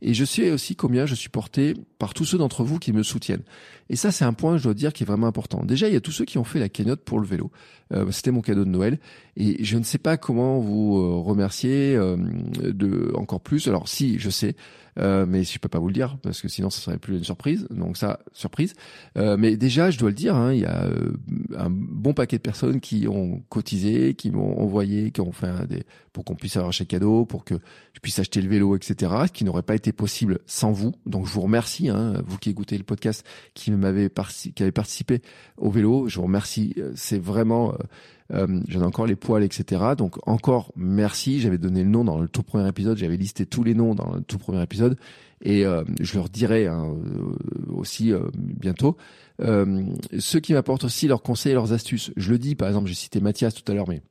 Et 0.00 0.14
je 0.14 0.24
sais 0.24 0.50
aussi 0.50 0.76
combien 0.76 1.06
je 1.06 1.14
suis 1.14 1.28
porté 1.28 1.74
par 1.98 2.14
tous 2.14 2.24
ceux 2.24 2.38
d'entre 2.38 2.62
vous 2.62 2.78
qui 2.78 2.92
me 2.92 3.02
soutiennent. 3.02 3.42
Et 3.90 3.96
ça, 3.96 4.12
c'est 4.12 4.24
un 4.24 4.32
point, 4.32 4.58
je 4.58 4.64
dois 4.64 4.74
dire, 4.74 4.92
qui 4.92 5.02
est 5.02 5.06
vraiment 5.06 5.26
important. 5.26 5.64
Déjà, 5.64 5.88
il 5.88 5.94
y 5.94 5.96
a 5.96 6.00
tous 6.00 6.12
ceux 6.12 6.24
qui 6.24 6.38
ont 6.38 6.44
fait 6.44 6.60
la 6.60 6.68
cagnotte 6.68 7.00
pour 7.00 7.18
le 7.18 7.26
vélo. 7.26 7.50
Euh, 7.92 8.10
C'était 8.12 8.30
mon 8.30 8.40
cadeau 8.42 8.64
de 8.64 8.70
Noël. 8.70 8.98
Et 9.36 9.64
je 9.64 9.78
ne 9.78 9.82
sais 9.82 9.98
pas 9.98 10.16
comment 10.16 10.60
vous 10.60 10.98
euh, 10.98 11.16
remercier 11.16 11.96
euh, 11.96 12.16
de 12.62 13.12
encore 13.14 13.40
plus. 13.40 13.66
Alors, 13.66 13.88
si, 13.88 14.18
je 14.18 14.30
sais, 14.30 14.54
euh, 14.98 15.26
mais 15.28 15.44
je 15.44 15.58
peux 15.58 15.68
pas 15.68 15.78
vous 15.78 15.86
le 15.88 15.94
dire 15.94 16.18
parce 16.22 16.42
que 16.42 16.48
sinon, 16.48 16.70
ça 16.70 16.80
serait 16.80 16.98
plus 16.98 17.16
une 17.16 17.24
surprise. 17.24 17.66
Donc 17.70 17.96
ça, 17.96 18.20
surprise. 18.32 18.74
Euh, 19.16 19.36
mais 19.38 19.56
déjà, 19.56 19.90
je 19.90 19.98
dois 19.98 20.10
le 20.10 20.14
dire, 20.14 20.34
hein, 20.34 20.52
il 20.52 20.60
y 20.60 20.64
a 20.64 20.88
un 21.56 21.70
bon 21.70 22.14
paquet 22.14 22.36
de 22.36 22.42
personnes 22.42 22.80
qui 22.80 23.06
ont 23.08 23.42
cotisé, 23.48 24.14
qui 24.14 24.30
m'ont 24.30 24.60
envoyé, 24.60 25.10
qui 25.10 25.20
ont 25.20 25.32
fait 25.32 25.66
des 25.68 25.84
pour 26.12 26.24
qu'on 26.24 26.34
puisse 26.34 26.56
avoir 26.56 26.72
chez 26.72 26.84
cadeau, 26.84 27.24
pour 27.24 27.44
que 27.44 27.54
je 27.92 28.00
puisse 28.00 28.18
acheter 28.18 28.42
le 28.42 28.48
vélo, 28.48 28.74
etc. 28.74 29.12
Ce 29.26 29.32
qui 29.32 29.44
n'aurait 29.44 29.62
pas 29.62 29.76
été 29.76 29.87
possible 29.92 30.38
sans 30.46 30.72
vous. 30.72 30.92
Donc 31.06 31.26
je 31.26 31.32
vous 31.32 31.40
remercie, 31.40 31.88
hein, 31.88 32.14
vous 32.26 32.38
qui 32.38 32.50
écoutez 32.50 32.76
le 32.76 32.84
podcast, 32.84 33.24
qui 33.54 33.70
m'avez 33.70 34.10
qui 34.54 34.62
avez 34.62 34.72
participé 34.72 35.22
au 35.56 35.70
vélo. 35.70 36.08
Je 36.08 36.16
vous 36.16 36.24
remercie. 36.24 36.74
C'est 36.94 37.18
vraiment, 37.18 37.72
euh, 37.72 37.76
euh, 38.34 38.60
j'en 38.68 38.82
ai 38.82 38.84
encore 38.84 39.06
les 39.06 39.16
poils, 39.16 39.42
etc. 39.42 39.82
Donc 39.96 40.16
encore 40.26 40.72
merci. 40.76 41.40
J'avais 41.40 41.58
donné 41.58 41.82
le 41.84 41.90
nom 41.90 42.04
dans 42.04 42.18
le 42.18 42.28
tout 42.28 42.42
premier 42.42 42.68
épisode. 42.68 42.98
J'avais 42.98 43.16
listé 43.16 43.46
tous 43.46 43.64
les 43.64 43.74
noms 43.74 43.94
dans 43.94 44.12
le 44.14 44.20
tout 44.20 44.38
premier 44.38 44.62
épisode. 44.62 44.96
Et 45.40 45.64
euh, 45.64 45.84
je 46.00 46.14
leur 46.16 46.28
dirai 46.28 46.66
hein, 46.66 46.96
aussi 47.68 48.12
bientôt. 48.34 48.96
ceux 49.40 50.40
qui 50.40 50.52
m'apportent 50.52 50.84
aussi 50.84 51.06
leurs 51.06 51.22
conseils 51.22 51.52
et 51.52 51.54
leurs 51.54 51.72
astuces. 51.72 52.12
Je 52.16 52.30
le 52.30 52.38
dis, 52.38 52.54
par 52.54 52.68
exemple, 52.68 52.88
j'ai 52.88 52.94
cité 52.94 53.20
Mathias 53.20 53.54
tout 53.54 53.70
à 53.70 53.74
l'heure, 53.74 53.88
mais 53.88 54.02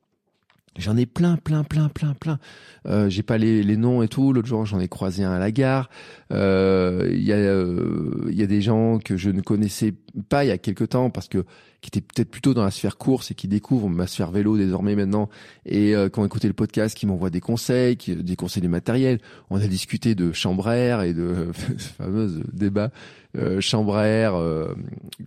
J'en 0.77 0.95
ai 0.95 1.05
plein, 1.05 1.37
plein, 1.37 1.63
plein, 1.63 1.89
plein, 1.89 2.13
plein. 2.13 2.39
Euh, 2.87 3.09
j'ai 3.09 3.23
pas 3.23 3.37
les, 3.37 3.63
les, 3.63 3.77
noms 3.77 4.03
et 4.03 4.07
tout. 4.07 4.31
L'autre 4.31 4.47
jour, 4.47 4.65
j'en 4.65 4.79
ai 4.79 4.87
croisé 4.87 5.23
un 5.23 5.31
à 5.31 5.39
la 5.39 5.51
gare. 5.51 5.89
Euh, 6.31 7.09
il 7.11 7.23
y 7.23 7.33
a, 7.33 7.37
euh, 7.37 8.29
y 8.29 8.43
a 8.43 8.47
des 8.47 8.61
gens 8.61 8.99
que 8.99 9.17
je 9.17 9.29
ne 9.29 9.41
connaissais 9.41 9.93
pas 10.29 10.45
il 10.45 10.49
y 10.49 10.51
a 10.51 10.57
quelque 10.57 10.83
temps 10.83 11.09
parce 11.09 11.27
que 11.27 11.45
qui 11.89 11.99
étaient 11.99 12.01
peut-être 12.01 12.29
plutôt 12.29 12.53
dans 12.53 12.63
la 12.63 12.71
sphère 12.71 12.97
course 12.97 13.31
et 13.31 13.33
qui 13.33 13.47
découvrent 13.47 13.89
ma 13.89 14.07
sphère 14.07 14.31
vélo 14.31 14.57
désormais 14.57 14.95
maintenant 14.95 15.29
et 15.65 15.95
euh, 15.95 16.09
qui 16.09 16.19
ont 16.19 16.25
écouté 16.25 16.47
le 16.47 16.53
podcast, 16.53 16.97
qui 16.97 17.05
m'envoient 17.05 17.29
des 17.29 17.41
conseils, 17.41 17.97
qui, 17.97 18.15
des 18.15 18.35
conseils 18.35 18.61
du 18.61 18.69
matériel. 18.69 19.19
On 19.49 19.59
a 19.59 19.67
discuté 19.67 20.15
de 20.15 20.31
chambre 20.31 20.67
et 20.71 21.13
de 21.13 21.51
ce 21.77 21.87
fameux 21.97 22.41
débat 22.51 22.91
euh, 23.37 23.61
chambre 23.61 23.97
à 23.97 24.03
euh, 24.03 24.73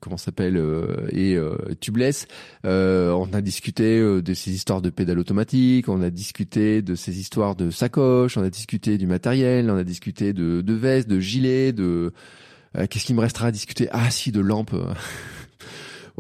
comment 0.01 0.17
s'appelle, 0.17 0.57
euh, 0.57 1.07
et 1.13 1.39
tubeless. 1.81 2.27
on 2.65 3.29
a 3.33 3.41
discuté 3.41 4.01
de 4.01 4.35
ces 4.35 4.53
histoires 4.53 4.83
de 4.83 4.91
pédales 4.91 5.19
automatiques, 5.19 5.89
on 5.89 6.03
a 6.03 6.11
discuté 6.11 6.83
de 6.83 6.95
ces 6.95 7.21
histoires 7.21 7.55
de 7.55 7.71
sacoches, 7.71 8.37
on 8.37 8.43
a 8.43 8.51
discuté 8.51 8.99
du 8.99 9.07
matériel, 9.07 9.71
on 9.71 9.77
a 9.77 9.85
discuté 9.85 10.33
de, 10.33 10.61
de 10.61 10.75
vestes, 10.75 11.09
de 11.09 11.21
gilets, 11.21 11.73
de 11.73 12.13
qu'est-ce 12.75 13.05
qui 13.05 13.15
me 13.15 13.21
restera 13.21 13.49
à 13.49 13.53
discuter? 13.53 13.89
Ah 13.93 14.11
si, 14.11 14.33
de 14.33 14.41
lampes. 14.41 14.75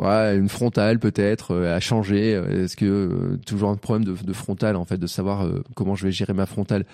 ouais, 0.01 0.37
une 0.37 0.49
frontale 0.49 0.99
peut-être 0.99 1.53
euh, 1.53 1.77
à 1.77 1.81
changer. 1.81 2.33
Est-ce 2.33 2.77
que 2.77 2.85
euh, 2.85 3.37
toujours 3.47 3.71
un 3.71 3.77
problème 3.77 4.05
de, 4.05 4.15
de, 4.21 4.33
frontale 4.33 4.77
en 4.77 4.85
fait, 4.85 4.99
de 4.99 5.07
savoir 5.07 5.45
euh, 5.45 5.63
comment 5.75 5.95
je 5.95 6.07
vais 6.07 6.13
gérer 6.13 6.33
ma 6.33 6.47
frontale. 6.47 6.85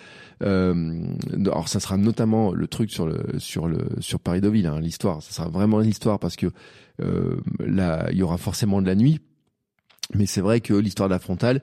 alors 0.40 1.68
ça 1.68 1.80
sera 1.80 1.96
notamment 1.96 2.52
le 2.52 2.66
truc 2.66 2.90
sur 2.90 3.06
le 3.06 3.38
sur 3.38 3.68
le 3.68 3.78
sur 4.00 4.20
Paris 4.20 4.40
Deauville, 4.40 4.66
hein, 4.66 4.80
l'histoire. 4.80 5.22
Ça 5.22 5.32
sera 5.32 5.48
vraiment 5.48 5.78
l'histoire 5.78 6.18
parce 6.18 6.36
que 6.36 6.48
là 7.60 8.08
il 8.10 8.18
y 8.18 8.22
aura 8.22 8.36
forcément 8.36 8.82
de 8.82 8.86
la 8.86 8.94
nuit. 8.94 9.20
Mais 10.14 10.26
c'est 10.26 10.40
vrai 10.40 10.60
que 10.60 10.72
l'histoire 10.72 11.08
de 11.08 11.14
la 11.14 11.18
frontale, 11.18 11.62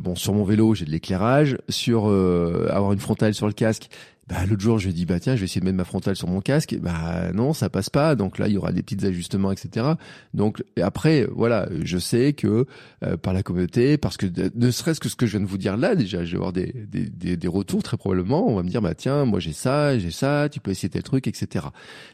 bon, 0.00 0.14
sur 0.14 0.32
mon 0.32 0.44
vélo, 0.44 0.74
j'ai 0.74 0.86
de 0.86 0.90
l'éclairage. 0.90 1.58
Sur 1.68 2.06
avoir 2.06 2.92
une 2.92 2.98
frontale 2.98 3.34
sur 3.34 3.46
le 3.46 3.52
casque, 3.52 3.88
bah, 4.28 4.46
l'autre 4.46 4.62
jour, 4.62 4.78
je 4.78 4.90
dit, 4.90 5.04
bah, 5.04 5.20
tiens, 5.20 5.34
je 5.34 5.40
vais 5.40 5.44
essayer 5.44 5.60
de 5.60 5.66
mettre 5.66 5.76
ma 5.76 5.84
frontale 5.84 6.16
sur 6.16 6.28
mon 6.28 6.40
casque. 6.40 6.76
Bah, 6.80 7.32
non, 7.32 7.52
ça 7.52 7.68
passe 7.68 7.90
pas. 7.90 8.14
Donc 8.14 8.38
là, 8.38 8.48
il 8.48 8.54
y 8.54 8.56
aura 8.56 8.72
des 8.72 8.82
petits 8.82 9.04
ajustements, 9.04 9.52
etc. 9.52 9.86
Donc, 10.32 10.62
après, 10.80 11.26
voilà, 11.30 11.68
je 11.82 11.98
sais 11.98 12.32
que 12.32 12.66
euh, 13.04 13.16
par 13.16 13.34
la 13.34 13.42
communauté, 13.42 13.98
parce 13.98 14.16
que 14.16 14.26
ne 14.54 14.70
serait-ce 14.70 15.00
que 15.00 15.08
ce 15.08 15.16
que 15.16 15.26
je 15.26 15.32
viens 15.32 15.44
de 15.44 15.50
vous 15.50 15.58
dire 15.58 15.76
là, 15.76 15.94
déjà, 15.94 16.24
je 16.24 16.32
vais 16.32 16.36
avoir 16.36 16.52
des, 16.52 16.72
des, 16.88 17.08
des, 17.08 17.36
des 17.36 17.48
retours 17.48 17.82
très 17.82 17.96
probablement. 17.96 18.48
On 18.48 18.56
va 18.56 18.62
me 18.62 18.68
dire, 18.68 18.80
bah, 18.80 18.94
tiens, 18.94 19.24
moi, 19.26 19.40
j'ai 19.40 19.52
ça, 19.52 19.98
j'ai 19.98 20.10
ça, 20.10 20.48
tu 20.50 20.60
peux 20.60 20.70
essayer 20.70 20.88
tel 20.88 21.02
truc, 21.02 21.26
etc. 21.26 21.66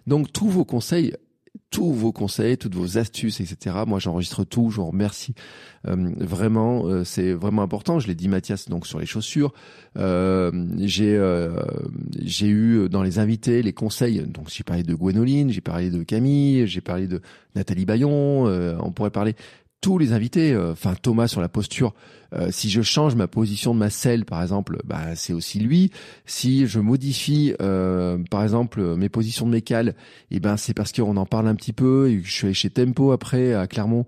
Donc, 0.07 0.33
tous 0.33 0.49
vos 0.49 0.65
conseils 0.65 1.15
tous 1.71 1.93
vos 1.93 2.13
conseils, 2.13 2.59
toutes 2.59 2.75
vos 2.75 2.99
astuces, 2.99 3.41
etc. 3.41 3.77
Moi, 3.87 3.99
j'enregistre 3.99 4.45
tout. 4.45 4.71
Je 4.71 4.77
vous 4.77 4.87
remercie 4.87 5.35
euh, 5.87 6.11
vraiment. 6.17 6.87
Euh, 6.87 7.05
c'est 7.05 7.33
vraiment 7.33 7.63
important. 7.63 7.99
Je 8.01 8.09
l'ai 8.09 8.15
dit, 8.15 8.29
Mathias, 8.29 8.69
donc 8.69 8.87
sur 8.87 8.99
les 8.99 9.07
chaussures. 9.07 9.53
Euh, 9.97 10.51
j'ai 10.79 11.19
j'ai 12.21 12.49
eu 12.49 12.89
dans 12.89 13.03
les 13.03 13.19
invités 13.19 13.63
les 13.63 13.73
conseils. 13.73 14.21
Donc, 14.27 14.49
j'ai 14.49 14.65
parlé 14.65 14.83
de 14.83 14.95
Gwénoline, 14.95 15.51
j'ai 15.51 15.61
parlé 15.61 15.91
de 15.91 16.03
Camille, 16.03 16.67
j'ai 16.67 16.81
parlé 16.81 17.07
de 17.07 17.21
Nathalie 17.55 17.85
Bayon. 17.85 18.45
on 18.47 18.93
pourrait 18.93 19.11
parler 19.11 19.35
tous 19.81 19.99
les 19.99 20.13
invités, 20.13 20.53
euh, 20.53 20.73
enfin 20.73 20.95
Thomas 21.01 21.27
sur 21.27 21.41
la 21.41 21.49
posture, 21.49 21.95
euh, 22.35 22.49
si 22.51 22.71
je 22.71 22.83
change 22.83 23.15
ma 23.15 23.27
position 23.27 23.75
de 23.75 23.79
ma 23.79 23.91
selle 23.91 24.25
par 24.25 24.43
exemple, 24.43 24.79
bah, 24.85 25.17
c'est 25.17 25.33
aussi 25.33 25.59
lui. 25.59 25.91
Si 26.27 26.67
je 26.67 26.81
modifie 26.81 27.55
euh, 27.61 28.19
par 28.31 28.43
exemple 28.43 28.97
mes 28.97 29.09
positions 29.09 29.47
de 29.47 29.53
mes 29.53 29.63
cales, 29.63 29.95
et 30.31 30.37
eh 30.37 30.41
ben 30.41 30.57
c'est 30.57 30.75
parce 30.75 30.93
qu'on 30.93 31.17
en 31.17 31.27
parle 31.27 31.49
un 31.49 31.55
petit 31.55 31.73
peu 31.73 32.09
et 32.11 32.21
je 32.23 32.31
suis 32.31 32.47
allé 32.47 32.55
chez 32.55 32.71
Tempo 32.71 33.13
après 33.13 33.55
à 33.55 33.67
Clermont 33.67 34.05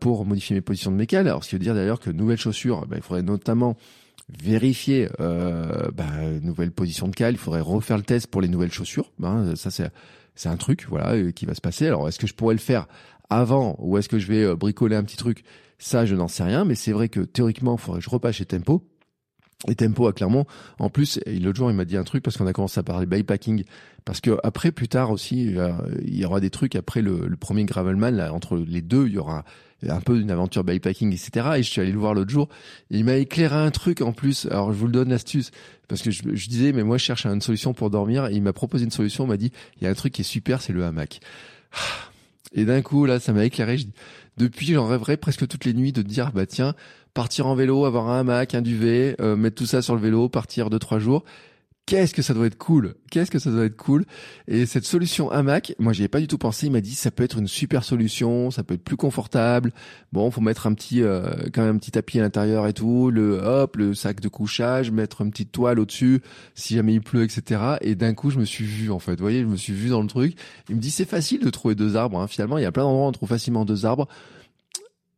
pour 0.00 0.24
modifier 0.24 0.54
mes 0.54 0.62
positions 0.62 0.90
de 0.90 0.96
mes 0.96 1.06
cales. 1.06 1.28
Alors 1.28 1.44
ce 1.44 1.50
qui 1.50 1.54
veut 1.56 1.60
dire 1.60 1.74
d'ailleurs 1.74 2.00
que 2.00 2.10
nouvelles 2.10 2.38
chaussures, 2.38 2.86
bah, 2.86 2.96
il 2.96 3.02
faudrait 3.02 3.22
notamment 3.22 3.76
vérifier 4.28 5.08
euh, 5.20 5.90
bah, 5.92 6.10
nouvelle 6.42 6.72
position 6.72 7.08
de 7.08 7.14
cale, 7.14 7.34
il 7.34 7.38
faudrait 7.38 7.60
refaire 7.60 7.96
le 7.96 8.02
test 8.02 8.26
pour 8.28 8.40
les 8.40 8.48
nouvelles 8.48 8.72
chaussures. 8.72 9.12
Ben, 9.18 9.54
ça 9.56 9.70
c'est 9.70 9.90
c'est 10.34 10.48
un 10.48 10.56
truc 10.56 10.86
voilà 10.88 11.32
qui 11.32 11.46
va 11.46 11.54
se 11.54 11.60
passer. 11.60 11.86
Alors 11.86 12.08
est-ce 12.08 12.18
que 12.18 12.26
je 12.26 12.34
pourrais 12.34 12.54
le 12.54 12.60
faire 12.60 12.86
avant 13.30 13.76
ou 13.78 13.98
est-ce 13.98 14.08
que 14.08 14.18
je 14.18 14.26
vais 14.26 14.44
euh, 14.44 14.56
bricoler 14.56 14.96
un 14.96 15.04
petit 15.04 15.16
truc? 15.16 15.44
Ça, 15.78 16.06
je 16.06 16.14
n'en 16.14 16.28
sais 16.28 16.44
rien, 16.44 16.64
mais 16.64 16.74
c'est 16.74 16.92
vrai 16.92 17.08
que 17.08 17.20
théoriquement, 17.20 17.76
faudrait 17.76 18.00
que 18.00 18.04
je 18.04 18.10
repasse 18.10 18.36
chez 18.36 18.46
Tempo. 18.46 18.82
Et 19.68 19.74
Tempo 19.74 20.06
a 20.06 20.12
clairement, 20.12 20.46
en 20.78 20.90
plus, 20.90 21.20
l'autre 21.26 21.56
jour, 21.56 21.70
il 21.70 21.76
m'a 21.76 21.84
dit 21.84 21.96
un 21.96 22.04
truc 22.04 22.22
parce 22.22 22.36
qu'on 22.36 22.46
a 22.46 22.52
commencé 22.52 22.78
à 22.78 22.82
parler 22.82 23.06
bypacking. 23.06 23.64
Parce 24.04 24.20
que 24.20 24.38
après, 24.42 24.70
plus 24.70 24.88
tard 24.88 25.10
aussi, 25.10 25.54
il 26.04 26.16
y 26.16 26.24
aura 26.24 26.40
des 26.40 26.50
trucs 26.50 26.76
après 26.76 27.00
le, 27.00 27.34
premier 27.40 27.64
Gravelman, 27.64 28.14
là, 28.14 28.34
entre 28.34 28.56
les 28.56 28.82
deux, 28.82 29.06
il 29.06 29.14
y 29.14 29.18
aura 29.18 29.44
un 29.88 30.00
peu 30.00 30.18
une 30.20 30.30
aventure 30.30 30.64
bypacking, 30.64 31.12
etc. 31.12 31.46
Et 31.56 31.62
je 31.62 31.70
suis 31.70 31.80
allé 31.80 31.92
le 31.92 31.98
voir 31.98 32.14
l'autre 32.14 32.30
jour. 32.30 32.48
Il 32.90 33.04
m'a 33.04 33.16
éclairé 33.16 33.56
un 33.56 33.70
truc 33.70 34.00
en 34.00 34.12
plus. 34.12 34.46
Alors, 34.46 34.72
je 34.72 34.78
vous 34.78 34.86
le 34.86 34.92
donne 34.92 35.08
l'astuce. 35.08 35.50
Parce 35.88 36.02
que 36.02 36.10
je, 36.10 36.48
disais, 36.48 36.72
mais 36.72 36.82
moi, 36.82 36.98
je 36.98 37.04
cherche 37.04 37.26
une 37.26 37.40
solution 37.40 37.74
pour 37.74 37.90
dormir. 37.90 38.28
Il 38.30 38.42
m'a 38.42 38.52
proposé 38.52 38.84
une 38.84 38.90
solution. 38.90 39.24
Il 39.24 39.28
m'a 39.28 39.36
dit, 39.36 39.52
il 39.80 39.84
y 39.84 39.86
a 39.86 39.90
un 39.90 39.94
truc 39.94 40.12
qui 40.12 40.22
est 40.22 40.24
super, 40.24 40.62
c'est 40.62 40.72
le 40.72 40.84
hamac. 40.84 41.20
Ah, 41.72 41.78
et 42.54 42.64
d'un 42.64 42.82
coup, 42.82 43.04
là, 43.06 43.20
ça 43.20 43.32
m'a 43.32 43.44
éclairé. 43.44 43.78
depuis, 44.36 44.66
j'en 44.66 44.86
rêverais 44.86 45.16
presque 45.16 45.46
toutes 45.46 45.64
les 45.64 45.74
nuits 45.74 45.92
de 45.92 46.02
dire, 46.02 46.30
bah 46.32 46.46
tiens, 46.46 46.74
partir 47.12 47.46
en 47.46 47.54
vélo, 47.54 47.84
avoir 47.84 48.08
un 48.08 48.20
hamac, 48.20 48.54
un 48.54 48.62
duvet, 48.62 49.16
euh, 49.20 49.36
mettre 49.36 49.56
tout 49.56 49.66
ça 49.66 49.82
sur 49.82 49.94
le 49.94 50.00
vélo, 50.00 50.28
partir 50.28 50.70
deux 50.70 50.78
trois 50.78 50.98
jours. 50.98 51.24
Qu'est-ce 51.86 52.14
que 52.14 52.22
ça 52.22 52.34
doit 52.34 52.46
être 52.46 52.58
cool? 52.58 52.94
Qu'est-ce 53.10 53.30
que 53.30 53.38
ça 53.38 53.50
doit 53.50 53.64
être 53.64 53.76
cool? 53.76 54.04
Et 54.48 54.66
cette 54.66 54.84
solution 54.84 55.30
hamac, 55.30 55.74
moi 55.78 55.92
j'y 55.92 56.02
ai 56.02 56.08
pas 56.08 56.20
du 56.20 56.26
tout 56.26 56.38
pensé. 56.38 56.66
Il 56.66 56.72
m'a 56.72 56.80
dit 56.80 56.94
ça 56.94 57.10
peut 57.10 57.24
être 57.24 57.38
une 57.38 57.48
super 57.48 57.84
solution, 57.84 58.50
ça 58.50 58.62
peut 58.62 58.74
être 58.74 58.84
plus 58.84 58.96
confortable. 58.96 59.72
Bon, 60.12 60.30
faut 60.30 60.40
mettre 60.40 60.66
un 60.66 60.74
petit, 60.74 61.02
euh, 61.02 61.30
quand 61.52 61.62
même 61.62 61.76
un 61.76 61.78
petit 61.78 61.90
tapis 61.90 62.18
à 62.18 62.22
l'intérieur 62.22 62.66
et 62.66 62.72
tout. 62.72 63.10
Le 63.10 63.38
hop, 63.38 63.76
le 63.76 63.94
sac 63.94 64.20
de 64.20 64.28
couchage, 64.28 64.90
mettre 64.90 65.22
une 65.22 65.30
petite 65.30 65.52
toile 65.52 65.78
au-dessus 65.78 66.20
si 66.54 66.74
jamais 66.74 66.94
il 66.94 67.00
pleut, 67.00 67.22
etc. 67.22 67.60
Et 67.80 67.94
d'un 67.94 68.14
coup, 68.14 68.30
je 68.30 68.38
me 68.38 68.44
suis 68.44 68.64
vu 68.64 68.90
en 68.90 68.98
fait. 68.98 69.16
Vous 69.16 69.24
voyez, 69.24 69.42
je 69.42 69.46
me 69.46 69.56
suis 69.56 69.72
vu 69.72 69.90
dans 69.90 70.02
le 70.02 70.08
truc. 70.08 70.36
Il 70.68 70.76
me 70.76 70.80
dit 70.80 70.90
c'est 70.90 71.08
facile 71.08 71.40
de 71.40 71.50
trouver 71.50 71.74
deux 71.74 71.96
arbres. 71.96 72.20
Hein. 72.20 72.26
Finalement, 72.26 72.58
il 72.58 72.62
y 72.62 72.66
a 72.66 72.72
plein 72.72 72.84
d'endroits 72.84 73.06
où 73.06 73.08
on 73.08 73.12
trouve 73.12 73.28
facilement 73.28 73.64
deux 73.64 73.86
arbres 73.86 74.08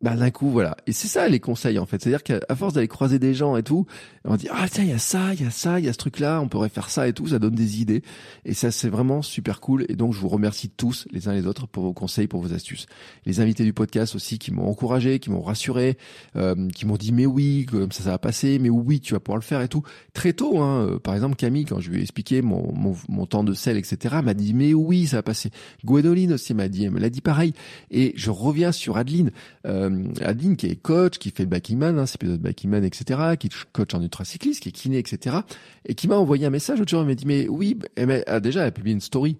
bah 0.03 0.15
d'un 0.15 0.31
coup 0.31 0.51
voilà. 0.51 0.77
Et 0.87 0.93
c'est 0.93 1.09
ça 1.09 1.27
les 1.27 1.41
conseils 1.41 1.79
en 1.79 1.87
fait. 1.87 2.03
C'est 2.03 2.11
à 2.11 2.19
dire 2.19 2.23
qu'à 2.23 2.55
force 2.55 2.75
d'aller 2.75 2.89
croiser 2.89 3.19
des 3.19 3.33
gens 3.33 3.57
et 3.57 3.63
tout 3.63 3.87
on 4.25 4.37
dit 4.37 4.49
ah 4.51 4.67
tiens 4.71 4.85
il 4.85 4.91
y 4.91 4.93
a 4.93 4.99
ça 4.99 5.33
il 5.33 5.43
y 5.43 5.47
a 5.47 5.51
ça 5.51 5.79
il 5.79 5.87
y 5.87 5.89
a 5.89 5.93
ce 5.93 5.99
truc 5.99 6.19
là 6.19 6.41
on 6.41 6.49
pourrait 6.49 6.69
faire 6.69 6.91
ça 6.91 7.09
et 7.09 7.13
tout 7.13 7.29
ça 7.29 7.39
donne 7.39 7.55
des 7.55 7.81
idées. 7.81 8.03
Et 8.45 8.53
ça 8.53 8.71
c'est 8.71 8.91
vraiment 8.91 9.23
super 9.23 9.61
cool. 9.61 9.87
Et 9.89 9.97
donc 9.97 10.13
je 10.13 10.21
vous 10.21 10.29
remercie 10.29 10.69
tous 10.69 11.07
les 11.13 11.29
uns 11.29 11.33
les 11.33 11.47
autres 11.47 11.67
pour 11.67 11.83
vos 11.83 11.95
conseils 11.95 12.27
pour 12.27 12.43
vos 12.43 12.53
astuces. 12.53 12.87
Les 13.25 13.41
invités 13.41 13.65
du 13.65 13.73
podcast 13.73 14.15
aussi 14.15 14.39
qui 14.39 14.53
m'ont 14.53 14.69
encouragé 14.69 15.19
qui 15.19 15.31
m'ont 15.31 15.43
rassuré 15.43 15.97
euh, 16.37 16.69
qui 16.69 16.85
m'ont 16.85 16.97
dit 16.97 17.13
mais 17.13 17.27
oui 17.27 17.67
comme 17.71 17.93
ça 17.93 18.05
ça 18.05 18.11
va 18.11 18.19
passer 18.19 18.59
mais 18.59 18.69
oui 18.69 19.01
tu 19.01 19.15
vas 19.15 19.21
pouvoir 19.21 19.39
le 19.39 19.45
faire 19.45 19.63
et 19.63 19.69
tout. 19.69 19.83
Très 20.13 20.35
tôt 20.35 20.61
hein. 20.61 20.87
Euh, 20.87 20.99
par 20.99 21.15
exemple 21.15 21.37
Camille 21.37 21.65
quand 21.65 21.81
je 21.81 21.91
lui 21.91 22.01
ai 22.01 22.03
expliqué 22.03 22.43
mon, 22.43 22.71
mon, 22.75 22.95
mon 23.09 23.25
temps 23.25 23.45
de 23.45 23.55
sel 23.55 23.79
etc 23.79 24.17
m'a 24.23 24.35
dit 24.35 24.53
mais 24.53 24.75
oui 24.75 25.07
ça 25.07 25.17
va 25.17 25.23
passer. 25.23 25.51
Gwendoline 25.87 26.35
aussi 26.35 26.53
m'a 26.53 26.69
dit 26.69 26.85
elle 26.85 26.91
me 26.91 27.01
l'a 27.01 27.11
dit 27.11 27.23
pareil. 27.23 27.55
Et 27.91 28.13
je 28.17 28.31
reviens 28.31 28.73
sur 28.73 28.99
Adeline. 28.99 29.31
Euh, 29.67 29.86
euh, 29.90 30.25
Adeline 30.25 30.57
qui 30.57 30.66
est 30.66 30.77
coach, 30.77 31.18
qui 31.18 31.31
fait 31.31 31.44
le 31.44 31.49
backing 31.49 31.79
man, 31.79 31.99
hein, 31.99 32.07
c'est 32.07 32.22
de 32.22 32.37
backing 32.37 32.70
man, 32.70 32.85
etc., 32.85 33.37
qui 33.38 33.49
coach 33.72 33.94
en 33.94 34.03
ultracycliste, 34.03 34.62
qui 34.62 34.70
est 34.70 34.72
kiné, 34.72 34.99
etc., 34.99 35.37
et 35.85 35.94
qui 35.94 36.09
m'a 36.09 36.16
envoyé 36.16 36.46
un 36.46 36.51
message 36.51 36.79
l'autre 36.79 36.90
jour, 36.90 37.01
elle 37.01 37.07
m'a 37.07 37.14
dit, 37.14 37.27
mais 37.27 37.49
oui, 37.49 37.79
elle 37.96 38.25
a, 38.27 38.40
déjà, 38.40 38.62
elle 38.62 38.68
a 38.68 38.72
publié 38.72 38.94
une 38.94 39.01
story 39.01 39.37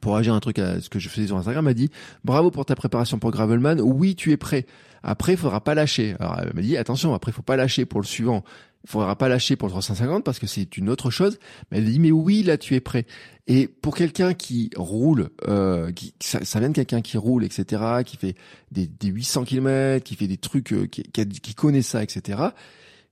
pour 0.00 0.16
agir 0.16 0.34
un 0.34 0.40
truc 0.40 0.58
à 0.58 0.80
ce 0.80 0.88
que 0.88 0.98
je 0.98 1.08
faisais 1.08 1.26
sur 1.26 1.36
Instagram, 1.36 1.64
m'a 1.64 1.74
dit 1.74 1.90
bravo 2.24 2.50
pour 2.50 2.64
ta 2.64 2.74
préparation 2.74 3.18
pour 3.18 3.30
Gravelman. 3.30 3.80
Oui, 3.80 4.14
tu 4.14 4.32
es 4.32 4.36
prêt. 4.36 4.66
Après, 5.02 5.32
il 5.32 5.38
faudra 5.38 5.62
pas 5.62 5.74
lâcher. 5.74 6.16
Alors, 6.18 6.38
elle 6.40 6.54
m'a 6.54 6.62
dit 6.62 6.76
attention, 6.76 7.12
après, 7.12 7.30
il 7.30 7.34
faut 7.34 7.42
pas 7.42 7.56
lâcher 7.56 7.84
pour 7.84 8.00
le 8.00 8.06
suivant 8.06 8.42
il 8.84 8.90
faudra 8.90 9.16
pas 9.16 9.28
lâcher 9.28 9.56
pour 9.56 9.68
le 9.68 9.72
350 9.72 10.24
parce 10.24 10.38
que 10.38 10.46
c'est 10.46 10.76
une 10.76 10.90
autre 10.90 11.10
chose. 11.10 11.38
Mais 11.70 11.78
elle 11.78 11.84
dit 11.84 12.00
mais 12.00 12.10
oui 12.10 12.42
là 12.42 12.58
tu 12.58 12.74
es 12.74 12.80
prêt. 12.80 13.06
Et 13.48 13.66
pour 13.66 13.96
quelqu'un 13.96 14.34
qui 14.34 14.70
roule, 14.76 15.30
euh, 15.48 15.90
qui, 15.92 16.14
ça, 16.20 16.44
ça, 16.44 16.60
vient 16.60 16.68
de 16.68 16.74
quelqu'un 16.74 17.00
qui 17.00 17.16
roule, 17.16 17.44
etc., 17.44 17.82
qui 18.06 18.16
fait 18.16 18.36
des, 18.70 18.86
des 18.86 19.08
800 19.08 19.44
km, 19.44 20.04
qui 20.04 20.14
fait 20.14 20.28
des 20.28 20.36
trucs, 20.36 20.72
euh, 20.72 20.86
qui, 20.86 21.02
qui, 21.02 21.54
connaît 21.54 21.82
ça, 21.82 22.04
etc. 22.04 22.38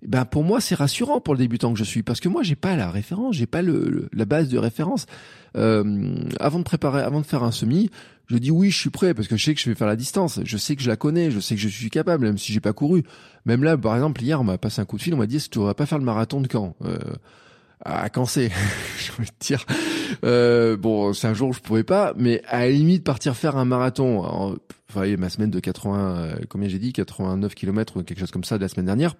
Ben 0.06 0.24
pour 0.24 0.44
moi 0.44 0.60
c'est 0.60 0.74
rassurant 0.74 1.20
pour 1.20 1.34
le 1.34 1.38
débutant 1.38 1.72
que 1.72 1.78
je 1.78 1.84
suis 1.84 2.02
parce 2.02 2.20
que 2.20 2.28
moi 2.28 2.42
j'ai 2.42 2.56
pas 2.56 2.74
la 2.76 2.90
référence, 2.90 3.36
j'ai 3.36 3.46
pas 3.46 3.62
le, 3.62 4.08
la 4.12 4.24
base 4.24 4.48
de 4.48 4.58
référence. 4.58 5.06
Euh, 5.56 6.14
avant 6.38 6.58
de 6.58 6.64
préparer, 6.64 7.02
avant 7.02 7.20
de 7.20 7.26
faire 7.26 7.42
un 7.42 7.50
semi, 7.50 7.90
je 8.30 8.38
dis 8.38 8.50
oui, 8.52 8.70
je 8.70 8.78
suis 8.78 8.90
prêt 8.90 9.12
parce 9.12 9.26
que 9.26 9.36
je 9.36 9.44
sais 9.44 9.54
que 9.54 9.60
je 9.60 9.68
vais 9.68 9.74
faire 9.74 9.88
la 9.88 9.96
distance. 9.96 10.38
Je 10.44 10.56
sais 10.56 10.76
que 10.76 10.82
je 10.82 10.88
la 10.88 10.96
connais, 10.96 11.30
je 11.32 11.40
sais 11.40 11.56
que 11.56 11.60
je 11.60 11.68
suis 11.68 11.90
capable, 11.90 12.24
même 12.24 12.38
si 12.38 12.52
j'ai 12.52 12.60
pas 12.60 12.72
couru. 12.72 13.02
Même 13.44 13.64
là, 13.64 13.76
par 13.76 13.94
exemple, 13.96 14.22
hier, 14.22 14.40
on 14.40 14.44
m'a 14.44 14.56
passé 14.56 14.80
un 14.80 14.84
coup 14.84 14.96
de 14.96 15.02
fil, 15.02 15.12
on 15.14 15.16
m'a 15.16 15.26
dit, 15.26 15.36
est-ce 15.36 15.48
que 15.48 15.54
tu 15.54 15.58
voudrais 15.58 15.74
pas 15.74 15.86
faire 15.86 15.98
le 15.98 16.04
marathon 16.04 16.40
de 16.40 16.48
Caen? 16.50 16.76
Euh, 16.84 16.96
À 17.84 18.08
Caen, 18.14 18.26
c'est, 18.26 18.50
je 18.98 19.12
veux 19.18 19.26
dire, 19.40 19.66
euh, 20.24 20.76
bon, 20.76 21.12
c'est 21.12 21.26
un 21.26 21.34
jour 21.34 21.48
où 21.48 21.52
je 21.52 21.58
pouvais 21.60 21.82
pas, 21.82 22.12
mais 22.16 22.40
à 22.46 22.60
la 22.60 22.70
limite, 22.70 23.02
partir 23.02 23.34
faire 23.36 23.56
un 23.56 23.64
marathon, 23.64 24.24
en, 24.24 24.54
enfin, 24.88 25.16
ma 25.16 25.28
semaine 25.28 25.50
de 25.50 25.58
80, 25.58 25.98
euh, 25.98 26.34
combien 26.48 26.68
j'ai 26.68 26.78
dit, 26.78 26.92
89 26.92 27.54
km 27.56 27.96
ou 27.96 28.04
quelque 28.04 28.20
chose 28.20 28.30
comme 28.30 28.44
ça 28.44 28.58
de 28.58 28.62
la 28.62 28.68
semaine 28.68 28.86
dernière, 28.86 29.16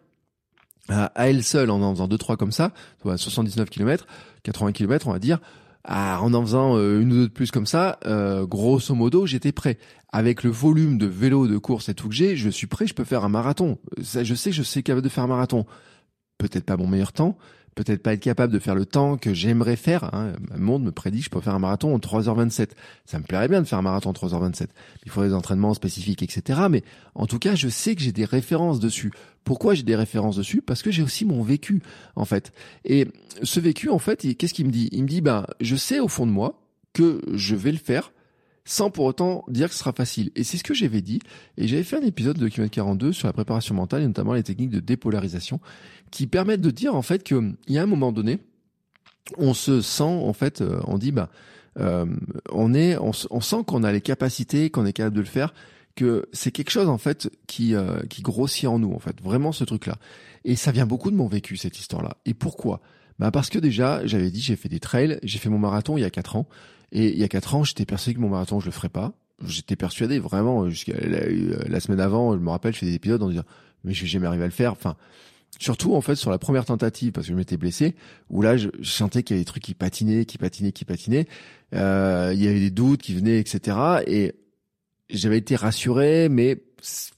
à, 0.88 1.12
elle 1.16 1.44
seule, 1.44 1.70
en 1.70 1.80
en 1.82 1.92
faisant 1.94 2.08
deux 2.08 2.18
trois 2.18 2.36
comme 2.36 2.52
ça, 2.52 2.72
79 3.04 3.68
km, 3.70 4.06
80 4.42 4.72
km, 4.72 5.08
on 5.08 5.12
va 5.12 5.18
dire, 5.18 5.38
ah, 5.84 6.20
en 6.22 6.34
en 6.34 6.42
faisant 6.42 6.76
euh, 6.76 7.00
une 7.00 7.12
ou 7.12 7.16
deux 7.16 7.28
de 7.28 7.32
plus 7.32 7.50
comme 7.50 7.66
ça, 7.66 7.98
euh, 8.04 8.46
grosso 8.46 8.94
modo, 8.94 9.26
j'étais 9.26 9.52
prêt. 9.52 9.78
Avec 10.12 10.42
le 10.42 10.50
volume 10.50 10.98
de 10.98 11.06
vélo, 11.06 11.46
de 11.46 11.56
course 11.56 11.88
et 11.88 11.94
tout 11.94 12.08
que 12.08 12.14
j'ai, 12.14 12.36
je 12.36 12.50
suis 12.50 12.66
prêt, 12.66 12.86
je 12.86 12.94
peux 12.94 13.04
faire 13.04 13.24
un 13.24 13.28
marathon. 13.28 13.78
Ça, 14.02 14.24
je 14.24 14.34
sais, 14.34 14.52
je 14.52 14.62
sais 14.62 14.82
capable 14.82 15.02
de 15.02 15.08
faire 15.08 15.24
un 15.24 15.28
marathon. 15.28 15.66
Peut-être 16.36 16.64
pas 16.64 16.76
mon 16.76 16.86
meilleur 16.86 17.12
temps, 17.12 17.38
peut-être 17.74 18.02
pas 18.02 18.14
être 18.14 18.20
capable 18.20 18.52
de 18.52 18.58
faire 18.58 18.74
le 18.74 18.84
temps 18.84 19.16
que 19.16 19.34
j'aimerais 19.34 19.76
faire. 19.76 20.14
Hein. 20.14 20.32
Monde 20.56 20.84
me 20.84 20.92
prédit 20.92 21.18
que 21.18 21.24
je 21.24 21.30
peux 21.30 21.40
faire 21.40 21.54
un 21.54 21.58
marathon 21.58 21.94
en 21.94 21.98
3h27. 21.98 22.70
Ça 23.04 23.18
me 23.18 23.24
plairait 23.24 23.48
bien 23.48 23.62
de 23.62 23.66
faire 23.66 23.78
un 23.78 23.82
marathon 23.82 24.10
en 24.10 24.12
3h27. 24.12 24.68
Il 25.04 25.10
faudrait 25.10 25.28
des 25.28 25.34
entraînements 25.34 25.74
spécifiques, 25.74 26.22
etc. 26.22 26.60
Mais 26.70 26.82
en 27.14 27.26
tout 27.26 27.38
cas, 27.38 27.54
je 27.54 27.68
sais 27.68 27.94
que 27.94 28.02
j'ai 28.02 28.12
des 28.12 28.24
références 28.24 28.80
dessus. 28.80 29.12
Pourquoi 29.44 29.74
j'ai 29.74 29.82
des 29.82 29.96
références 29.96 30.36
dessus? 30.36 30.62
Parce 30.62 30.82
que 30.82 30.90
j'ai 30.90 31.02
aussi 31.02 31.24
mon 31.24 31.42
vécu, 31.42 31.82
en 32.16 32.24
fait. 32.24 32.52
Et 32.84 33.08
ce 33.42 33.60
vécu, 33.60 33.88
en 33.88 33.98
fait, 33.98 34.36
qu'est-ce 34.36 34.54
qu'il 34.54 34.66
me 34.66 34.72
dit? 34.72 34.88
Il 34.92 35.04
me 35.04 35.08
dit, 35.08 35.20
ben, 35.20 35.46
je 35.60 35.76
sais 35.76 36.00
au 36.00 36.08
fond 36.08 36.26
de 36.26 36.32
moi 36.32 36.60
que 36.92 37.20
je 37.32 37.54
vais 37.54 37.72
le 37.72 37.78
faire 37.78 38.12
sans 38.64 38.90
pour 38.90 39.04
autant 39.04 39.44
dire 39.48 39.68
que 39.68 39.74
ce 39.74 39.80
sera 39.80 39.92
facile. 39.92 40.30
Et 40.36 40.44
c'est 40.44 40.56
ce 40.56 40.64
que 40.64 40.74
j'avais 40.74 41.00
dit. 41.00 41.20
Et 41.56 41.66
j'avais 41.66 41.82
fait 41.82 41.96
un 41.96 42.06
épisode 42.06 42.38
de 42.38 42.48
km 42.48 42.70
42 42.70 43.12
sur 43.12 43.26
la 43.26 43.32
préparation 43.32 43.74
mentale 43.74 44.02
et 44.02 44.06
notamment 44.06 44.34
les 44.34 44.42
techniques 44.42 44.70
de 44.70 44.80
dépolarisation 44.80 45.60
qui 46.10 46.26
permettent 46.26 46.60
de 46.60 46.70
dire 46.70 46.94
en 46.94 47.02
fait 47.02 47.22
qu'il 47.22 47.56
y 47.68 47.78
a 47.78 47.82
un 47.82 47.86
moment 47.86 48.12
donné, 48.12 48.38
on 49.38 49.54
se 49.54 49.80
sent 49.80 50.02
en 50.02 50.32
fait, 50.32 50.60
euh, 50.60 50.80
on 50.86 50.98
dit 50.98 51.12
bah 51.12 51.30
euh, 51.78 52.06
on 52.50 52.74
est, 52.74 52.96
on, 52.98 53.12
sent 53.12 53.64
qu'on 53.66 53.84
a 53.84 53.92
les 53.92 54.00
capacités, 54.00 54.70
qu'on 54.70 54.86
est 54.86 54.92
capable 54.92 55.16
de 55.16 55.20
le 55.20 55.26
faire, 55.26 55.54
que 55.94 56.26
c'est 56.32 56.50
quelque 56.50 56.70
chose 56.70 56.88
en 56.88 56.98
fait 56.98 57.30
qui 57.46 57.74
euh, 57.74 58.00
qui 58.08 58.22
grossit 58.22 58.66
en 58.66 58.78
nous 58.78 58.92
en 58.92 58.98
fait, 58.98 59.20
vraiment 59.22 59.52
ce 59.52 59.64
truc 59.64 59.86
là. 59.86 59.96
Et 60.44 60.56
ça 60.56 60.72
vient 60.72 60.86
beaucoup 60.86 61.10
de 61.10 61.16
mon 61.16 61.28
vécu 61.28 61.56
cette 61.56 61.78
histoire 61.78 62.02
là. 62.02 62.16
Et 62.24 62.34
pourquoi? 62.34 62.80
Bah 63.18 63.30
parce 63.30 63.50
que 63.50 63.58
déjà 63.58 64.04
j'avais 64.06 64.30
dit 64.30 64.40
j'ai 64.40 64.56
fait 64.56 64.68
des 64.68 64.80
trails, 64.80 65.20
j'ai 65.22 65.38
fait 65.38 65.48
mon 65.48 65.58
marathon 65.58 65.96
il 65.96 66.00
y 66.00 66.04
a 66.04 66.10
quatre 66.10 66.36
ans. 66.36 66.48
Et 66.92 67.10
il 67.10 67.18
y 67.18 67.24
a 67.24 67.28
quatre 67.28 67.54
ans, 67.54 67.64
j'étais 67.64 67.86
persuadé 67.86 68.16
que 68.16 68.20
mon 68.20 68.28
marathon, 68.28 68.60
je 68.60 68.66
le 68.66 68.72
ferais 68.72 68.88
pas. 68.88 69.12
J'étais 69.44 69.76
persuadé 69.76 70.18
vraiment 70.18 70.68
jusqu'à 70.68 70.94
la, 70.98 71.80
semaine 71.80 72.00
avant, 72.00 72.34
je 72.34 72.38
me 72.38 72.50
rappelle, 72.50 72.74
je 72.74 72.78
fais 72.78 72.86
des 72.86 72.94
épisodes 72.94 73.22
en 73.22 73.28
disant 73.28 73.44
mais 73.84 73.94
je 73.94 74.02
vais 74.02 74.08
jamais 74.08 74.26
arriver 74.26 74.44
à 74.44 74.48
le 74.48 74.52
faire. 74.52 74.72
Enfin, 74.72 74.96
Surtout 75.58 75.94
en 75.94 76.00
fait 76.00 76.14
sur 76.14 76.30
la 76.30 76.38
première 76.38 76.64
tentative 76.64 77.12
parce 77.12 77.26
que 77.26 77.32
je 77.32 77.36
m'étais 77.36 77.56
blessé 77.56 77.94
où 78.30 78.40
là 78.40 78.56
je, 78.56 78.68
sentais 78.82 79.22
qu'il 79.22 79.34
y 79.34 79.38
avait 79.38 79.42
des 79.42 79.46
trucs 79.46 79.62
qui 79.62 79.74
patinaient, 79.74 80.24
qui 80.24 80.38
patinaient, 80.38 80.72
qui 80.72 80.84
patinaient. 80.84 81.26
Euh, 81.74 82.30
il 82.34 82.42
y 82.42 82.48
avait 82.48 82.60
des 82.60 82.70
doutes 82.70 83.02
qui 83.02 83.14
venaient, 83.14 83.38
etc. 83.38 83.76
Et 84.06 84.32
j'avais 85.10 85.38
été 85.38 85.56
rassuré, 85.56 86.28
mais 86.30 86.62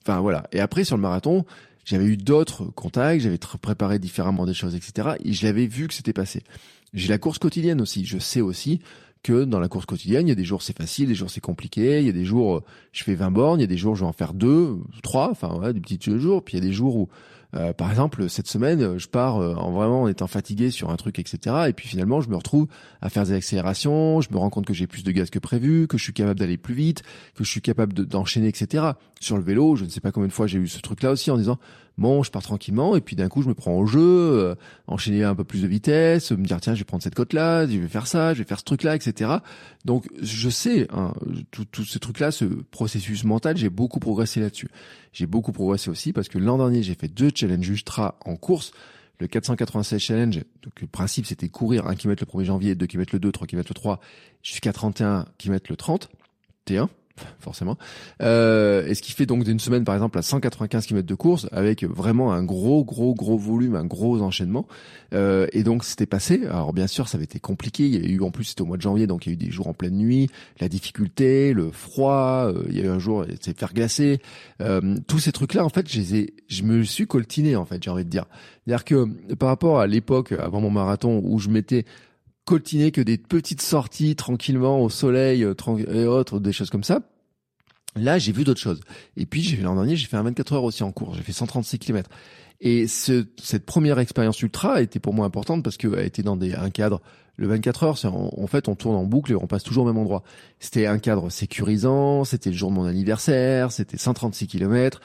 enfin 0.02 0.20
voilà. 0.20 0.48
Et 0.50 0.60
après 0.60 0.82
sur 0.82 0.96
le 0.96 1.02
marathon, 1.02 1.44
j'avais 1.84 2.06
eu 2.06 2.16
d'autres 2.16 2.64
contacts, 2.64 3.22
j'avais 3.22 3.38
préparé 3.38 3.98
différemment 3.98 4.46
des 4.46 4.54
choses, 4.54 4.74
etc. 4.74 5.10
Et 5.24 5.32
je 5.32 5.46
l'avais 5.46 5.66
vu 5.66 5.86
que 5.86 5.94
c'était 5.94 6.12
passé. 6.12 6.42
J'ai 6.94 7.08
la 7.08 7.18
course 7.18 7.38
quotidienne 7.38 7.80
aussi. 7.80 8.04
Je 8.04 8.18
sais 8.18 8.40
aussi 8.40 8.80
que 9.22 9.44
dans 9.44 9.60
la 9.60 9.68
course 9.68 9.86
quotidienne, 9.86 10.26
il 10.26 10.30
y 10.30 10.32
a 10.32 10.36
des 10.36 10.44
jours 10.44 10.62
c'est 10.62 10.76
facile, 10.76 11.08
des 11.08 11.14
jours 11.14 11.30
c'est 11.30 11.40
compliqué, 11.40 12.00
il 12.00 12.06
y 12.06 12.10
a 12.10 12.12
des 12.12 12.24
jours 12.24 12.62
je 12.92 13.04
fais 13.04 13.14
20 13.14 13.30
bornes, 13.30 13.60
il 13.60 13.62
y 13.62 13.64
a 13.64 13.68
des 13.68 13.76
jours 13.76 13.94
je 13.94 14.00
vais 14.00 14.06
en 14.08 14.12
faire 14.12 14.34
deux, 14.34 14.78
trois, 15.02 15.30
enfin 15.30 15.54
ouais, 15.58 15.72
des 15.72 15.80
petits 15.80 15.98
jours, 16.18 16.42
puis 16.42 16.56
il 16.56 16.60
y 16.60 16.66
a 16.66 16.66
des 16.66 16.72
jours 16.72 16.96
où 16.96 17.08
euh, 17.54 17.72
par 17.72 17.90
exemple, 17.90 18.28
cette 18.30 18.46
semaine, 18.48 18.98
je 18.98 19.06
pars 19.08 19.38
euh, 19.38 19.54
en 19.54 19.72
vraiment 19.72 20.02
en 20.02 20.08
étant 20.08 20.26
fatigué 20.26 20.70
sur 20.70 20.90
un 20.90 20.96
truc, 20.96 21.18
etc. 21.18 21.66
Et 21.68 21.72
puis 21.72 21.86
finalement, 21.86 22.20
je 22.20 22.30
me 22.30 22.36
retrouve 22.36 22.66
à 23.02 23.10
faire 23.10 23.24
des 23.24 23.32
accélérations. 23.32 24.20
Je 24.20 24.30
me 24.30 24.38
rends 24.38 24.50
compte 24.50 24.66
que 24.66 24.74
j'ai 24.74 24.86
plus 24.86 25.04
de 25.04 25.12
gaz 25.12 25.28
que 25.28 25.38
prévu, 25.38 25.86
que 25.86 25.98
je 25.98 26.02
suis 26.02 26.14
capable 26.14 26.40
d'aller 26.40 26.56
plus 26.56 26.74
vite, 26.74 27.02
que 27.34 27.44
je 27.44 27.50
suis 27.50 27.60
capable 27.60 27.92
d'enchaîner, 27.92 28.48
etc. 28.48 28.92
Sur 29.20 29.36
le 29.36 29.42
vélo, 29.42 29.76
je 29.76 29.84
ne 29.84 29.90
sais 29.90 30.00
pas 30.00 30.12
combien 30.12 30.28
de 30.28 30.32
fois 30.32 30.46
j'ai 30.46 30.58
eu 30.58 30.68
ce 30.68 30.80
truc-là 30.80 31.10
aussi 31.10 31.30
en 31.30 31.36
disant 31.36 31.58
bon, 31.98 32.22
je 32.22 32.30
pars 32.30 32.42
tranquillement, 32.42 32.96
et 32.96 33.00
puis 33.00 33.16
d'un 33.16 33.28
coup, 33.28 33.42
je 33.42 33.48
me 33.48 33.54
prends 33.54 33.74
au 33.74 33.86
jeu, 33.86 34.00
euh, 34.00 34.54
enchaîner 34.86 35.24
un 35.24 35.34
peu 35.34 35.44
plus 35.44 35.62
de 35.62 35.66
vitesse, 35.66 36.32
me 36.32 36.44
dire 36.44 36.60
tiens, 36.60 36.74
je 36.74 36.80
vais 36.80 36.84
prendre 36.84 37.02
cette 37.02 37.14
côte-là, 37.14 37.66
je 37.66 37.78
vais 37.78 37.88
faire 37.88 38.06
ça, 38.06 38.34
je 38.34 38.38
vais 38.38 38.44
faire 38.44 38.58
ce 38.58 38.64
truc-là, 38.64 38.96
etc. 38.96 39.30
Donc, 39.84 40.06
je 40.20 40.48
sais, 40.48 40.88
hein, 40.92 41.12
tout, 41.50 41.64
tout 41.64 41.84
ce 41.84 41.98
truc-là, 41.98 42.30
ce 42.30 42.44
processus 42.44 43.24
mental, 43.24 43.56
j'ai 43.56 43.68
beaucoup 43.68 44.00
progressé 44.00 44.40
là-dessus. 44.40 44.68
J'ai 45.12 45.26
beaucoup 45.26 45.52
progressé 45.52 45.90
aussi 45.90 46.12
parce 46.12 46.28
que 46.28 46.38
l'an 46.38 46.58
dernier, 46.58 46.82
j'ai 46.82 46.94
fait 46.94 47.08
deux 47.08 47.30
challenges 47.34 47.68
ultra 47.68 48.16
en 48.24 48.36
course. 48.36 48.72
Le 49.18 49.28
496 49.28 50.00
challenge, 50.00 50.40
donc 50.62 50.80
le 50.80 50.86
principe 50.88 51.26
c'était 51.26 51.48
courir 51.48 51.86
1 51.86 51.94
km 51.94 52.24
le 52.26 52.40
1er 52.40 52.44
janvier, 52.44 52.74
2 52.74 52.86
km 52.86 53.12
le 53.12 53.20
2, 53.20 53.30
3 53.30 53.46
km 53.46 53.70
le 53.70 53.74
3, 53.74 54.00
jusqu'à 54.42 54.72
31 54.72 55.26
km 55.38 55.66
le 55.70 55.76
30, 55.76 56.10
T1 56.66 56.88
forcément. 57.38 57.76
Euh, 58.22 58.86
et 58.86 58.94
ce 58.94 59.02
qui 59.02 59.12
fait 59.12 59.26
donc 59.26 59.44
d'une 59.44 59.58
semaine 59.58 59.84
par 59.84 59.94
exemple 59.94 60.18
à 60.18 60.22
195 60.22 60.86
km 60.86 61.06
de 61.06 61.14
course 61.14 61.46
avec 61.52 61.84
vraiment 61.84 62.32
un 62.32 62.42
gros 62.42 62.84
gros 62.84 63.14
gros 63.14 63.38
volume, 63.38 63.74
un 63.74 63.84
gros 63.84 64.20
enchaînement. 64.22 64.66
Euh, 65.14 65.46
et 65.52 65.62
donc 65.62 65.84
c'était 65.84 66.06
passé. 66.06 66.46
Alors 66.46 66.72
bien 66.72 66.86
sûr 66.86 67.08
ça 67.08 67.16
avait 67.16 67.24
été 67.24 67.40
compliqué. 67.40 67.86
Il 67.86 67.94
y 67.94 68.06
a 68.06 68.10
eu 68.10 68.20
en 68.22 68.30
plus 68.30 68.44
c'était 68.44 68.62
au 68.62 68.66
mois 68.66 68.76
de 68.76 68.82
janvier 68.82 69.06
donc 69.06 69.26
il 69.26 69.30
y 69.30 69.32
a 69.32 69.34
eu 69.34 69.36
des 69.36 69.50
jours 69.50 69.68
en 69.68 69.74
pleine 69.74 69.96
nuit, 69.96 70.28
la 70.60 70.68
difficulté, 70.68 71.52
le 71.52 71.70
froid. 71.70 72.46
Euh, 72.46 72.64
il 72.68 72.76
y 72.76 72.80
a 72.80 72.84
eu 72.84 72.88
un 72.88 72.98
jour 72.98 73.24
c'est 73.40 73.56
faire 73.56 73.74
glacer. 73.74 74.20
Euh, 74.60 74.96
tous 75.06 75.18
ces 75.18 75.32
trucs 75.32 75.54
là 75.54 75.64
en 75.64 75.68
fait 75.68 75.88
je 75.88 75.98
les 75.98 76.14
ai, 76.16 76.34
je 76.48 76.62
me 76.62 76.82
suis 76.82 77.06
coltiné 77.06 77.56
en 77.56 77.64
fait 77.64 77.82
j'ai 77.82 77.90
envie 77.90 78.04
de 78.04 78.10
dire. 78.10 78.26
C'est-à-dire 78.64 78.84
que 78.84 79.34
par 79.34 79.48
rapport 79.48 79.80
à 79.80 79.86
l'époque 79.86 80.32
avant 80.32 80.60
mon 80.60 80.70
marathon 80.70 81.20
où 81.24 81.38
je 81.38 81.48
m'étais 81.48 81.84
coltiner 82.44 82.90
que 82.90 83.00
des 83.00 83.18
petites 83.18 83.62
sorties 83.62 84.16
tranquillement 84.16 84.82
au 84.82 84.90
soleil 84.90 85.44
euh, 85.44 85.54
et 85.92 86.06
autres, 86.06 86.40
des 86.40 86.52
choses 86.52 86.70
comme 86.70 86.84
ça. 86.84 87.00
Là, 87.94 88.18
j'ai 88.18 88.32
vu 88.32 88.44
d'autres 88.44 88.60
choses. 88.60 88.80
Et 89.16 89.26
puis, 89.26 89.56
l'an 89.62 89.74
dernier, 89.74 89.96
j'ai 89.96 90.06
fait 90.06 90.16
un 90.16 90.22
24 90.22 90.54
heures 90.54 90.64
aussi 90.64 90.82
en 90.82 90.92
cours. 90.92 91.14
J'ai 91.14 91.22
fait 91.22 91.32
136 91.32 91.78
km. 91.78 92.08
Et 92.64 92.86
ce, 92.86 93.26
cette 93.42 93.66
première 93.66 93.98
expérience 93.98 94.40
ultra 94.40 94.74
a 94.74 94.80
été 94.80 95.00
pour 95.00 95.14
moi 95.14 95.26
importante 95.26 95.64
parce 95.64 95.76
qu'elle 95.76 95.98
était 95.98 96.22
dans 96.22 96.36
des, 96.36 96.54
un 96.54 96.70
cadre 96.70 97.02
le 97.36 97.48
24 97.48 97.82
heures, 97.82 97.98
c'est 97.98 98.06
en, 98.06 98.46
fait, 98.46 98.68
on 98.68 98.76
tourne 98.76 98.94
en 98.94 99.04
boucle 99.04 99.32
et 99.32 99.34
on 99.34 99.48
passe 99.48 99.64
toujours 99.64 99.84
au 99.84 99.86
même 99.86 99.98
endroit. 99.98 100.22
C'était 100.60 100.86
un 100.86 100.98
cadre 100.98 101.28
sécurisant, 101.28 102.24
c'était 102.24 102.50
le 102.50 102.56
jour 102.56 102.70
de 102.70 102.76
mon 102.76 102.84
anniversaire, 102.84 103.72
c'était 103.72 103.96
136 103.96 104.46
km, 104.46 105.00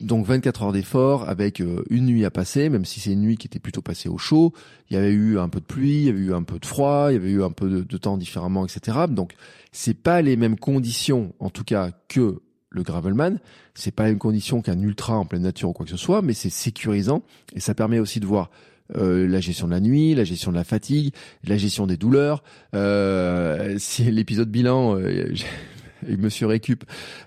donc 0.00 0.26
24 0.26 0.64
heures 0.64 0.72
d'effort 0.72 1.28
avec 1.28 1.60
euh, 1.60 1.84
une 1.88 2.04
nuit 2.04 2.26
à 2.26 2.30
passer, 2.30 2.68
même 2.68 2.84
si 2.84 3.00
c'est 3.00 3.12
une 3.12 3.22
nuit 3.22 3.38
qui 3.38 3.46
était 3.46 3.60
plutôt 3.60 3.80
passée 3.80 4.10
au 4.10 4.18
chaud. 4.18 4.52
Il 4.90 4.94
y 4.94 4.96
avait 4.98 5.12
eu 5.12 5.38
un 5.38 5.48
peu 5.48 5.60
de 5.60 5.64
pluie, 5.64 6.00
il 6.00 6.06
y 6.06 6.10
avait 6.10 6.18
eu 6.18 6.34
un 6.34 6.42
peu 6.42 6.58
de 6.58 6.66
froid, 6.66 7.06
il 7.10 7.14
y 7.14 7.16
avait 7.16 7.30
eu 7.30 7.42
un 7.42 7.52
peu 7.52 7.70
de, 7.70 7.80
de 7.80 7.96
temps 7.96 8.18
différemment, 8.18 8.66
etc. 8.66 9.06
Donc, 9.08 9.34
c'est 9.72 9.94
pas 9.94 10.20
les 10.20 10.36
mêmes 10.36 10.58
conditions, 10.58 11.32
en 11.38 11.48
tout 11.48 11.64
cas, 11.64 11.92
que 12.08 12.42
le 12.78 12.84
gravelman. 12.84 13.38
C'est 13.74 13.90
pas 13.90 14.04
les 14.04 14.10
mêmes 14.10 14.18
conditions 14.18 14.62
qu'un 14.62 14.80
ultra 14.80 15.16
en 15.18 15.26
pleine 15.26 15.42
nature 15.42 15.68
ou 15.68 15.72
quoi 15.72 15.84
que 15.84 15.92
ce 15.92 15.98
soit, 15.98 16.22
mais 16.22 16.32
c'est 16.32 16.50
sécurisant 16.50 17.22
et 17.54 17.60
ça 17.60 17.74
permet 17.74 17.98
aussi 17.98 18.20
de 18.20 18.26
voir 18.26 18.50
euh, 18.96 19.28
la 19.28 19.40
gestion 19.40 19.66
de 19.66 19.72
la 19.72 19.80
nuit, 19.80 20.14
la 20.14 20.24
gestion 20.24 20.50
de 20.50 20.56
la 20.56 20.64
fatigue, 20.64 21.12
la 21.44 21.58
gestion 21.58 21.86
des 21.86 21.96
douleurs. 21.96 22.42
Euh, 22.74 23.76
si 23.78 24.04
l'épisode 24.10 24.50
bilan, 24.50 24.98
euh, 24.98 25.34
Monsieur 26.08 26.46
Récup, 26.46 26.84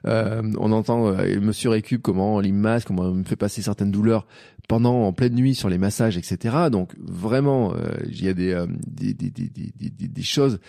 euh, 0.07 0.41
on 0.57 0.71
entend 0.71 1.13
Monsieur 1.41 1.69
Récup 1.69 2.01
comment 2.01 2.35
on 2.35 2.39
limasse, 2.39 2.85
comment 2.85 3.03
on 3.03 3.13
me 3.13 3.23
fait 3.23 3.35
passer 3.35 3.61
certaines 3.61 3.91
douleurs 3.91 4.25
pendant 4.71 5.03
en 5.03 5.11
pleine 5.11 5.35
nuit 5.35 5.53
sur 5.53 5.67
les 5.67 5.77
massages, 5.77 6.17
etc. 6.17 6.69
Donc 6.71 6.93
vraiment, 6.97 7.73
euh, 7.75 7.91
il 8.07 8.23
y 8.23 8.29
a 8.29 8.33
des, 8.33 8.65
des, 8.87 9.13
des, 9.13 9.29
des, 9.29 10.07
des, 10.07 10.21
choses 10.23 10.61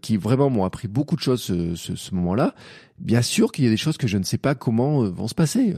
qui 0.00 0.16
vraiment 0.16 0.48
m'ont 0.48 0.64
appris 0.64 0.88
beaucoup 0.88 1.16
de 1.16 1.20
choses 1.20 1.42
ce, 1.42 1.74
ce, 1.74 1.94
ce 1.94 2.14
moment-là. 2.14 2.54
Bien 2.98 3.20
sûr 3.20 3.52
qu'il 3.52 3.66
y 3.66 3.68
a 3.68 3.70
des 3.70 3.76
choses 3.76 3.98
que 3.98 4.06
je 4.06 4.16
ne 4.16 4.22
sais 4.22 4.38
pas 4.38 4.54
comment 4.54 5.04
vont 5.04 5.28
se 5.28 5.34
passer. 5.34 5.74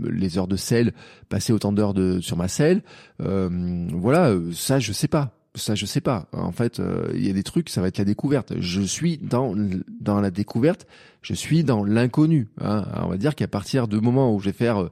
les 0.00 0.38
heures 0.38 0.48
de 0.48 0.56
sel, 0.56 0.94
passer 1.28 1.52
autant 1.52 1.70
d'heures 1.70 1.92
de 1.92 2.20
sur 2.22 2.38
ma 2.38 2.48
selle, 2.48 2.82
voilà, 3.18 4.34
ça 4.54 4.78
je 4.78 4.94
sais 4.94 5.08
pas 5.08 5.36
ça 5.54 5.74
je 5.74 5.86
sais 5.86 6.00
pas. 6.00 6.28
En 6.32 6.52
fait, 6.52 6.80
euh, 6.80 7.12
il 7.14 7.26
y 7.26 7.30
a 7.30 7.32
des 7.32 7.42
trucs, 7.42 7.68
ça 7.68 7.80
va 7.80 7.88
être 7.88 7.98
la 7.98 8.04
découverte. 8.04 8.54
Je 8.58 8.80
suis 8.80 9.18
dans 9.18 9.54
dans 10.00 10.20
la 10.20 10.30
découverte, 10.30 10.86
je 11.22 11.34
suis 11.34 11.62
dans 11.62 11.84
l'inconnu. 11.84 12.48
Hein. 12.60 12.84
On 13.02 13.08
va 13.08 13.16
dire 13.16 13.34
qu'à 13.34 13.48
partir 13.48 13.86
du 13.86 14.00
moment 14.00 14.34
où 14.34 14.40
je 14.40 14.46
vais 14.46 14.52
faire 14.52 14.88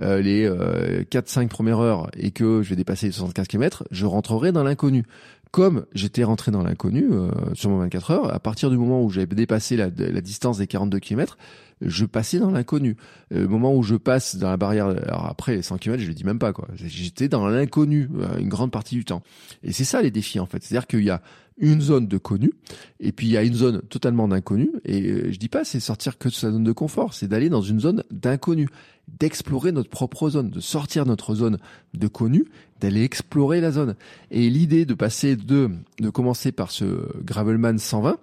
euh, 0.00 0.18
euh 0.18 0.22
les 0.22 0.44
euh, 0.44 1.02
4-5 1.10 1.48
premières 1.48 1.80
heures 1.80 2.10
et 2.16 2.30
que 2.30 2.62
je 2.62 2.70
vais 2.70 2.76
dépasser 2.76 3.06
les 3.06 3.12
75 3.12 3.48
km, 3.48 3.84
je 3.90 4.06
rentrerai 4.06 4.52
dans 4.52 4.64
l'inconnu. 4.64 5.04
Comme 5.50 5.86
j'étais 5.94 6.24
rentré 6.24 6.50
dans 6.50 6.64
l'inconnu 6.64 7.08
sur 7.52 7.70
mon 7.70 7.78
24 7.78 8.10
heures, 8.10 8.34
à 8.34 8.40
partir 8.40 8.70
du 8.70 8.76
moment 8.76 9.04
où 9.04 9.10
j'avais 9.10 9.26
dépassé 9.26 9.76
la, 9.76 9.84
la 9.84 10.20
distance 10.20 10.58
des 10.58 10.66
42 10.66 10.98
km, 10.98 11.38
je 11.80 12.04
passais 12.04 12.38
dans 12.38 12.50
l'inconnu. 12.50 12.96
Le 13.30 13.42
euh, 13.42 13.48
moment 13.48 13.74
où 13.74 13.82
je 13.82 13.94
passe 13.96 14.36
dans 14.36 14.50
la 14.50 14.56
barrière, 14.56 14.86
alors 14.86 15.26
après 15.26 15.56
les 15.56 15.62
100 15.62 15.78
km, 15.78 16.02
je 16.02 16.08
le 16.08 16.14
dis 16.14 16.24
même 16.24 16.38
pas 16.38 16.52
quoi. 16.52 16.68
J'étais 16.74 17.28
dans 17.28 17.46
l'inconnu 17.46 18.08
euh, 18.18 18.38
une 18.38 18.48
grande 18.48 18.70
partie 18.70 18.94
du 18.94 19.04
temps. 19.04 19.22
Et 19.62 19.72
c'est 19.72 19.84
ça 19.84 20.02
les 20.02 20.10
défis 20.10 20.40
en 20.40 20.46
fait. 20.46 20.62
C'est-à-dire 20.62 20.86
qu'il 20.86 21.04
y 21.04 21.10
a 21.10 21.22
une 21.58 21.80
zone 21.80 22.08
de 22.08 22.18
connu 22.18 22.52
et 23.00 23.12
puis 23.12 23.28
il 23.28 23.32
y 23.32 23.36
a 23.36 23.42
une 23.42 23.54
zone 23.54 23.82
totalement 23.82 24.28
d'inconnu. 24.28 24.70
Et 24.84 25.02
euh, 25.02 25.32
je 25.32 25.38
dis 25.38 25.48
pas 25.48 25.64
c'est 25.64 25.80
sortir 25.80 26.18
que 26.18 26.28
de 26.28 26.34
sa 26.34 26.50
zone 26.50 26.64
de 26.64 26.72
confort, 26.72 27.14
c'est 27.14 27.28
d'aller 27.28 27.48
dans 27.48 27.62
une 27.62 27.80
zone 27.80 28.02
d'inconnu, 28.10 28.68
d'explorer 29.08 29.72
notre 29.72 29.90
propre 29.90 30.30
zone, 30.30 30.50
de 30.50 30.60
sortir 30.60 31.06
notre 31.06 31.34
zone 31.34 31.58
de 31.94 32.08
connu, 32.08 32.46
d'aller 32.80 33.02
explorer 33.02 33.60
la 33.60 33.70
zone. 33.70 33.94
Et 34.30 34.50
l'idée 34.50 34.84
de 34.84 34.94
passer 34.94 35.36
de 35.36 35.70
de 36.00 36.10
commencer 36.10 36.52
par 36.52 36.70
ce 36.70 37.08
Gravelman 37.22 37.78
120, 37.78 38.18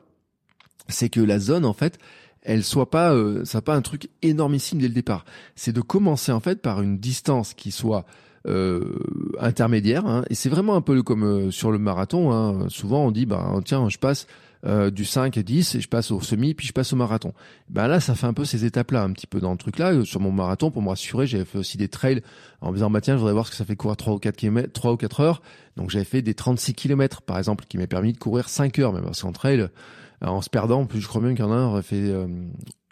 c'est 0.89 1.09
que 1.09 1.21
la 1.21 1.39
zone 1.39 1.65
en 1.65 1.73
fait 1.73 1.97
elle 2.43 2.63
soit 2.63 2.89
pas 2.89 3.13
euh, 3.13 3.45
ça 3.45 3.61
pas 3.61 3.75
un 3.75 3.81
truc 3.81 4.09
énormissime 4.21 4.79
dès 4.79 4.87
le 4.87 4.93
départ. 4.93 5.25
C'est 5.55 5.73
de 5.73 5.81
commencer 5.81 6.31
en 6.31 6.39
fait 6.39 6.61
par 6.61 6.81
une 6.81 6.97
distance 6.97 7.53
qui 7.53 7.71
soit 7.71 8.05
intermédiaire 9.39 10.05
hein, 10.05 10.23
et 10.29 10.35
c'est 10.35 10.49
vraiment 10.49 10.75
un 10.75 10.81
peu 10.81 11.03
comme 11.03 11.23
euh, 11.23 11.51
sur 11.51 11.71
le 11.71 11.77
marathon 11.77 12.31
hein. 12.31 12.67
souvent 12.69 13.05
on 13.05 13.11
dit 13.11 13.27
bah 13.27 13.53
tiens 13.65 13.87
je 13.87 13.99
passe 13.99 14.25
euh, 14.65 14.91
du 14.91 15.05
5 15.05 15.37
et 15.37 15.43
10 15.43 15.75
et 15.75 15.81
je 15.81 15.87
passe 15.87 16.11
au 16.11 16.21
semi 16.21 16.53
puis 16.53 16.67
je 16.67 16.73
passe 16.73 16.93
au 16.93 16.95
marathon. 16.95 17.33
Ben 17.69 17.87
là 17.87 17.99
ça 17.99 18.13
fait 18.13 18.27
un 18.27 18.33
peu 18.33 18.45
ces 18.45 18.65
étapes 18.65 18.91
là 18.91 19.03
un 19.03 19.11
petit 19.11 19.27
peu 19.27 19.39
dans 19.39 19.51
le 19.51 19.57
truc 19.57 19.77
là 19.79 20.03
sur 20.05 20.19
mon 20.19 20.31
marathon 20.31 20.69
pour 20.71 20.81
me 20.81 20.89
rassurer, 20.89 21.27
j'avais 21.27 21.45
fait 21.45 21.57
aussi 21.57 21.77
des 21.77 21.87
trails 21.87 22.21
en 22.61 22.69
me 22.69 22.75
disant 22.75 22.89
bah 22.89 23.01
tiens, 23.01 23.15
je 23.15 23.19
voudrais 23.19 23.33
voir 23.33 23.45
ce 23.45 23.51
que 23.51 23.57
ça 23.57 23.65
fait 23.65 23.75
courir 23.75 23.97
3 23.97 24.13
ou 24.13 24.19
4 24.19 24.35
km, 24.35 24.71
3 24.71 24.93
ou 24.93 24.97
4 24.97 25.19
heures. 25.19 25.41
Donc 25.77 25.89
j'avais 25.89 26.05
fait 26.05 26.21
des 26.21 26.33
36 26.33 26.73
km 26.75 27.21
par 27.23 27.37
exemple 27.39 27.65
qui 27.67 27.77
m'a 27.77 27.87
permis 27.87 28.13
de 28.13 28.19
courir 28.19 28.49
5 28.49 28.77
heures 28.79 28.93
même 28.93 29.03
parce 29.03 29.21
qu'en 29.21 29.31
trail 29.31 29.67
en 30.21 30.41
se 30.41 30.49
perdant, 30.49 30.85
plus 30.85 31.01
je 31.01 31.07
crois 31.07 31.21
même 31.21 31.35
qu'il 31.35 31.43
y 31.43 31.47
en 31.47 31.51
a 31.51 31.55
un 31.55 31.67
aurait 31.67 31.81
fait 31.81 31.95
euh, 31.95 32.27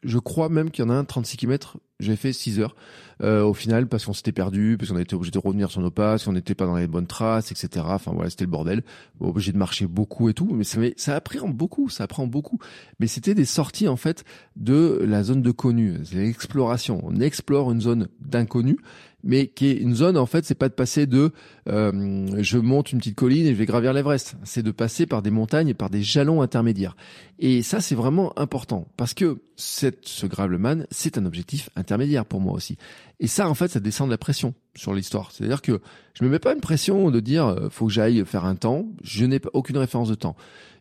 je 0.03 0.17
crois 0.17 0.49
même 0.49 0.71
qu'il 0.71 0.83
y 0.83 0.87
en 0.87 0.89
a 0.89 0.93
un 0.93 1.03
36 1.03 1.37
km, 1.37 1.77
j'ai 1.99 2.15
fait 2.15 2.31
6 2.31 2.59
heures 2.59 2.75
euh, 3.21 3.43
au 3.43 3.53
final 3.53 3.87
parce 3.87 4.05
qu'on 4.05 4.13
s'était 4.13 4.31
perdu, 4.31 4.77
parce 4.79 4.91
qu'on 4.91 4.97
était 4.97 5.13
obligé 5.13 5.31
de 5.31 5.39
revenir 5.39 5.69
sur 5.69 5.81
nos 5.81 5.91
pas, 5.91 6.11
parce 6.11 6.25
qu'on 6.25 6.33
n'était 6.33 6.55
pas 6.55 6.65
dans 6.65 6.77
les 6.77 6.87
bonnes 6.87 7.07
traces, 7.07 7.51
etc. 7.51 7.85
Enfin 7.89 8.11
voilà, 8.13 8.29
c'était 8.29 8.45
le 8.45 8.51
bordel. 8.51 8.83
Obligé 9.19 9.51
de 9.51 9.57
marcher 9.57 9.87
beaucoup 9.87 10.29
et 10.29 10.33
tout, 10.33 10.49
mais 10.53 10.63
ça, 10.63 10.79
ça 10.95 11.15
apprend 11.15 11.49
beaucoup, 11.49 11.89
ça 11.89 12.05
apprend 12.05 12.27
beaucoup. 12.27 12.59
Mais 12.99 13.07
c'était 13.07 13.35
des 13.35 13.45
sorties 13.45 13.87
en 13.87 13.97
fait 13.97 14.23
de 14.55 15.03
la 15.05 15.23
zone 15.23 15.41
de 15.41 15.51
connu, 15.51 15.97
c'est 16.05 16.15
l'exploration. 16.15 17.01
On 17.03 17.19
explore 17.19 17.71
une 17.71 17.81
zone 17.81 18.07
d'inconnu 18.21 18.77
mais 19.23 19.47
qui 19.47 19.67
est 19.67 19.75
une 19.75 19.95
zone 19.95 20.17
en 20.17 20.25
fait 20.25 20.45
c'est 20.45 20.55
pas 20.55 20.69
de 20.69 20.73
passer 20.73 21.05
de 21.05 21.31
euh, 21.67 22.27
je 22.39 22.57
monte 22.57 22.91
une 22.91 22.99
petite 22.99 23.15
colline 23.15 23.45
et 23.45 23.49
je 23.49 23.55
vais 23.55 23.65
gravir 23.65 23.93
l'Everest. 23.93 24.35
C'est 24.43 24.63
de 24.63 24.71
passer 24.71 25.05
par 25.05 25.21
des 25.21 25.31
montagnes 25.31 25.69
et 25.69 25.73
par 25.73 25.89
des 25.89 26.01
jalons 26.01 26.41
intermédiaires. 26.41 26.95
Et 27.39 27.61
ça 27.61 27.81
c'est 27.81 27.95
vraiment 27.95 28.37
important 28.39 28.87
parce 28.97 29.13
que 29.13 29.39
cette, 29.55 30.07
ce 30.07 30.25
Gravelman 30.25 30.85
c'est 30.91 31.17
un 31.17 31.25
objectif 31.25 31.69
intermédiaire 31.75 32.25
pour 32.25 32.39
moi 32.39 32.53
aussi. 32.53 32.77
Et 33.19 33.27
ça 33.27 33.49
en 33.49 33.53
fait 33.53 33.69
ça 33.69 33.79
descend 33.79 34.07
de 34.07 34.13
la 34.13 34.17
pression 34.17 34.53
sur 34.75 34.93
l'histoire. 34.93 35.31
C'est 35.33 35.43
à 35.43 35.47
dire 35.47 35.61
que 35.61 35.81
je 36.13 36.23
me 36.23 36.29
mets 36.29 36.39
pas 36.39 36.53
une 36.53 36.61
pression 36.61 37.11
de 37.11 37.19
dire 37.19 37.47
euh, 37.47 37.69
faut 37.69 37.87
que 37.87 37.93
j'aille 37.93 38.23
faire 38.25 38.45
un 38.45 38.55
temps. 38.55 38.87
Je 39.03 39.25
n'ai 39.25 39.41
aucune 39.53 39.77
référence 39.77 40.09
de 40.09 40.15
temps. 40.15 40.35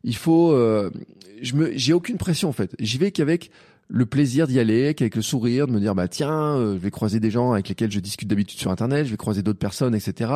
Il 0.05 0.17
faut 0.17 0.53
euh, 0.53 0.91
je 1.43 1.55
me 1.55 1.73
j'ai 1.75 1.93
aucune 1.93 2.19
pression 2.19 2.49
en 2.49 2.53
fait. 2.53 2.75
J'y 2.79 2.99
vais 2.99 3.11
qu'avec 3.11 3.51
le 3.91 4.05
plaisir 4.05 4.47
d'y 4.47 4.61
aller 4.61 4.85
avec 4.85 5.17
le 5.17 5.23
sourire, 5.23 5.67
de 5.67 5.73
me 5.73 5.81
dire 5.81 5.95
bah 5.95 6.09
tiens, 6.09 6.57
euh, 6.57 6.75
je 6.75 6.79
vais 6.79 6.91
croiser 6.91 7.21
des 7.21 7.31
gens 7.31 7.53
avec 7.53 7.69
lesquels 7.69 7.91
je 7.91 8.01
discute 8.01 8.29
d'habitude 8.29 8.59
sur 8.59 8.71
internet, 8.71 9.07
je 9.07 9.11
vais 9.11 9.17
croiser 9.17 9.43
d'autres 9.43 9.59
personnes, 9.59 9.95
etc. 9.95 10.31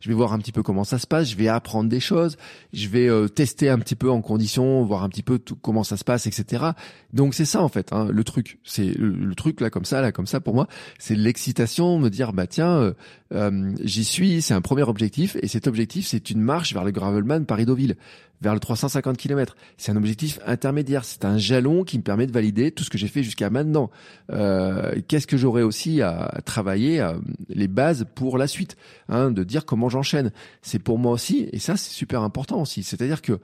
Je 0.00 0.08
vais 0.08 0.14
voir 0.14 0.32
un 0.32 0.38
petit 0.38 0.52
peu 0.52 0.62
comment 0.62 0.84
ça 0.84 0.98
se 0.98 1.06
passe, 1.06 1.28
je 1.28 1.36
vais 1.36 1.48
apprendre 1.48 1.90
des 1.90 2.00
choses, 2.00 2.38
je 2.72 2.88
vais 2.88 3.08
euh, 3.08 3.28
tester 3.28 3.68
un 3.68 3.78
petit 3.78 3.94
peu 3.94 4.10
en 4.10 4.22
condition, 4.22 4.82
voir 4.84 5.02
un 5.04 5.10
petit 5.10 5.22
peu 5.22 5.38
tout, 5.38 5.56
comment 5.56 5.84
ça 5.84 5.98
se 5.98 6.04
passe, 6.04 6.26
etc. 6.26 6.64
Donc 7.12 7.34
c'est 7.34 7.44
ça 7.44 7.62
en 7.62 7.68
fait, 7.68 7.92
hein, 7.92 8.08
le 8.10 8.24
truc, 8.24 8.58
c'est 8.64 8.96
le, 8.96 9.34
truc 9.34 9.60
là 9.60 9.68
comme 9.68 9.84
ça, 9.84 10.00
là 10.00 10.10
comme 10.10 10.26
ça 10.26 10.40
pour 10.40 10.54
moi, 10.54 10.66
c'est 10.98 11.14
l'excitation, 11.14 11.98
me 11.98 12.08
dire 12.08 12.32
bah 12.32 12.46
tiens, 12.46 12.94
euh, 13.32 13.74
j'y 13.82 14.04
suis, 14.04 14.40
c'est 14.40 14.54
un 14.54 14.62
premier 14.62 14.84
objectif 14.84 15.36
et 15.42 15.48
cet 15.48 15.66
objectif 15.66 16.06
c'est 16.06 16.30
une 16.30 16.40
marche 16.40 16.72
vers 16.72 16.84
le 16.84 16.90
Gravelman 16.90 17.44
Paris-Deauville 17.44 17.96
vers 18.40 18.54
le 18.54 18.60
350 18.60 19.16
km. 19.16 19.56
C'est 19.76 19.92
un 19.92 19.96
objectif 19.96 20.38
intermédiaire, 20.46 21.04
c'est 21.04 21.24
un 21.24 21.38
jalon 21.38 21.84
qui 21.84 21.98
me 21.98 22.02
permet 22.02 22.26
de 22.26 22.32
valider 22.32 22.70
tout 22.70 22.84
ce 22.84 22.90
que 22.90 22.98
j'ai 22.98 23.08
fait 23.08 23.22
jusqu'à 23.22 23.50
maintenant. 23.50 23.90
Euh, 24.30 24.94
Qu'est-ce 25.08 25.26
que 25.26 25.36
j'aurais 25.36 25.62
aussi 25.62 26.02
à 26.02 26.40
travailler 26.44 27.00
à, 27.00 27.16
les 27.48 27.68
bases 27.68 28.06
pour 28.14 28.38
la 28.38 28.46
suite, 28.46 28.76
hein, 29.08 29.30
de 29.30 29.44
dire 29.44 29.64
comment 29.64 29.88
j'enchaîne. 29.88 30.32
C'est 30.62 30.78
pour 30.78 30.98
moi 30.98 31.12
aussi, 31.12 31.48
et 31.52 31.58
ça 31.58 31.76
c'est 31.76 31.92
super 31.92 32.22
important 32.22 32.60
aussi. 32.60 32.82
C'est-à-dire 32.82 33.22
que 33.22 33.38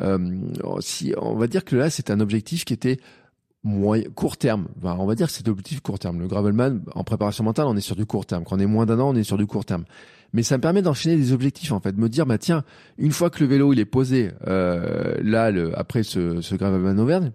euh, 0.00 0.36
si 0.80 1.14
on 1.20 1.36
va 1.36 1.46
dire 1.46 1.64
que 1.64 1.76
là 1.76 1.90
c'est 1.90 2.10
un 2.10 2.20
objectif 2.20 2.64
qui 2.64 2.74
était 2.74 2.98
moyen, 3.64 4.04
court 4.14 4.36
terme. 4.36 4.68
on 4.82 5.06
va 5.06 5.14
dire 5.14 5.26
que 5.26 5.32
c'est 5.32 5.46
l'objectif 5.46 5.80
court 5.80 5.98
terme. 5.98 6.20
Le 6.20 6.28
gravelman 6.28 6.80
en 6.94 7.04
préparation 7.04 7.44
mentale, 7.44 7.66
on 7.66 7.76
est 7.76 7.80
sur 7.80 7.96
du 7.96 8.06
court 8.06 8.24
terme. 8.24 8.44
Quand 8.44 8.56
on 8.56 8.60
est 8.60 8.66
moins 8.66 8.86
d'un 8.86 9.00
an, 9.00 9.10
on 9.10 9.16
est 9.16 9.24
sur 9.24 9.36
du 9.36 9.46
court 9.46 9.64
terme 9.64 9.84
mais 10.32 10.42
ça 10.42 10.56
me 10.56 10.62
permet 10.62 10.82
d'enchaîner 10.82 11.16
des 11.16 11.32
objectifs 11.32 11.72
en 11.72 11.80
fait, 11.80 11.92
de 11.92 12.00
me 12.00 12.08
dire 12.08 12.26
bah 12.26 12.38
tiens, 12.38 12.64
une 12.98 13.12
fois 13.12 13.30
que 13.30 13.40
le 13.40 13.46
vélo 13.46 13.72
il 13.72 13.80
est 13.80 13.84
posé 13.84 14.30
euh, 14.46 15.16
là 15.22 15.50
le, 15.50 15.78
après 15.78 16.02
ce, 16.02 16.40
ce 16.40 16.54
Gravelman 16.54 16.98
Auvergne, 16.98 17.32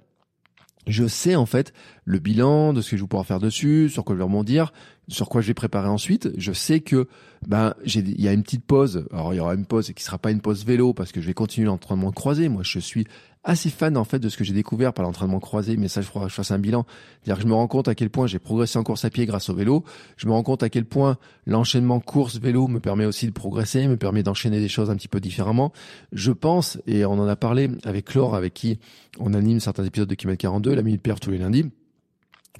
je 0.87 1.07
sais 1.07 1.35
en 1.35 1.45
fait 1.45 1.73
le 2.05 2.19
bilan 2.19 2.73
de 2.73 2.81
ce 2.81 2.91
que 2.91 2.97
je 2.97 3.03
vais 3.03 3.07
pouvoir 3.07 3.25
faire 3.25 3.39
dessus, 3.39 3.89
sur 3.89 4.03
quoi 4.03 4.15
je 4.15 4.17
vais 4.17 4.23
rebondir, 4.23 4.73
sur 5.07 5.29
quoi 5.29 5.41
je 5.41 5.47
vais 5.47 5.53
préparer 5.53 5.87
ensuite. 5.87 6.29
Je 6.37 6.51
sais 6.51 6.79
que 6.79 7.07
ben 7.47 7.73
il 7.85 8.21
y 8.21 8.27
a 8.27 8.33
une 8.33 8.43
petite 8.43 8.65
pause. 8.65 9.05
Alors 9.11 9.33
il 9.33 9.37
y 9.37 9.39
aura 9.39 9.53
une 9.53 9.65
pause 9.65 9.91
qui 9.93 10.03
sera 10.03 10.17
pas 10.17 10.31
une 10.31 10.41
pause 10.41 10.65
vélo 10.65 10.93
parce 10.93 11.11
que 11.11 11.21
je 11.21 11.27
vais 11.27 11.33
continuer 11.33 11.67
l'entraînement 11.67 12.11
croisé. 12.11 12.49
Moi 12.49 12.63
je 12.63 12.79
suis 12.79 13.05
assez 13.43 13.69
fan 13.69 13.97
en 13.97 14.03
fait 14.03 14.19
de 14.19 14.29
ce 14.29 14.37
que 14.37 14.43
j'ai 14.43 14.53
découvert 14.53 14.93
par 14.93 15.03
l'entraînement 15.03 15.39
croisé, 15.39 15.77
mais 15.77 15.87
ça 15.87 16.01
je 16.01 16.09
crois 16.09 16.23
que 16.23 16.29
je 16.29 16.35
fasse 16.35 16.51
un 16.51 16.59
bilan. 16.59 16.85
C'est-à-dire 17.23 17.37
que 17.37 17.43
je 17.43 17.47
me 17.47 17.53
rends 17.53 17.67
compte 17.67 17.87
à 17.87 17.95
quel 17.95 18.09
point 18.09 18.27
j'ai 18.27 18.39
progressé 18.39 18.77
en 18.77 18.83
course 18.83 19.03
à 19.05 19.09
pied 19.09 19.25
grâce 19.25 19.49
au 19.49 19.55
vélo. 19.55 19.83
Je 20.17 20.27
me 20.27 20.31
rends 20.31 20.43
compte 20.43 20.63
à 20.63 20.69
quel 20.69 20.85
point 20.85 21.17
l'enchaînement 21.45 21.99
course-vélo 21.99 22.67
me 22.67 22.79
permet 22.79 23.05
aussi 23.05 23.25
de 23.25 23.31
progresser, 23.31 23.87
me 23.87 23.97
permet 23.97 24.23
d'enchaîner 24.23 24.59
des 24.59 24.69
choses 24.69 24.89
un 24.91 24.95
petit 24.95 25.07
peu 25.07 25.19
différemment. 25.19 25.71
Je 26.11 26.31
pense, 26.31 26.79
et 26.85 27.05
on 27.05 27.13
en 27.13 27.27
a 27.27 27.35
parlé 27.35 27.71
avec 27.83 28.13
Laure, 28.13 28.35
avec 28.35 28.53
qui 28.53 28.79
on 29.19 29.33
anime 29.33 29.59
certains 29.59 29.85
épisodes 29.85 30.09
de 30.09 30.15
Kilomètre 30.15 30.41
42, 30.41 30.75
la 30.75 30.83
minute 30.83 31.01
perf 31.01 31.19
tous 31.19 31.31
les 31.31 31.39
lundis, 31.39 31.65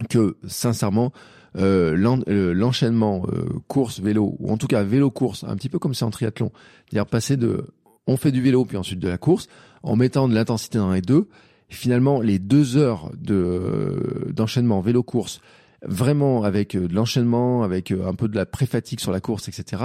que 0.10 0.38
sincèrement, 0.48 1.12
euh, 1.58 1.98
euh, 2.30 2.54
l'enchaînement 2.54 3.26
euh, 3.28 3.46
course 3.68 4.00
vélo 4.00 4.38
ou 4.40 4.52
en 4.52 4.58
tout 4.58 4.68
cas 4.68 4.84
vélo 4.84 5.12
course 5.12 5.44
un 5.44 5.58
petit 5.58 5.68
peu 5.68 5.80
comme 5.80 5.94
c'est 5.94 6.06
en 6.06 6.10
triathlon 6.10 6.50
c'est-à-dire 6.86 7.06
passer 7.06 7.36
de 7.36 7.66
on 8.08 8.16
fait 8.16 8.32
du 8.32 8.42
vélo 8.42 8.64
puis 8.64 8.78
ensuite 8.78 9.00
de 9.00 9.10
la 9.10 9.18
course 9.18 9.50
en 9.84 9.96
mettant 9.96 10.28
de 10.28 10.36
l'intensité 10.36 10.78
dans 10.78 10.92
les 10.92 11.02
deux. 11.02 11.28
Finalement, 11.70 12.22
les 12.22 12.40
deux 12.40 12.78
heures 12.78 13.12
de 13.18 14.32
d'enchaînement 14.34 14.82
vélo-course 14.82 15.42
vraiment 15.84 16.44
avec 16.44 16.78
de 16.78 16.94
l'enchaînement, 16.94 17.64
avec 17.64 17.92
un 17.92 18.14
peu 18.14 18.28
de 18.28 18.36
la 18.36 18.46
pré-fatigue 18.46 19.00
sur 19.00 19.12
la 19.12 19.20
course, 19.20 19.48
etc., 19.48 19.84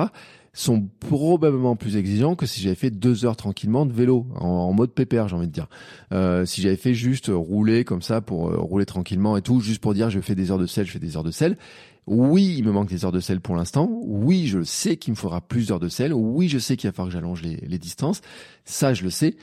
sont 0.53 0.89
probablement 1.01 1.77
plus 1.77 1.97
exigeants 1.97 2.35
que 2.35 2.47
si 2.47 2.63
j'avais 2.63 2.75
fait 2.75 2.91
deux 2.91 3.27
heures 3.27 3.37
tranquillement 3.37 3.85
de 3.85 3.93
vélo 3.93 4.27
en, 4.37 4.73
mode 4.73 4.91
pépère, 4.91 5.29
j'ai 5.29 5.37
envie 5.37 5.49
de 5.49 5.53
dire. 5.53 5.69
Euh, 6.13 6.47
si 6.47 6.63
j'avais 6.63 6.77
fait 6.77 6.95
juste 6.95 7.31
rouler 7.33 7.85
comme 7.85 8.01
ça 8.01 8.23
pour 8.23 8.49
euh, 8.49 8.57
rouler 8.57 8.87
tranquillement 8.87 9.37
et 9.37 9.43
tout, 9.43 9.61
juste 9.61 9.83
pour 9.83 9.93
dire 9.93 10.09
je 10.09 10.21
fais 10.21 10.35
des 10.35 10.51
heures 10.51 10.59
de 10.59 10.67
sel, 10.67 10.87
je 10.87 10.93
fais 10.93 10.99
des 10.99 11.17
heures 11.17 11.25
de 11.25 11.31
sel. 11.31 11.59
Oui, 12.07 12.55
il 12.57 12.65
me 12.65 12.73
manque 12.73 12.89
des 12.89 13.05
heures 13.05 13.13
de 13.13 13.21
sel 13.21 13.41
pour 13.41 13.55
l'instant. 13.57 13.91
Oui, 14.05 14.47
je 14.47 14.63
sais 14.63 14.97
qu'il 14.97 15.13
me 15.13 15.17
faudra 15.17 15.41
plus 15.43 15.69
d'heures 15.69 15.81
de 15.81 15.89
sel. 15.89 16.15
Oui, 16.15 16.49
je 16.49 16.59
sais 16.59 16.77
qu'il 16.77 16.89
va 16.89 16.93
falloir 16.93 17.09
que 17.09 17.15
j'allonge 17.15 17.43
les, 17.43 17.57
les 17.57 17.79
distances. 17.79 18.23
Ça, 18.65 18.95
je 18.95 19.03
le 19.03 19.11
sais. 19.11 19.37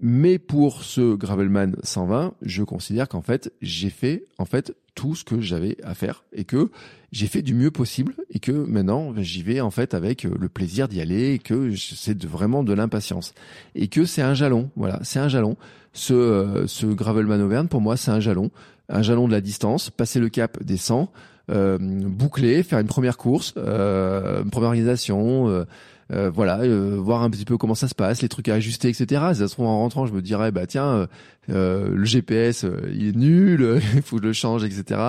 Mais 0.00 0.38
pour 0.38 0.82
ce 0.82 1.14
Gravelman 1.14 1.72
120, 1.82 2.34
je 2.42 2.62
considère 2.62 3.08
qu'en 3.08 3.22
fait, 3.22 3.52
j'ai 3.62 3.88
fait 3.88 4.24
en 4.36 4.44
fait 4.44 4.74
tout 4.94 5.14
ce 5.14 5.24
que 5.24 5.40
j'avais 5.40 5.76
à 5.82 5.94
faire 5.94 6.24
et 6.32 6.44
que 6.44 6.70
j'ai 7.12 7.26
fait 7.26 7.42
du 7.42 7.54
mieux 7.54 7.70
possible 7.70 8.14
et 8.30 8.40
que 8.40 8.52
maintenant 8.52 9.14
j'y 9.18 9.42
vais 9.42 9.60
en 9.60 9.70
fait 9.70 9.94
avec 9.94 10.24
le 10.24 10.48
plaisir 10.48 10.88
d'y 10.88 11.00
aller 11.00 11.34
et 11.34 11.38
que 11.38 11.74
c'est 11.76 12.24
vraiment 12.24 12.62
de 12.64 12.72
l'impatience 12.72 13.32
et 13.74 13.88
que 13.88 14.04
c'est 14.04 14.22
un 14.22 14.34
jalon. 14.34 14.70
Voilà, 14.76 15.00
c'est 15.02 15.18
un 15.18 15.28
jalon. 15.28 15.56
Ce, 15.92 16.12
euh, 16.12 16.66
ce 16.66 16.86
Gravelman 16.86 17.40
Auvergne 17.40 17.68
pour 17.68 17.80
moi 17.80 17.96
c'est 17.96 18.10
un 18.10 18.20
jalon, 18.20 18.50
un 18.88 19.02
jalon 19.02 19.28
de 19.28 19.32
la 19.32 19.40
distance, 19.40 19.88
passer 19.90 20.18
le 20.18 20.28
cap 20.28 20.62
des 20.62 20.76
100, 20.76 21.10
euh, 21.50 21.78
boucler, 21.80 22.62
faire 22.62 22.80
une 22.80 22.86
première 22.86 23.16
course, 23.16 23.54
euh, 23.56 24.42
une 24.42 24.50
première 24.50 24.68
organisation. 24.68 25.48
Euh, 25.48 25.64
euh, 26.12 26.30
voilà, 26.30 26.60
euh, 26.60 26.96
voir 26.98 27.22
un 27.22 27.30
petit 27.30 27.44
peu 27.44 27.56
comment 27.58 27.74
ça 27.74 27.88
se 27.88 27.94
passe, 27.94 28.22
les 28.22 28.28
trucs 28.28 28.48
à 28.48 28.54
ajuster, 28.54 28.88
etc. 28.88 29.06
Si 29.32 29.38
ça 29.40 29.48
se 29.48 29.54
trouve 29.54 29.66
en 29.66 29.78
rentrant, 29.78 30.06
je 30.06 30.12
me 30.12 30.22
dirais 30.22 30.52
bah 30.52 30.66
tiens, 30.66 31.08
euh, 31.50 31.90
le 31.92 32.04
GPS 32.04 32.64
il 32.92 33.08
est 33.08 33.16
nul, 33.16 33.80
il 33.94 34.02
faut 34.02 34.16
que 34.16 34.22
je 34.22 34.28
le 34.28 34.32
change, 34.32 34.64
etc. 34.64 35.00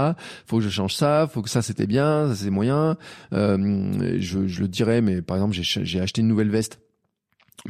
Faut 0.45 0.57
que 0.57 0.63
je 0.63 0.69
change 0.69 0.95
ça, 0.95 1.29
faut 1.31 1.41
que 1.41 1.49
ça 1.49 1.61
c'était 1.61 1.87
bien, 1.87 2.29
ça 2.29 2.35
c'est 2.35 2.49
moyen. 2.49 2.97
je, 3.31 4.17
je 4.19 4.61
le 4.61 4.67
dirais, 4.67 5.01
mais 5.01 5.21
par 5.21 5.37
exemple 5.37 5.55
j'ai 5.61 6.01
acheté 6.01 6.21
une 6.21 6.27
nouvelle 6.27 6.49
veste 6.49 6.79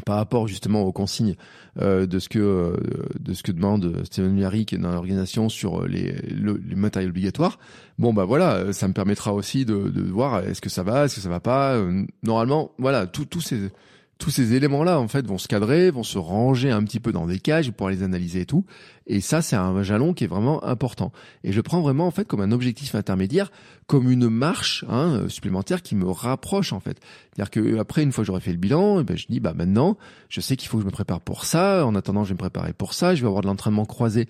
par 0.06 0.18
rapport 0.18 0.48
justement 0.48 0.82
aux 0.84 0.92
consignes 0.92 1.36
euh, 1.82 2.06
de 2.06 2.20
ce 2.20 2.30
que 2.30 2.40
euh, 2.40 2.78
de 3.20 3.34
ce 3.34 3.44
que 3.44 3.52
demande 3.52 4.04
Steven 4.06 4.34
Miarik 4.34 4.80
dans 4.80 4.92
l'organisation 4.92 5.50
sur 5.50 5.88
les, 5.88 6.12
les 6.12 6.76
matériels 6.76 7.10
obligatoires. 7.12 7.58
Bon 7.98 8.14
bah 8.14 8.26
voilà, 8.26 8.74
ça 8.74 8.88
me 8.88 8.94
permettra 8.94 9.34
aussi 9.34 9.66
de, 9.66 9.90
de 9.90 10.02
voir 10.02 10.40
est-ce 10.40 10.62
que 10.62 10.70
ça 10.70 10.84
va, 10.84 11.06
est-ce 11.06 11.16
que 11.16 11.22
ça 11.22 11.30
va 11.30 11.40
pas. 11.40 11.76
Euh, 11.76 12.06
normalement, 12.24 12.72
voilà, 12.78 13.08
tous 13.08 13.42
ces 13.42 13.72
tous 14.18 14.32
ces 14.32 14.54
éléments-là, 14.54 15.00
en 15.00 15.08
fait, 15.08 15.26
vont 15.26 15.38
se 15.38 15.48
cadrer, 15.48 15.92
vont 15.92 16.04
se 16.04 16.18
ranger 16.18 16.72
un 16.72 16.84
petit 16.84 17.00
peu 17.00 17.12
dans 17.12 17.28
des 17.28 17.40
cages 17.40 17.72
pour 17.72 17.90
les 17.90 18.04
analyser 18.04 18.42
et 18.42 18.46
tout. 18.46 18.66
Et 19.06 19.22
ça, 19.22 19.42
c'est 19.42 19.56
un 19.56 19.84
jalon 19.84 20.14
qui 20.14 20.24
est 20.24 20.28
vraiment 20.28 20.64
important. 20.64 21.12
Et 21.44 21.52
je 21.52 21.62
prends 21.62 21.82
vraiment, 21.82 22.08
en 22.08 22.12
fait, 22.12 22.28
comme 22.28 22.42
un 22.42 22.52
objectif 22.52 22.96
intermédiaire, 22.96 23.52
comme 23.86 24.10
une 24.10 24.30
marche 24.30 24.84
hein, 24.90 25.26
supplémentaire 25.30 25.82
qui 25.82 25.96
me 25.96 26.10
rapproche, 26.10 26.74
en 26.74 26.80
fait. 26.80 27.00
C'est-à-dire 27.36 27.52
que 27.52 27.78
après, 27.80 28.04
une 28.04 28.12
fois 28.12 28.24
que 28.24 28.28
j'aurai 28.28 28.42
fait 28.42 28.52
le 28.52 28.58
bilan, 28.58 29.00
eh 29.00 29.04
ben, 29.04 29.18
je 29.18 29.28
dis, 29.30 29.40
bah 29.40 29.54
maintenant, 29.56 29.98
je 30.30 30.42
sais 30.42 30.56
qu'il 30.56 30.68
faut 30.68 30.78
que 30.78 30.84
je 30.84 30.88
me 30.88 30.92
prépare 30.92 31.22
pour 31.22 31.46
ça. 31.46 31.86
En 31.86 31.96
attendant, 31.96 32.24
je 32.24 32.30
vais 32.30 32.36
me 32.36 32.40
préparer 32.40 32.74
pour 32.74 32.94
ça. 32.94 33.16
Je 33.16 33.22
vais 33.22 33.28
avoir 33.28 33.42
de 33.42 33.48
l'entraînement 33.48 33.86
croisé 33.86 34.28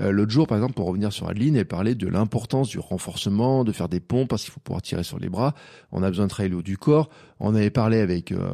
euh, 0.00 0.12
l'autre 0.12 0.30
jour, 0.30 0.46
par 0.46 0.56
exemple, 0.56 0.74
pour 0.74 0.86
revenir 0.86 1.12
sur 1.12 1.28
Adeline, 1.28 1.56
elle 1.56 1.66
parlait 1.66 1.94
de 1.94 2.08
l'importance 2.08 2.68
du 2.68 2.78
renforcement, 2.78 3.64
de 3.64 3.72
faire 3.72 3.88
des 3.88 4.00
pompes 4.00 4.28
parce 4.28 4.44
qu'il 4.44 4.52
faut 4.52 4.60
pouvoir 4.60 4.82
tirer 4.82 5.02
sur 5.02 5.18
les 5.18 5.28
bras. 5.28 5.54
On 5.92 6.02
a 6.02 6.08
besoin 6.08 6.26
de 6.26 6.30
travailler 6.30 6.50
le 6.50 6.58
haut 6.58 6.62
du 6.62 6.78
corps. 6.78 7.10
On 7.40 7.54
avait 7.54 7.70
parlé 7.70 7.98
avec 8.00 8.32
euh, 8.32 8.50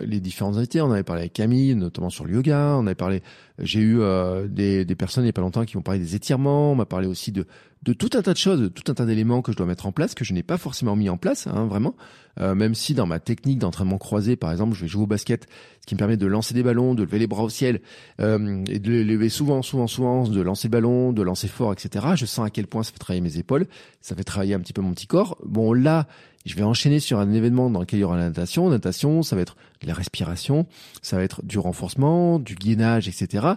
les 0.00 0.18
différents 0.18 0.56
invités. 0.56 0.80
On 0.80 0.90
avait 0.90 1.02
parlé 1.02 1.22
avec 1.22 1.34
Camille, 1.34 1.74
notamment 1.74 2.10
sur 2.10 2.24
le 2.24 2.34
yoga. 2.34 2.76
On 2.78 2.86
avait 2.86 2.94
parlé. 2.94 3.22
J'ai 3.58 3.80
eu 3.80 4.00
euh, 4.00 4.48
des, 4.48 4.84
des 4.84 4.94
personnes 4.94 5.24
il 5.24 5.26
n'y 5.26 5.30
a 5.30 5.34
pas 5.34 5.42
longtemps 5.42 5.64
qui 5.64 5.76
m'ont 5.76 5.82
parlé 5.82 6.00
des 6.00 6.16
étirements. 6.16 6.72
On 6.72 6.74
m'a 6.74 6.86
parlé 6.86 7.06
aussi 7.06 7.30
de 7.30 7.46
de 7.82 7.92
tout 7.92 8.10
un 8.14 8.22
tas 8.22 8.32
de 8.32 8.38
choses, 8.38 8.60
de 8.60 8.68
tout 8.68 8.90
un 8.90 8.94
tas 8.94 9.04
d'éléments 9.04 9.42
que 9.42 9.50
je 9.50 9.56
dois 9.56 9.66
mettre 9.66 9.86
en 9.86 9.92
place 9.92 10.14
que 10.14 10.24
je 10.24 10.32
n'ai 10.32 10.44
pas 10.44 10.56
forcément 10.56 10.94
mis 10.94 11.08
en 11.08 11.16
place, 11.16 11.48
hein, 11.48 11.66
vraiment. 11.66 11.96
Euh, 12.40 12.54
même 12.54 12.74
si 12.74 12.94
dans 12.94 13.06
ma 13.06 13.18
technique 13.18 13.58
d'entraînement 13.58 13.98
croisé, 13.98 14.36
par 14.36 14.52
exemple, 14.52 14.74
je 14.74 14.82
vais 14.82 14.88
jouer 14.88 15.02
au 15.02 15.06
basket, 15.06 15.48
ce 15.80 15.86
qui 15.86 15.94
me 15.94 15.98
permet 15.98 16.16
de 16.16 16.26
lancer 16.26 16.54
des 16.54 16.62
ballons, 16.62 16.94
de 16.94 17.02
lever 17.02 17.18
les 17.18 17.26
bras 17.26 17.42
au 17.42 17.48
ciel 17.48 17.80
euh, 18.20 18.64
et 18.68 18.78
de 18.78 18.90
les 18.90 19.04
lever 19.04 19.28
souvent, 19.28 19.62
souvent, 19.62 19.88
souvent, 19.88 20.28
de 20.28 20.40
lancer 20.40 20.68
le 20.68 20.72
ballon, 20.72 21.12
de 21.12 21.22
lancer 21.22 21.48
fort, 21.48 21.72
etc. 21.72 22.06
Je 22.14 22.24
sens 22.24 22.46
à 22.46 22.50
quel 22.50 22.68
point 22.68 22.84
ça 22.84 22.92
fait 22.92 22.98
travailler 22.98 23.20
mes 23.20 23.36
épaules, 23.36 23.66
ça 24.00 24.14
fait 24.14 24.24
travailler 24.24 24.54
un 24.54 24.60
petit 24.60 24.72
peu 24.72 24.80
mon 24.80 24.92
petit 24.92 25.08
corps. 25.08 25.36
Bon 25.44 25.72
là, 25.72 26.06
je 26.44 26.54
vais 26.56 26.62
enchaîner 26.62 27.00
sur 27.00 27.18
un 27.18 27.32
événement 27.32 27.70
dans 27.70 27.80
lequel 27.80 27.98
il 27.98 28.02
y 28.02 28.04
aura 28.04 28.16
la 28.16 28.28
natation. 28.28 28.68
natation, 28.68 29.22
ça 29.22 29.36
va 29.36 29.42
être 29.42 29.56
la 29.82 29.94
respiration, 29.94 30.66
ça 31.00 31.16
va 31.16 31.22
être 31.22 31.44
du 31.44 31.58
renforcement, 31.58 32.38
du 32.38 32.54
gainage, 32.54 33.08
etc 33.08 33.54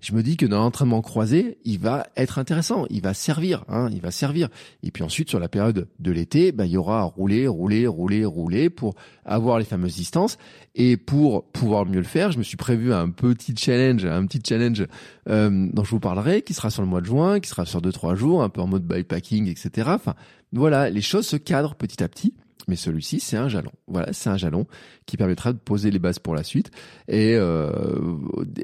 je 0.00 0.12
me 0.12 0.22
dis 0.22 0.36
que 0.36 0.46
dans 0.46 0.60
l'entraînement 0.60 1.02
croisé, 1.02 1.58
il 1.64 1.80
va 1.80 2.06
être 2.16 2.38
intéressant, 2.38 2.86
il 2.88 3.02
va 3.02 3.14
servir, 3.14 3.64
hein, 3.68 3.88
il 3.92 4.00
va 4.00 4.12
servir. 4.12 4.48
Et 4.84 4.92
puis 4.92 5.02
ensuite, 5.02 5.28
sur 5.28 5.40
la 5.40 5.48
période 5.48 5.88
de 5.98 6.12
l'été, 6.12 6.52
bah, 6.52 6.66
il 6.66 6.72
y 6.72 6.76
aura 6.76 7.00
à 7.00 7.02
rouler, 7.02 7.48
rouler, 7.48 7.86
rouler, 7.88 8.24
rouler 8.24 8.70
pour 8.70 8.94
avoir 9.24 9.58
les 9.58 9.64
fameuses 9.64 9.96
distances. 9.96 10.38
Et 10.76 10.96
pour 10.96 11.44
pouvoir 11.50 11.84
mieux 11.84 11.98
le 11.98 12.04
faire, 12.04 12.30
je 12.30 12.38
me 12.38 12.44
suis 12.44 12.56
prévu 12.56 12.92
un 12.92 13.10
petit 13.10 13.56
challenge, 13.56 14.04
un 14.04 14.24
petit 14.26 14.40
challenge 14.46 14.86
euh, 15.28 15.68
dont 15.72 15.82
je 15.82 15.90
vous 15.90 16.00
parlerai, 16.00 16.42
qui 16.42 16.54
sera 16.54 16.70
sur 16.70 16.82
le 16.82 16.88
mois 16.88 17.00
de 17.00 17.06
juin, 17.06 17.40
qui 17.40 17.48
sera 17.48 17.66
sur 17.66 17.82
deux 17.82 17.92
trois 17.92 18.14
jours, 18.14 18.44
un 18.44 18.48
peu 18.50 18.60
en 18.60 18.68
mode 18.68 18.84
bikepacking, 18.84 19.48
etc. 19.48 19.88
Enfin, 19.90 20.14
voilà, 20.52 20.90
les 20.90 21.02
choses 21.02 21.26
se 21.26 21.36
cadrent 21.36 21.74
petit 21.74 22.02
à 22.04 22.08
petit 22.08 22.34
mais 22.68 22.76
celui-ci 22.76 23.20
c'est 23.20 23.36
un 23.36 23.48
jalon. 23.48 23.72
Voilà, 23.88 24.12
c'est 24.12 24.30
un 24.30 24.36
jalon 24.36 24.66
qui 25.06 25.16
permettra 25.16 25.52
de 25.52 25.58
poser 25.58 25.90
les 25.90 25.98
bases 25.98 26.18
pour 26.18 26.34
la 26.34 26.44
suite. 26.44 26.70
Et 27.08 27.34
euh, 27.34 27.70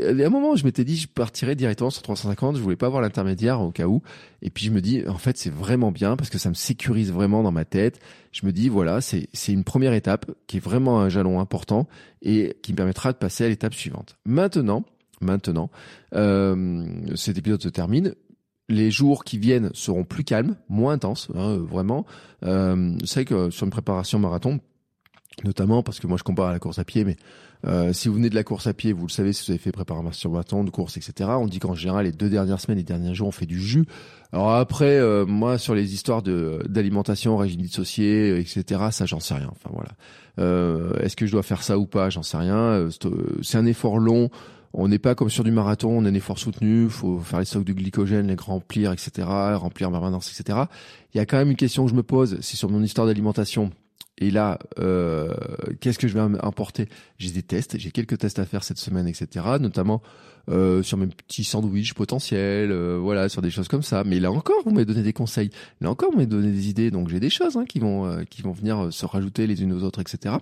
à 0.00 0.26
un 0.26 0.28
moment, 0.28 0.56
je 0.56 0.64
m'étais 0.64 0.84
dit, 0.84 0.96
je 0.96 1.08
partirais 1.08 1.56
directement 1.56 1.90
sur 1.90 2.02
350. 2.02 2.56
Je 2.56 2.60
voulais 2.60 2.76
pas 2.76 2.86
avoir 2.86 3.02
l'intermédiaire 3.02 3.60
au 3.60 3.70
cas 3.70 3.86
où. 3.86 4.02
Et 4.42 4.50
puis 4.50 4.66
je 4.66 4.70
me 4.70 4.80
dis, 4.80 5.02
en 5.08 5.18
fait, 5.18 5.36
c'est 5.36 5.52
vraiment 5.52 5.90
bien 5.90 6.16
parce 6.16 6.30
que 6.30 6.38
ça 6.38 6.50
me 6.50 6.54
sécurise 6.54 7.10
vraiment 7.10 7.42
dans 7.42 7.52
ma 7.52 7.64
tête. 7.64 7.98
Je 8.30 8.46
me 8.46 8.52
dis, 8.52 8.68
voilà, 8.68 9.00
c'est 9.00 9.28
une 9.48 9.64
première 9.64 9.94
étape 9.94 10.30
qui 10.46 10.58
est 10.58 10.60
vraiment 10.60 11.00
un 11.00 11.08
jalon 11.08 11.40
important 11.40 11.88
et 12.22 12.56
qui 12.62 12.72
me 12.72 12.76
permettra 12.76 13.12
de 13.12 13.18
passer 13.18 13.44
à 13.44 13.48
l'étape 13.48 13.74
suivante. 13.74 14.16
Maintenant. 14.24 14.84
Maintenant, 15.20 15.70
euh, 16.14 16.84
cet 17.14 17.38
épisode 17.38 17.62
se 17.62 17.68
termine 17.68 18.14
les 18.68 18.90
jours 18.90 19.24
qui 19.24 19.38
viennent 19.38 19.70
seront 19.74 20.04
plus 20.04 20.24
calmes, 20.24 20.56
moins 20.68 20.94
intenses, 20.94 21.28
hein, 21.34 21.56
vraiment. 21.58 22.06
Euh, 22.44 22.96
c'est 23.04 23.24
que 23.24 23.50
sur 23.50 23.64
une 23.64 23.70
préparation 23.70 24.18
marathon, 24.18 24.60
notamment 25.44 25.82
parce 25.82 26.00
que 26.00 26.06
moi 26.06 26.16
je 26.16 26.22
compare 26.22 26.46
à 26.46 26.52
la 26.52 26.58
course 26.58 26.78
à 26.78 26.84
pied, 26.84 27.04
mais 27.04 27.16
euh, 27.66 27.92
si 27.92 28.08
vous 28.08 28.14
venez 28.14 28.30
de 28.30 28.34
la 28.34 28.44
course 28.44 28.66
à 28.66 28.74
pied, 28.74 28.92
vous 28.92 29.06
le 29.06 29.10
savez 29.10 29.32
si 29.32 29.44
vous 29.46 29.52
avez 29.52 29.58
fait 29.58 29.72
préparation 29.72 30.30
marathon, 30.30 30.64
de 30.64 30.70
course, 30.70 30.96
etc. 30.96 31.30
On 31.38 31.46
dit 31.46 31.58
qu'en 31.58 31.74
général 31.74 32.04
les 32.04 32.12
deux 32.12 32.28
dernières 32.28 32.60
semaines, 32.60 32.78
les 32.78 32.84
derniers 32.84 33.14
jours, 33.14 33.28
on 33.28 33.32
fait 33.32 33.46
du 33.46 33.60
jus. 33.60 33.86
Alors 34.32 34.52
après, 34.52 34.98
euh, 34.98 35.24
moi 35.26 35.58
sur 35.58 35.74
les 35.74 35.94
histoires 35.94 36.22
de 36.22 36.60
d'alimentation, 36.68 37.36
régime 37.36 37.60
dissocié, 37.62 38.38
etc. 38.38 38.88
Ça, 38.90 39.06
j'en 39.06 39.20
sais 39.20 39.34
rien. 39.34 39.48
Enfin 39.50 39.70
voilà. 39.72 39.90
Euh, 40.38 40.94
Est-ce 41.00 41.16
que 41.16 41.26
je 41.26 41.32
dois 41.32 41.42
faire 41.42 41.62
ça 41.62 41.78
ou 41.78 41.86
pas? 41.86 42.10
J'en 42.10 42.22
sais 42.22 42.36
rien. 42.36 42.56
Euh, 42.56 42.90
c'est 43.42 43.58
un 43.58 43.66
effort 43.66 43.98
long. 43.98 44.30
On 44.76 44.88
n'est 44.88 44.98
pas 44.98 45.14
comme 45.14 45.30
sur 45.30 45.44
du 45.44 45.52
marathon, 45.52 45.90
on 45.90 46.04
a 46.04 46.08
un 46.08 46.14
effort 46.14 46.36
soutenu, 46.36 46.90
faut 46.90 47.20
faire 47.20 47.38
les 47.38 47.44
stocks 47.44 47.64
de 47.64 47.72
glycogène, 47.72 48.26
les 48.26 48.34
remplir, 48.34 48.90
etc., 48.90 49.28
remplir 49.54 49.88
ma 49.88 50.00
maintenance, 50.00 50.36
etc. 50.36 50.64
Il 51.14 51.18
y 51.18 51.20
a 51.20 51.26
quand 51.26 51.36
même 51.36 51.50
une 51.50 51.56
question 51.56 51.84
que 51.84 51.92
je 51.92 51.94
me 51.94 52.02
pose, 52.02 52.38
c'est 52.40 52.56
sur 52.56 52.68
mon 52.68 52.82
histoire 52.82 53.06
d'alimentation. 53.06 53.70
Et 54.18 54.30
là, 54.30 54.58
euh, 54.78 55.34
qu'est-ce 55.80 55.98
que 55.98 56.08
je 56.08 56.14
vais 56.14 56.20
importer? 56.20 56.88
J'ai 57.18 57.30
des 57.30 57.42
tests, 57.42 57.78
j'ai 57.78 57.90
quelques 57.90 58.18
tests 58.18 58.38
à 58.38 58.44
faire 58.44 58.62
cette 58.62 58.78
semaine, 58.78 59.08
etc. 59.08 59.44
Notamment 59.60 60.02
euh, 60.50 60.82
sur 60.82 60.98
mes 60.98 61.06
petits 61.06 61.42
sandwichs 61.42 61.94
potentiels, 61.94 62.70
euh, 62.70 62.98
voilà, 63.00 63.30
sur 63.30 63.40
des 63.40 63.50
choses 63.50 63.68
comme 63.68 63.82
ça. 63.82 64.04
Mais 64.04 64.20
là 64.20 64.30
encore, 64.30 64.56
vous 64.64 64.72
m'avez 64.72 64.84
donné 64.84 65.02
des 65.02 65.14
conseils. 65.14 65.48
Là 65.80 65.90
encore, 65.90 66.10
vous 66.10 66.16
m'avez 66.16 66.26
donné 66.26 66.52
des 66.52 66.68
idées. 66.68 66.90
Donc 66.90 67.08
j'ai 67.08 67.18
des 67.18 67.30
choses 67.30 67.56
hein, 67.56 67.64
qui 67.64 67.78
vont 67.78 68.04
euh, 68.04 68.24
qui 68.28 68.42
vont 68.42 68.52
venir 68.52 68.92
se 68.92 69.06
rajouter 69.06 69.46
les 69.46 69.62
unes 69.62 69.72
aux 69.72 69.82
autres, 69.84 70.00
etc. 70.00 70.36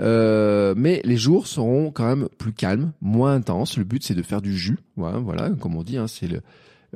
mais 0.00 1.00
les 1.04 1.16
jours 1.16 1.46
seront 1.46 1.92
quand 1.92 2.06
même 2.06 2.28
plus 2.38 2.52
calmes, 2.52 2.92
moins 3.00 3.34
intenses. 3.34 3.76
Le 3.76 3.84
but 3.84 4.02
c'est 4.02 4.14
de 4.14 4.22
faire 4.22 4.42
du 4.42 4.56
jus. 4.56 4.78
Voilà, 4.96 5.18
voilà 5.18 5.50
comme 5.50 5.76
on 5.76 5.84
dit, 5.84 5.96
hein, 5.96 6.08
c'est 6.08 6.26
le 6.26 6.40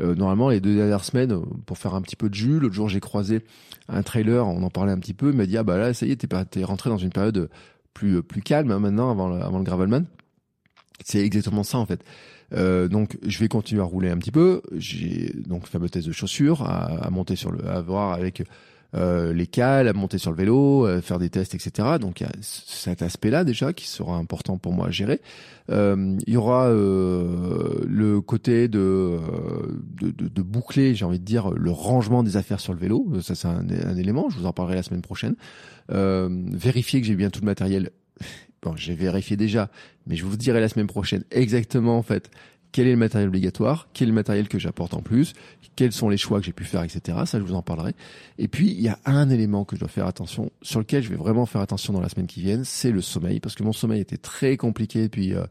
normalement, 0.01 0.49
les 0.49 0.61
deux 0.61 0.75
dernières 0.75 1.05
semaines, 1.05 1.41
pour 1.67 1.79
faire 1.79 1.95
un 1.95 2.03
petit 2.03 2.17
peu 2.17 2.29
de 2.29 2.35
jus, 2.35 2.59
l'autre 2.59 2.75
jour 2.75 2.89
j'ai 2.89 3.01
croisé 3.01 3.43
un 3.89 4.03
trailer, 4.03 4.47
on 4.47 4.63
en 4.63 4.71
parlait 4.71 4.93
un 4.93 4.99
petit 4.99 5.15
peu, 5.15 5.31
il 5.31 5.37
m'a 5.37 5.47
dit 5.47 5.57
ah 5.57 5.63
bah 5.63 5.79
là 5.79 5.95
ça 5.95 6.07
y 6.07 6.13
est, 6.13 6.17
t'es, 6.17 6.45
t'es 6.47 6.65
rentré 6.65 6.91
dans 6.91 6.99
une 6.99 7.11
période 7.11 7.51
plus 7.95 8.23
plus 8.23 8.43
calme 8.43 8.71
hein, 8.71 8.79
maintenant 8.79 9.11
avant 9.11 9.29
le, 9.29 9.43
avant 9.43 9.59
le 9.59 9.65
gravelman. 9.65 10.07
C'est 11.05 11.21
exactement 11.21 11.63
ça 11.63 11.79
en 11.79 11.87
fait. 11.87 12.05
Euh, 12.53 12.89
donc 12.89 13.17
je 13.27 13.39
vais 13.39 13.49
continuer 13.49 13.81
à 13.81 13.85
rouler 13.85 14.11
un 14.11 14.19
petit 14.19 14.33
peu. 14.33 14.63
J'ai 14.73 15.33
donc 15.47 15.67
fameux 15.67 15.89
test 15.89 16.07
de 16.07 16.13
chaussures 16.13 16.63
à, 16.63 17.07
à, 17.07 17.11
monter 17.11 17.37
sur 17.37 17.53
le, 17.53 17.67
à 17.69 17.81
voir 17.81 18.13
avec 18.13 18.43
euh, 18.95 19.33
les 19.33 19.47
cales, 19.47 19.89
à 19.89 19.93
monter 19.93 20.19
sur 20.19 20.31
le 20.31 20.37
vélo, 20.37 20.87
euh, 20.87 21.01
faire 21.01 21.19
des 21.19 21.31
tests, 21.31 21.55
etc. 21.55 21.97
Donc 22.01 22.21
il 22.21 22.25
y 22.25 22.27
a 22.27 22.33
cet 22.41 23.03
aspect-là 23.03 23.45
déjà 23.45 23.73
qui 23.73 23.87
sera 23.87 24.17
important 24.17 24.59
pour 24.59 24.73
moi 24.73 24.89
à 24.89 24.91
gérer. 24.91 25.21
Euh, 25.71 26.17
il 26.27 26.35
y 26.35 26.37
aura 26.37 26.67
euh, 26.67 27.85
le 27.87 28.21
côté 28.21 28.69
de, 28.69 29.19
de, 30.01 30.11
de, 30.11 30.29
de 30.29 30.43
boucler, 30.43 30.95
j'ai 30.95 31.05
envie 31.05 31.21
de 31.21 31.25
dire, 31.25 31.51
le 31.51 31.71
rangement 31.71 32.23
des 32.23 32.37
affaires 32.37 32.61
sur 32.61 32.73
le 32.73 32.79
vélo. 32.79 33.07
Ça 33.23 33.35
c'est 33.35 33.49
un, 33.49 33.65
un, 33.69 33.97
élément. 33.97 34.29
Je 34.31 34.39
vous 34.39 34.47
en 34.47 34.53
parlerai 34.53 34.77
la 34.77 34.83
semaine 34.83 35.03
prochaine. 35.03 35.37
vérifier 35.89 37.01
que 37.01 37.07
j'ai 37.07 37.17
bien 37.17 37.31
tout 37.31 37.41
le 37.41 37.47
matériel 37.47 37.91
Bon, 38.63 38.77
j'ai 38.77 38.95
vérifié 38.95 39.39
déjà, 39.39 39.71
mais 40.07 40.17
je 40.17 40.25
vous 40.27 40.37
dirai 40.37 40.61
la 40.61 40.69
semaine 40.69 40.87
prochaine 40.87 41.25
exactement 41.31 41.97
en 41.97 42.03
fait 42.03 42.31
quel 42.73 42.87
est 42.87 42.93
le 42.93 42.97
matériel 42.97 43.29
obligatoire, 43.29 43.89
quel 43.93 44.09
est 44.09 44.11
le 44.11 44.15
matériel 44.15 44.49
que 44.49 44.59
j'apporte 44.59 44.95
en 44.95 45.03
plus, 45.03 45.35
quels 45.77 45.93
sont 45.93 46.09
les 46.09 46.17
choix 46.17 46.41
que 46.41 46.47
j'ai 46.47 46.53
pu 46.53 46.65
faire, 46.65 46.83
etc. 46.83 47.19
Ça, 47.25 47.39
je 47.39 47.45
vous 47.45 47.55
en 47.55 47.63
parlerai. 47.63 47.95
Et 48.39 48.49
puis, 48.49 48.71
il 48.71 48.81
y 48.81 48.89
a 48.89 48.99
un 49.07 49.31
élément 49.31 49.65
que 49.65 49.77
je 49.77 49.81
dois 49.81 49.89
faire 49.89 50.07
attention, 50.07 50.51
sur 50.63 50.81
lequel 50.81 51.03
je 51.03 51.09
vais 51.09 51.17
vraiment 51.17 51.47
faire 51.47 51.61
attention 51.61 51.93
dans 51.93 52.01
la 52.01 52.09
semaine 52.09 52.27
qui 52.27 52.43
vient, 52.43 52.63
c'est 52.65 52.91
le 52.91 53.01
sommeil, 53.01 53.41
parce 53.41 53.55
que 53.55 53.63
mon 53.63 53.73
sommeil 53.73 54.01
était 54.01 54.19
très 54.19 54.57
compliqué 54.57 55.03
depuis... 55.03 55.35
Euh, 55.35 55.45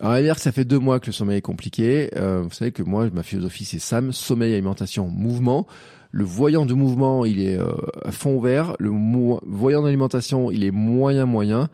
on 0.00 0.08
va 0.08 0.22
dire 0.22 0.34
que 0.34 0.40
ça 0.40 0.52
fait 0.52 0.64
deux 0.64 0.78
mois 0.78 1.00
que 1.00 1.06
le 1.06 1.12
sommeil 1.12 1.38
est 1.38 1.42
compliqué. 1.42 2.10
Euh, 2.16 2.42
vous 2.42 2.50
savez 2.50 2.72
que 2.72 2.82
moi, 2.82 3.08
ma 3.12 3.22
philosophie, 3.22 3.64
c'est 3.64 3.78
SAM, 3.78 4.10
sommeil, 4.12 4.52
alimentation, 4.52 5.08
mouvement. 5.08 5.66
Le 6.10 6.24
voyant 6.24 6.66
de 6.66 6.74
mouvement, 6.74 7.24
il 7.24 7.40
est 7.40 7.58
euh, 7.58 7.72
à 8.04 8.10
fond 8.10 8.40
vert. 8.40 8.74
Le 8.78 8.90
voyant 9.46 9.82
d'alimentation, 9.82 10.50
il 10.50 10.64
est 10.64 10.70
moyen 10.70 11.26
moyen. 11.26 11.68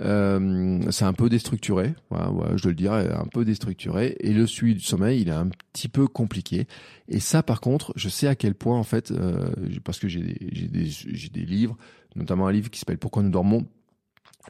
Euh, 0.00 0.80
c'est 0.90 1.04
un 1.04 1.12
peu 1.12 1.28
déstructuré, 1.28 1.94
je 2.10 2.62
dois 2.62 2.70
le 2.70 2.74
dire, 2.74 2.92
un 2.92 3.26
peu 3.30 3.44
déstructuré. 3.44 4.16
Et 4.20 4.32
le 4.32 4.46
suivi 4.46 4.74
du 4.74 4.80
sommeil, 4.80 5.20
il 5.20 5.28
est 5.28 5.32
un 5.32 5.48
petit 5.72 5.88
peu 5.88 6.06
compliqué. 6.06 6.66
Et 7.08 7.20
ça, 7.20 7.42
par 7.42 7.60
contre, 7.60 7.92
je 7.96 8.08
sais 8.08 8.26
à 8.26 8.34
quel 8.34 8.54
point, 8.54 8.78
en 8.78 8.84
fait, 8.84 9.10
euh, 9.10 9.50
parce 9.84 9.98
que 9.98 10.08
j'ai 10.08 10.22
des, 10.22 10.68
des, 10.68 11.28
des 11.32 11.44
livres, 11.44 11.76
notamment 12.16 12.46
un 12.46 12.52
livre 12.52 12.70
qui 12.70 12.78
s'appelle 12.78 12.98
Pourquoi 12.98 13.22
nous 13.22 13.30
dormons, 13.30 13.66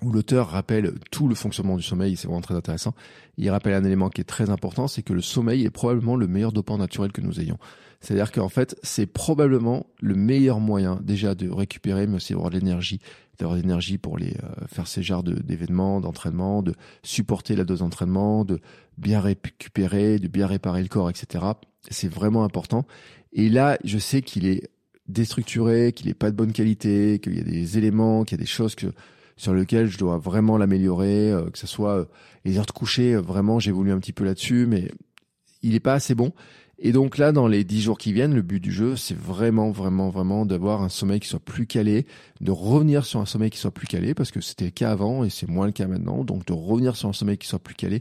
où 0.03 0.11
l'auteur 0.13 0.49
rappelle 0.49 0.95
tout 1.11 1.29
le 1.29 1.35
fonctionnement 1.35 1.77
du 1.77 1.83
sommeil, 1.83 2.17
c'est 2.17 2.27
vraiment 2.27 2.41
très 2.41 2.55
intéressant. 2.55 2.95
Il 3.37 3.51
rappelle 3.51 3.75
un 3.75 3.85
élément 3.85 4.09
qui 4.09 4.21
est 4.21 4.25
très 4.25 4.51
important, 4.51 4.89
c'est 4.89 5.03
que 5.03 5.13
le 5.13 5.21
sommeil 5.21 5.65
est 5.65 5.71
probablement 5.71 6.17
le 6.17 6.27
meilleur 6.27 6.53
dopant 6.53 6.79
naturel 6.79 7.13
que 7.13 7.21
nous 7.21 7.41
ayons. 7.41 7.59
C'est-à-dire 8.01 8.33
qu'en 8.33 8.49
fait, 8.49 8.77
c'est 8.83 9.07
probablement 9.07 9.87
le 10.01 10.15
meilleur 10.15 10.59
moyen 10.59 10.99
déjà 11.03 11.35
de 11.35 11.51
récupérer, 11.51 12.07
mais 12.07 12.17
aussi 12.17 12.33
d'avoir 12.33 12.51
de 12.51 12.59
l'énergie, 12.59 12.99
d'avoir 13.39 13.57
de 13.57 13.63
l'énergie 13.63 13.99
pour 13.99 14.17
les 14.17 14.33
euh, 14.43 14.67
faire 14.69 14.87
ces 14.87 15.03
genres 15.03 15.23
d'événements, 15.23 16.01
d'entraînement, 16.01 16.63
de 16.63 16.75
supporter 17.03 17.57
la 17.57 17.65
dose 17.65 17.81
d'entraînement, 17.81 18.47
de 18.47 18.61
bien 18.97 19.21
récupérer, 19.21 20.19
de 20.19 20.29
bien 20.29 20.47
réparer 20.47 20.83
le 20.83 20.89
corps, 20.89 21.11
etc. 21.11 21.45
C'est 21.91 22.09
vraiment 22.09 22.45
important. 22.45 22.87
Et 23.35 23.51
là, 23.51 23.79
je 23.85 23.99
sais 23.99 24.23
qu'il 24.23 24.47
est 24.47 24.71
déstructuré, 25.07 25.93
qu'il 25.93 26.07
n'est 26.07 26.15
pas 26.15 26.31
de 26.31 26.37
bonne 26.37 26.53
qualité, 26.53 27.19
qu'il 27.19 27.37
y 27.37 27.41
a 27.41 27.45
des 27.45 27.77
éléments, 27.77 28.25
qu'il 28.25 28.39
y 28.39 28.41
a 28.41 28.43
des 28.43 28.49
choses 28.49 28.75
que 28.75 28.87
sur 29.41 29.55
lesquelles 29.55 29.87
je 29.87 29.97
dois 29.97 30.19
vraiment 30.19 30.59
l'améliorer, 30.59 31.33
euh, 31.33 31.49
que 31.49 31.59
ce 31.59 31.67
soit 31.67 31.97
euh, 31.97 32.05
les 32.45 32.59
heures 32.59 32.67
de 32.67 32.73
coucher, 32.73 33.17
vraiment 33.17 33.59
j'évolue 33.59 33.91
un 33.91 33.99
petit 33.99 34.13
peu 34.13 34.23
là-dessus, 34.23 34.67
mais 34.67 34.91
il 35.63 35.73
n'est 35.73 35.81
pas 35.81 35.95
assez 35.95 36.15
bon. 36.15 36.35
Et 36.79 36.93
donc 36.93 37.17
là, 37.17 37.33
dans 37.33 37.49
les 37.49 37.65
dix 37.65 37.81
jours 37.81 37.97
qui 37.97 38.13
viennent, 38.13 38.35
le 38.35 38.43
but 38.43 38.61
du 38.61 38.71
jeu, 38.71 38.97
c'est 38.97 39.17
vraiment, 39.17 39.71
vraiment, 39.71 40.11
vraiment 40.11 40.45
d'avoir 40.45 40.83
un 40.83 40.91
sommeil 40.91 41.21
qui 41.21 41.29
soit 41.29 41.41
plus 41.41 41.67
calé, 41.67 42.07
de 42.43 42.51
revenir 42.51 43.07
sur 43.07 43.19
un 43.19 43.25
sommeil 43.25 43.49
qui 43.49 43.57
soit 43.57 43.71
plus 43.71 43.87
calé, 43.87 44.13
parce 44.13 44.31
que 44.31 44.43
c'était 44.43 44.67
le 44.67 44.71
cas 44.73 44.91
avant 44.91 45.25
et 45.25 45.31
c'est 45.31 45.49
moins 45.49 45.65
le 45.65 45.73
cas 45.73 45.87
maintenant. 45.87 46.23
Donc 46.23 46.45
de 46.45 46.53
revenir 46.53 46.95
sur 46.95 47.09
un 47.09 47.15
sommeil 47.15 47.39
qui 47.39 47.49
soit 47.49 47.59
plus 47.59 47.75
calé 47.75 48.01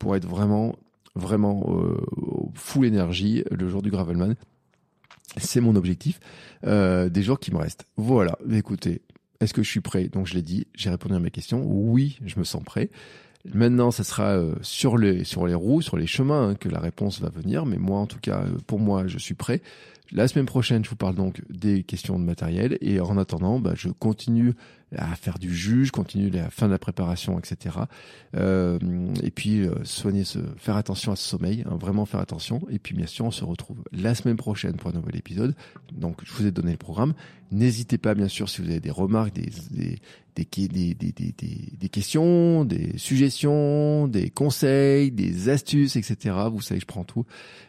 pour 0.00 0.16
être 0.16 0.26
vraiment, 0.26 0.74
vraiment 1.14 1.66
euh, 1.68 1.98
full 2.54 2.86
énergie 2.86 3.44
le 3.48 3.68
jour 3.68 3.80
du 3.80 3.90
Gravelman. 3.90 4.34
C'est 5.36 5.60
mon 5.60 5.76
objectif 5.76 6.18
euh, 6.66 7.08
des 7.08 7.22
jours 7.22 7.38
qui 7.38 7.52
me 7.52 7.58
restent. 7.58 7.86
Voilà, 7.96 8.36
écoutez, 8.52 9.02
est-ce 9.40 9.54
que 9.54 9.62
je 9.62 9.70
suis 9.70 9.80
prêt? 9.80 10.08
Donc 10.08 10.26
je 10.26 10.34
l'ai 10.34 10.42
dit, 10.42 10.66
j'ai 10.74 10.90
répondu 10.90 11.14
à 11.14 11.18
mes 11.18 11.30
questions. 11.30 11.64
Oui, 11.66 12.18
je 12.24 12.38
me 12.38 12.44
sens 12.44 12.62
prêt. 12.62 12.90
Maintenant, 13.54 13.90
ça 13.90 14.04
sera 14.04 14.36
euh, 14.36 14.54
sur 14.60 14.98
les 14.98 15.24
sur 15.24 15.46
les 15.46 15.54
roues, 15.54 15.80
sur 15.80 15.96
les 15.96 16.06
chemins 16.06 16.50
hein, 16.50 16.54
que 16.54 16.68
la 16.68 16.78
réponse 16.78 17.20
va 17.20 17.30
venir. 17.30 17.64
Mais 17.64 17.78
moi, 17.78 17.98
en 17.98 18.06
tout 18.06 18.18
cas, 18.20 18.42
euh, 18.42 18.58
pour 18.66 18.78
moi, 18.78 19.06
je 19.06 19.18
suis 19.18 19.34
prêt. 19.34 19.62
La 20.12 20.26
semaine 20.26 20.46
prochaine, 20.46 20.84
je 20.84 20.90
vous 20.90 20.96
parle 20.96 21.14
donc 21.14 21.40
des 21.48 21.84
questions 21.84 22.18
de 22.18 22.24
matériel. 22.24 22.78
Et 22.80 23.00
en 23.00 23.16
attendant, 23.16 23.60
bah, 23.60 23.74
je 23.76 23.88
continue 23.90 24.54
à 24.96 25.14
faire 25.14 25.38
du 25.38 25.54
juge, 25.54 25.92
continue 25.92 26.30
la 26.30 26.50
fin 26.50 26.66
de 26.66 26.72
la 26.72 26.78
préparation, 26.78 27.38
etc. 27.38 27.76
Euh, 28.36 28.78
et 29.22 29.30
puis 29.30 29.60
euh, 29.60 29.74
soigner, 29.84 30.24
ce, 30.24 30.40
faire 30.56 30.76
attention 30.76 31.12
à 31.12 31.16
ce 31.16 31.28
sommeil, 31.28 31.64
hein, 31.64 31.76
vraiment 31.76 32.06
faire 32.06 32.20
attention. 32.20 32.66
Et 32.70 32.80
puis 32.80 32.96
bien 32.96 33.06
sûr, 33.06 33.24
on 33.24 33.30
se 33.30 33.44
retrouve 33.44 33.84
la 33.92 34.16
semaine 34.16 34.36
prochaine 34.36 34.74
pour 34.74 34.90
un 34.90 34.94
nouvel 34.94 35.16
épisode. 35.16 35.54
Donc 35.92 36.18
je 36.24 36.32
vous 36.32 36.44
ai 36.44 36.50
donné 36.50 36.72
le 36.72 36.78
programme. 36.78 37.14
N'hésitez 37.52 37.98
pas, 37.98 38.14
bien 38.14 38.28
sûr, 38.28 38.48
si 38.48 38.62
vous 38.62 38.68
avez 38.68 38.80
des 38.80 38.90
remarques, 38.90 39.32
des, 39.32 39.50
des, 39.70 39.98
des, 40.44 41.88
questions, 41.90 42.64
des 42.64 42.96
suggestions, 42.98 44.08
des 44.08 44.30
conseils, 44.30 45.10
des 45.10 45.48
astuces, 45.48 45.96
etc. 45.96 46.36
Vous 46.50 46.60
savez, 46.60 46.80
je 46.80 46.86
prends 46.86 47.04
tout. 47.04 47.24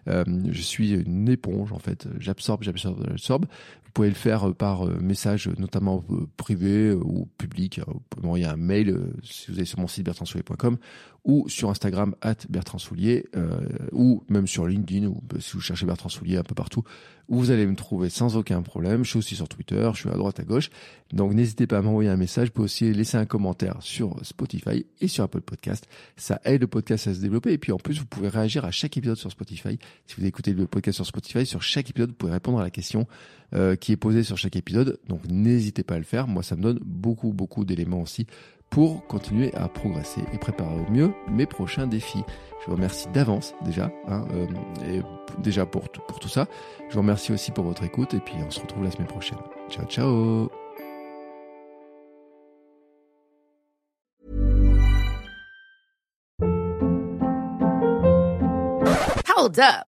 Euh, 0.07 0.23
je 0.49 0.61
suis 0.61 0.91
une 0.91 1.29
éponge, 1.29 1.73
en 1.73 1.79
fait. 1.79 2.07
J'absorbe, 2.19 2.63
j'absorbe, 2.63 3.05
j'absorbe. 3.09 3.45
Vous 3.85 3.91
pouvez 3.93 4.09
le 4.09 4.15
faire 4.15 4.55
par 4.55 4.85
message, 4.85 5.49
notamment 5.57 6.01
privé 6.37 6.93
ou 6.93 7.27
public. 7.37 7.81
Vous 7.85 8.01
pouvez 8.09 8.23
m'envoyer 8.23 8.45
un 8.45 8.55
mail 8.55 8.97
si 9.21 9.51
vous 9.51 9.57
allez 9.57 9.65
sur 9.65 9.79
mon 9.79 9.87
site 9.87 10.05
bertrandsoulier.com 10.05 10.77
ou 11.23 11.47
sur 11.49 11.69
Instagram 11.69 12.15
at 12.21 12.35
Bertrand 12.49 12.77
Soulier 12.77 13.25
euh, 13.35 13.59
ou 13.91 14.23
même 14.29 14.47
sur 14.47 14.65
LinkedIn 14.65 15.07
ou 15.07 15.21
si 15.39 15.53
vous 15.53 15.61
cherchez 15.61 15.85
Bertrand 15.85 16.09
Soulier 16.09 16.37
un 16.37 16.43
peu 16.43 16.55
partout 16.55 16.83
vous 17.31 17.49
allez 17.49 17.65
me 17.65 17.75
trouver 17.75 18.09
sans 18.09 18.35
aucun 18.35 18.61
problème. 18.61 19.05
Je 19.05 19.11
suis 19.11 19.19
aussi 19.19 19.35
sur 19.35 19.47
Twitter, 19.47 19.89
je 19.93 19.99
suis 19.99 20.09
à 20.09 20.13
droite 20.13 20.39
à 20.41 20.43
gauche. 20.43 20.69
Donc 21.13 21.33
n'hésitez 21.33 21.65
pas 21.65 21.77
à 21.77 21.81
m'envoyer 21.81 22.09
un 22.09 22.17
message. 22.17 22.49
Vous 22.49 22.53
pouvez 22.53 22.65
aussi 22.65 22.91
laisser 22.91 23.17
un 23.17 23.25
commentaire 23.25 23.77
sur 23.79 24.17
Spotify 24.21 24.85
et 24.99 25.07
sur 25.07 25.23
Apple 25.23 25.39
Podcast. 25.39 25.87
Ça 26.17 26.41
aide 26.43 26.61
le 26.61 26.67
podcast 26.67 27.07
à 27.07 27.13
se 27.13 27.21
développer 27.21 27.53
et 27.53 27.57
puis 27.57 27.71
en 27.71 27.77
plus 27.77 27.99
vous 27.99 28.05
pouvez 28.05 28.27
réagir 28.27 28.65
à 28.65 28.71
chaque 28.71 28.97
épisode 28.97 29.15
sur 29.15 29.31
Spotify. 29.31 29.79
Si 30.07 30.15
vous 30.17 30.25
écoutez 30.25 30.51
le 30.51 30.67
podcast 30.67 30.97
sur 30.97 31.05
Spotify, 31.05 31.45
sur 31.45 31.61
chaque 31.61 31.89
épisode 31.89 32.09
vous 32.09 32.15
pouvez 32.15 32.33
répondre 32.33 32.59
à 32.59 32.63
la 32.63 32.69
question 32.69 33.07
euh, 33.53 33.77
qui 33.77 33.93
est 33.93 33.97
posée 33.97 34.23
sur 34.23 34.37
chaque 34.37 34.57
épisode. 34.57 34.99
Donc 35.07 35.21
n'hésitez 35.29 35.83
pas 35.83 35.95
à 35.95 35.99
le 35.99 36.03
faire. 36.03 36.27
Moi 36.27 36.43
ça 36.43 36.57
me 36.57 36.61
donne 36.61 36.79
beaucoup 36.83 37.31
beaucoup 37.31 37.63
d'éléments 37.63 38.01
aussi 38.01 38.27
pour 38.71 39.05
continuer 39.05 39.53
à 39.53 39.67
progresser 39.67 40.21
et 40.33 40.37
préparer 40.39 40.73
au 40.73 40.91
mieux 40.91 41.13
mes 41.27 41.45
prochains 41.45 41.85
défis. 41.85 42.23
Je 42.61 42.67
vous 42.67 42.75
remercie 42.75 43.07
d'avance 43.09 43.53
déjà, 43.63 43.91
hein, 44.07 44.25
euh, 44.33 45.01
déjà 45.39 45.65
pour, 45.65 45.89
tout 45.89 46.29
ça. 46.29 46.47
Je 46.89 46.93
vous 46.93 47.01
remercie 47.01 47.31
aussi 47.33 47.51
pour 47.51 47.65
votre 47.65 47.83
écoute 47.83 48.13
et 48.15 48.19
puis 48.19 48.35
on 48.45 48.49
se 48.49 48.59
retrouve 48.59 48.83
la 48.83 48.91
semaine 48.91 49.07
prochaine. 49.07 49.39
Ciao 49.69 49.85
ciao 49.85 50.49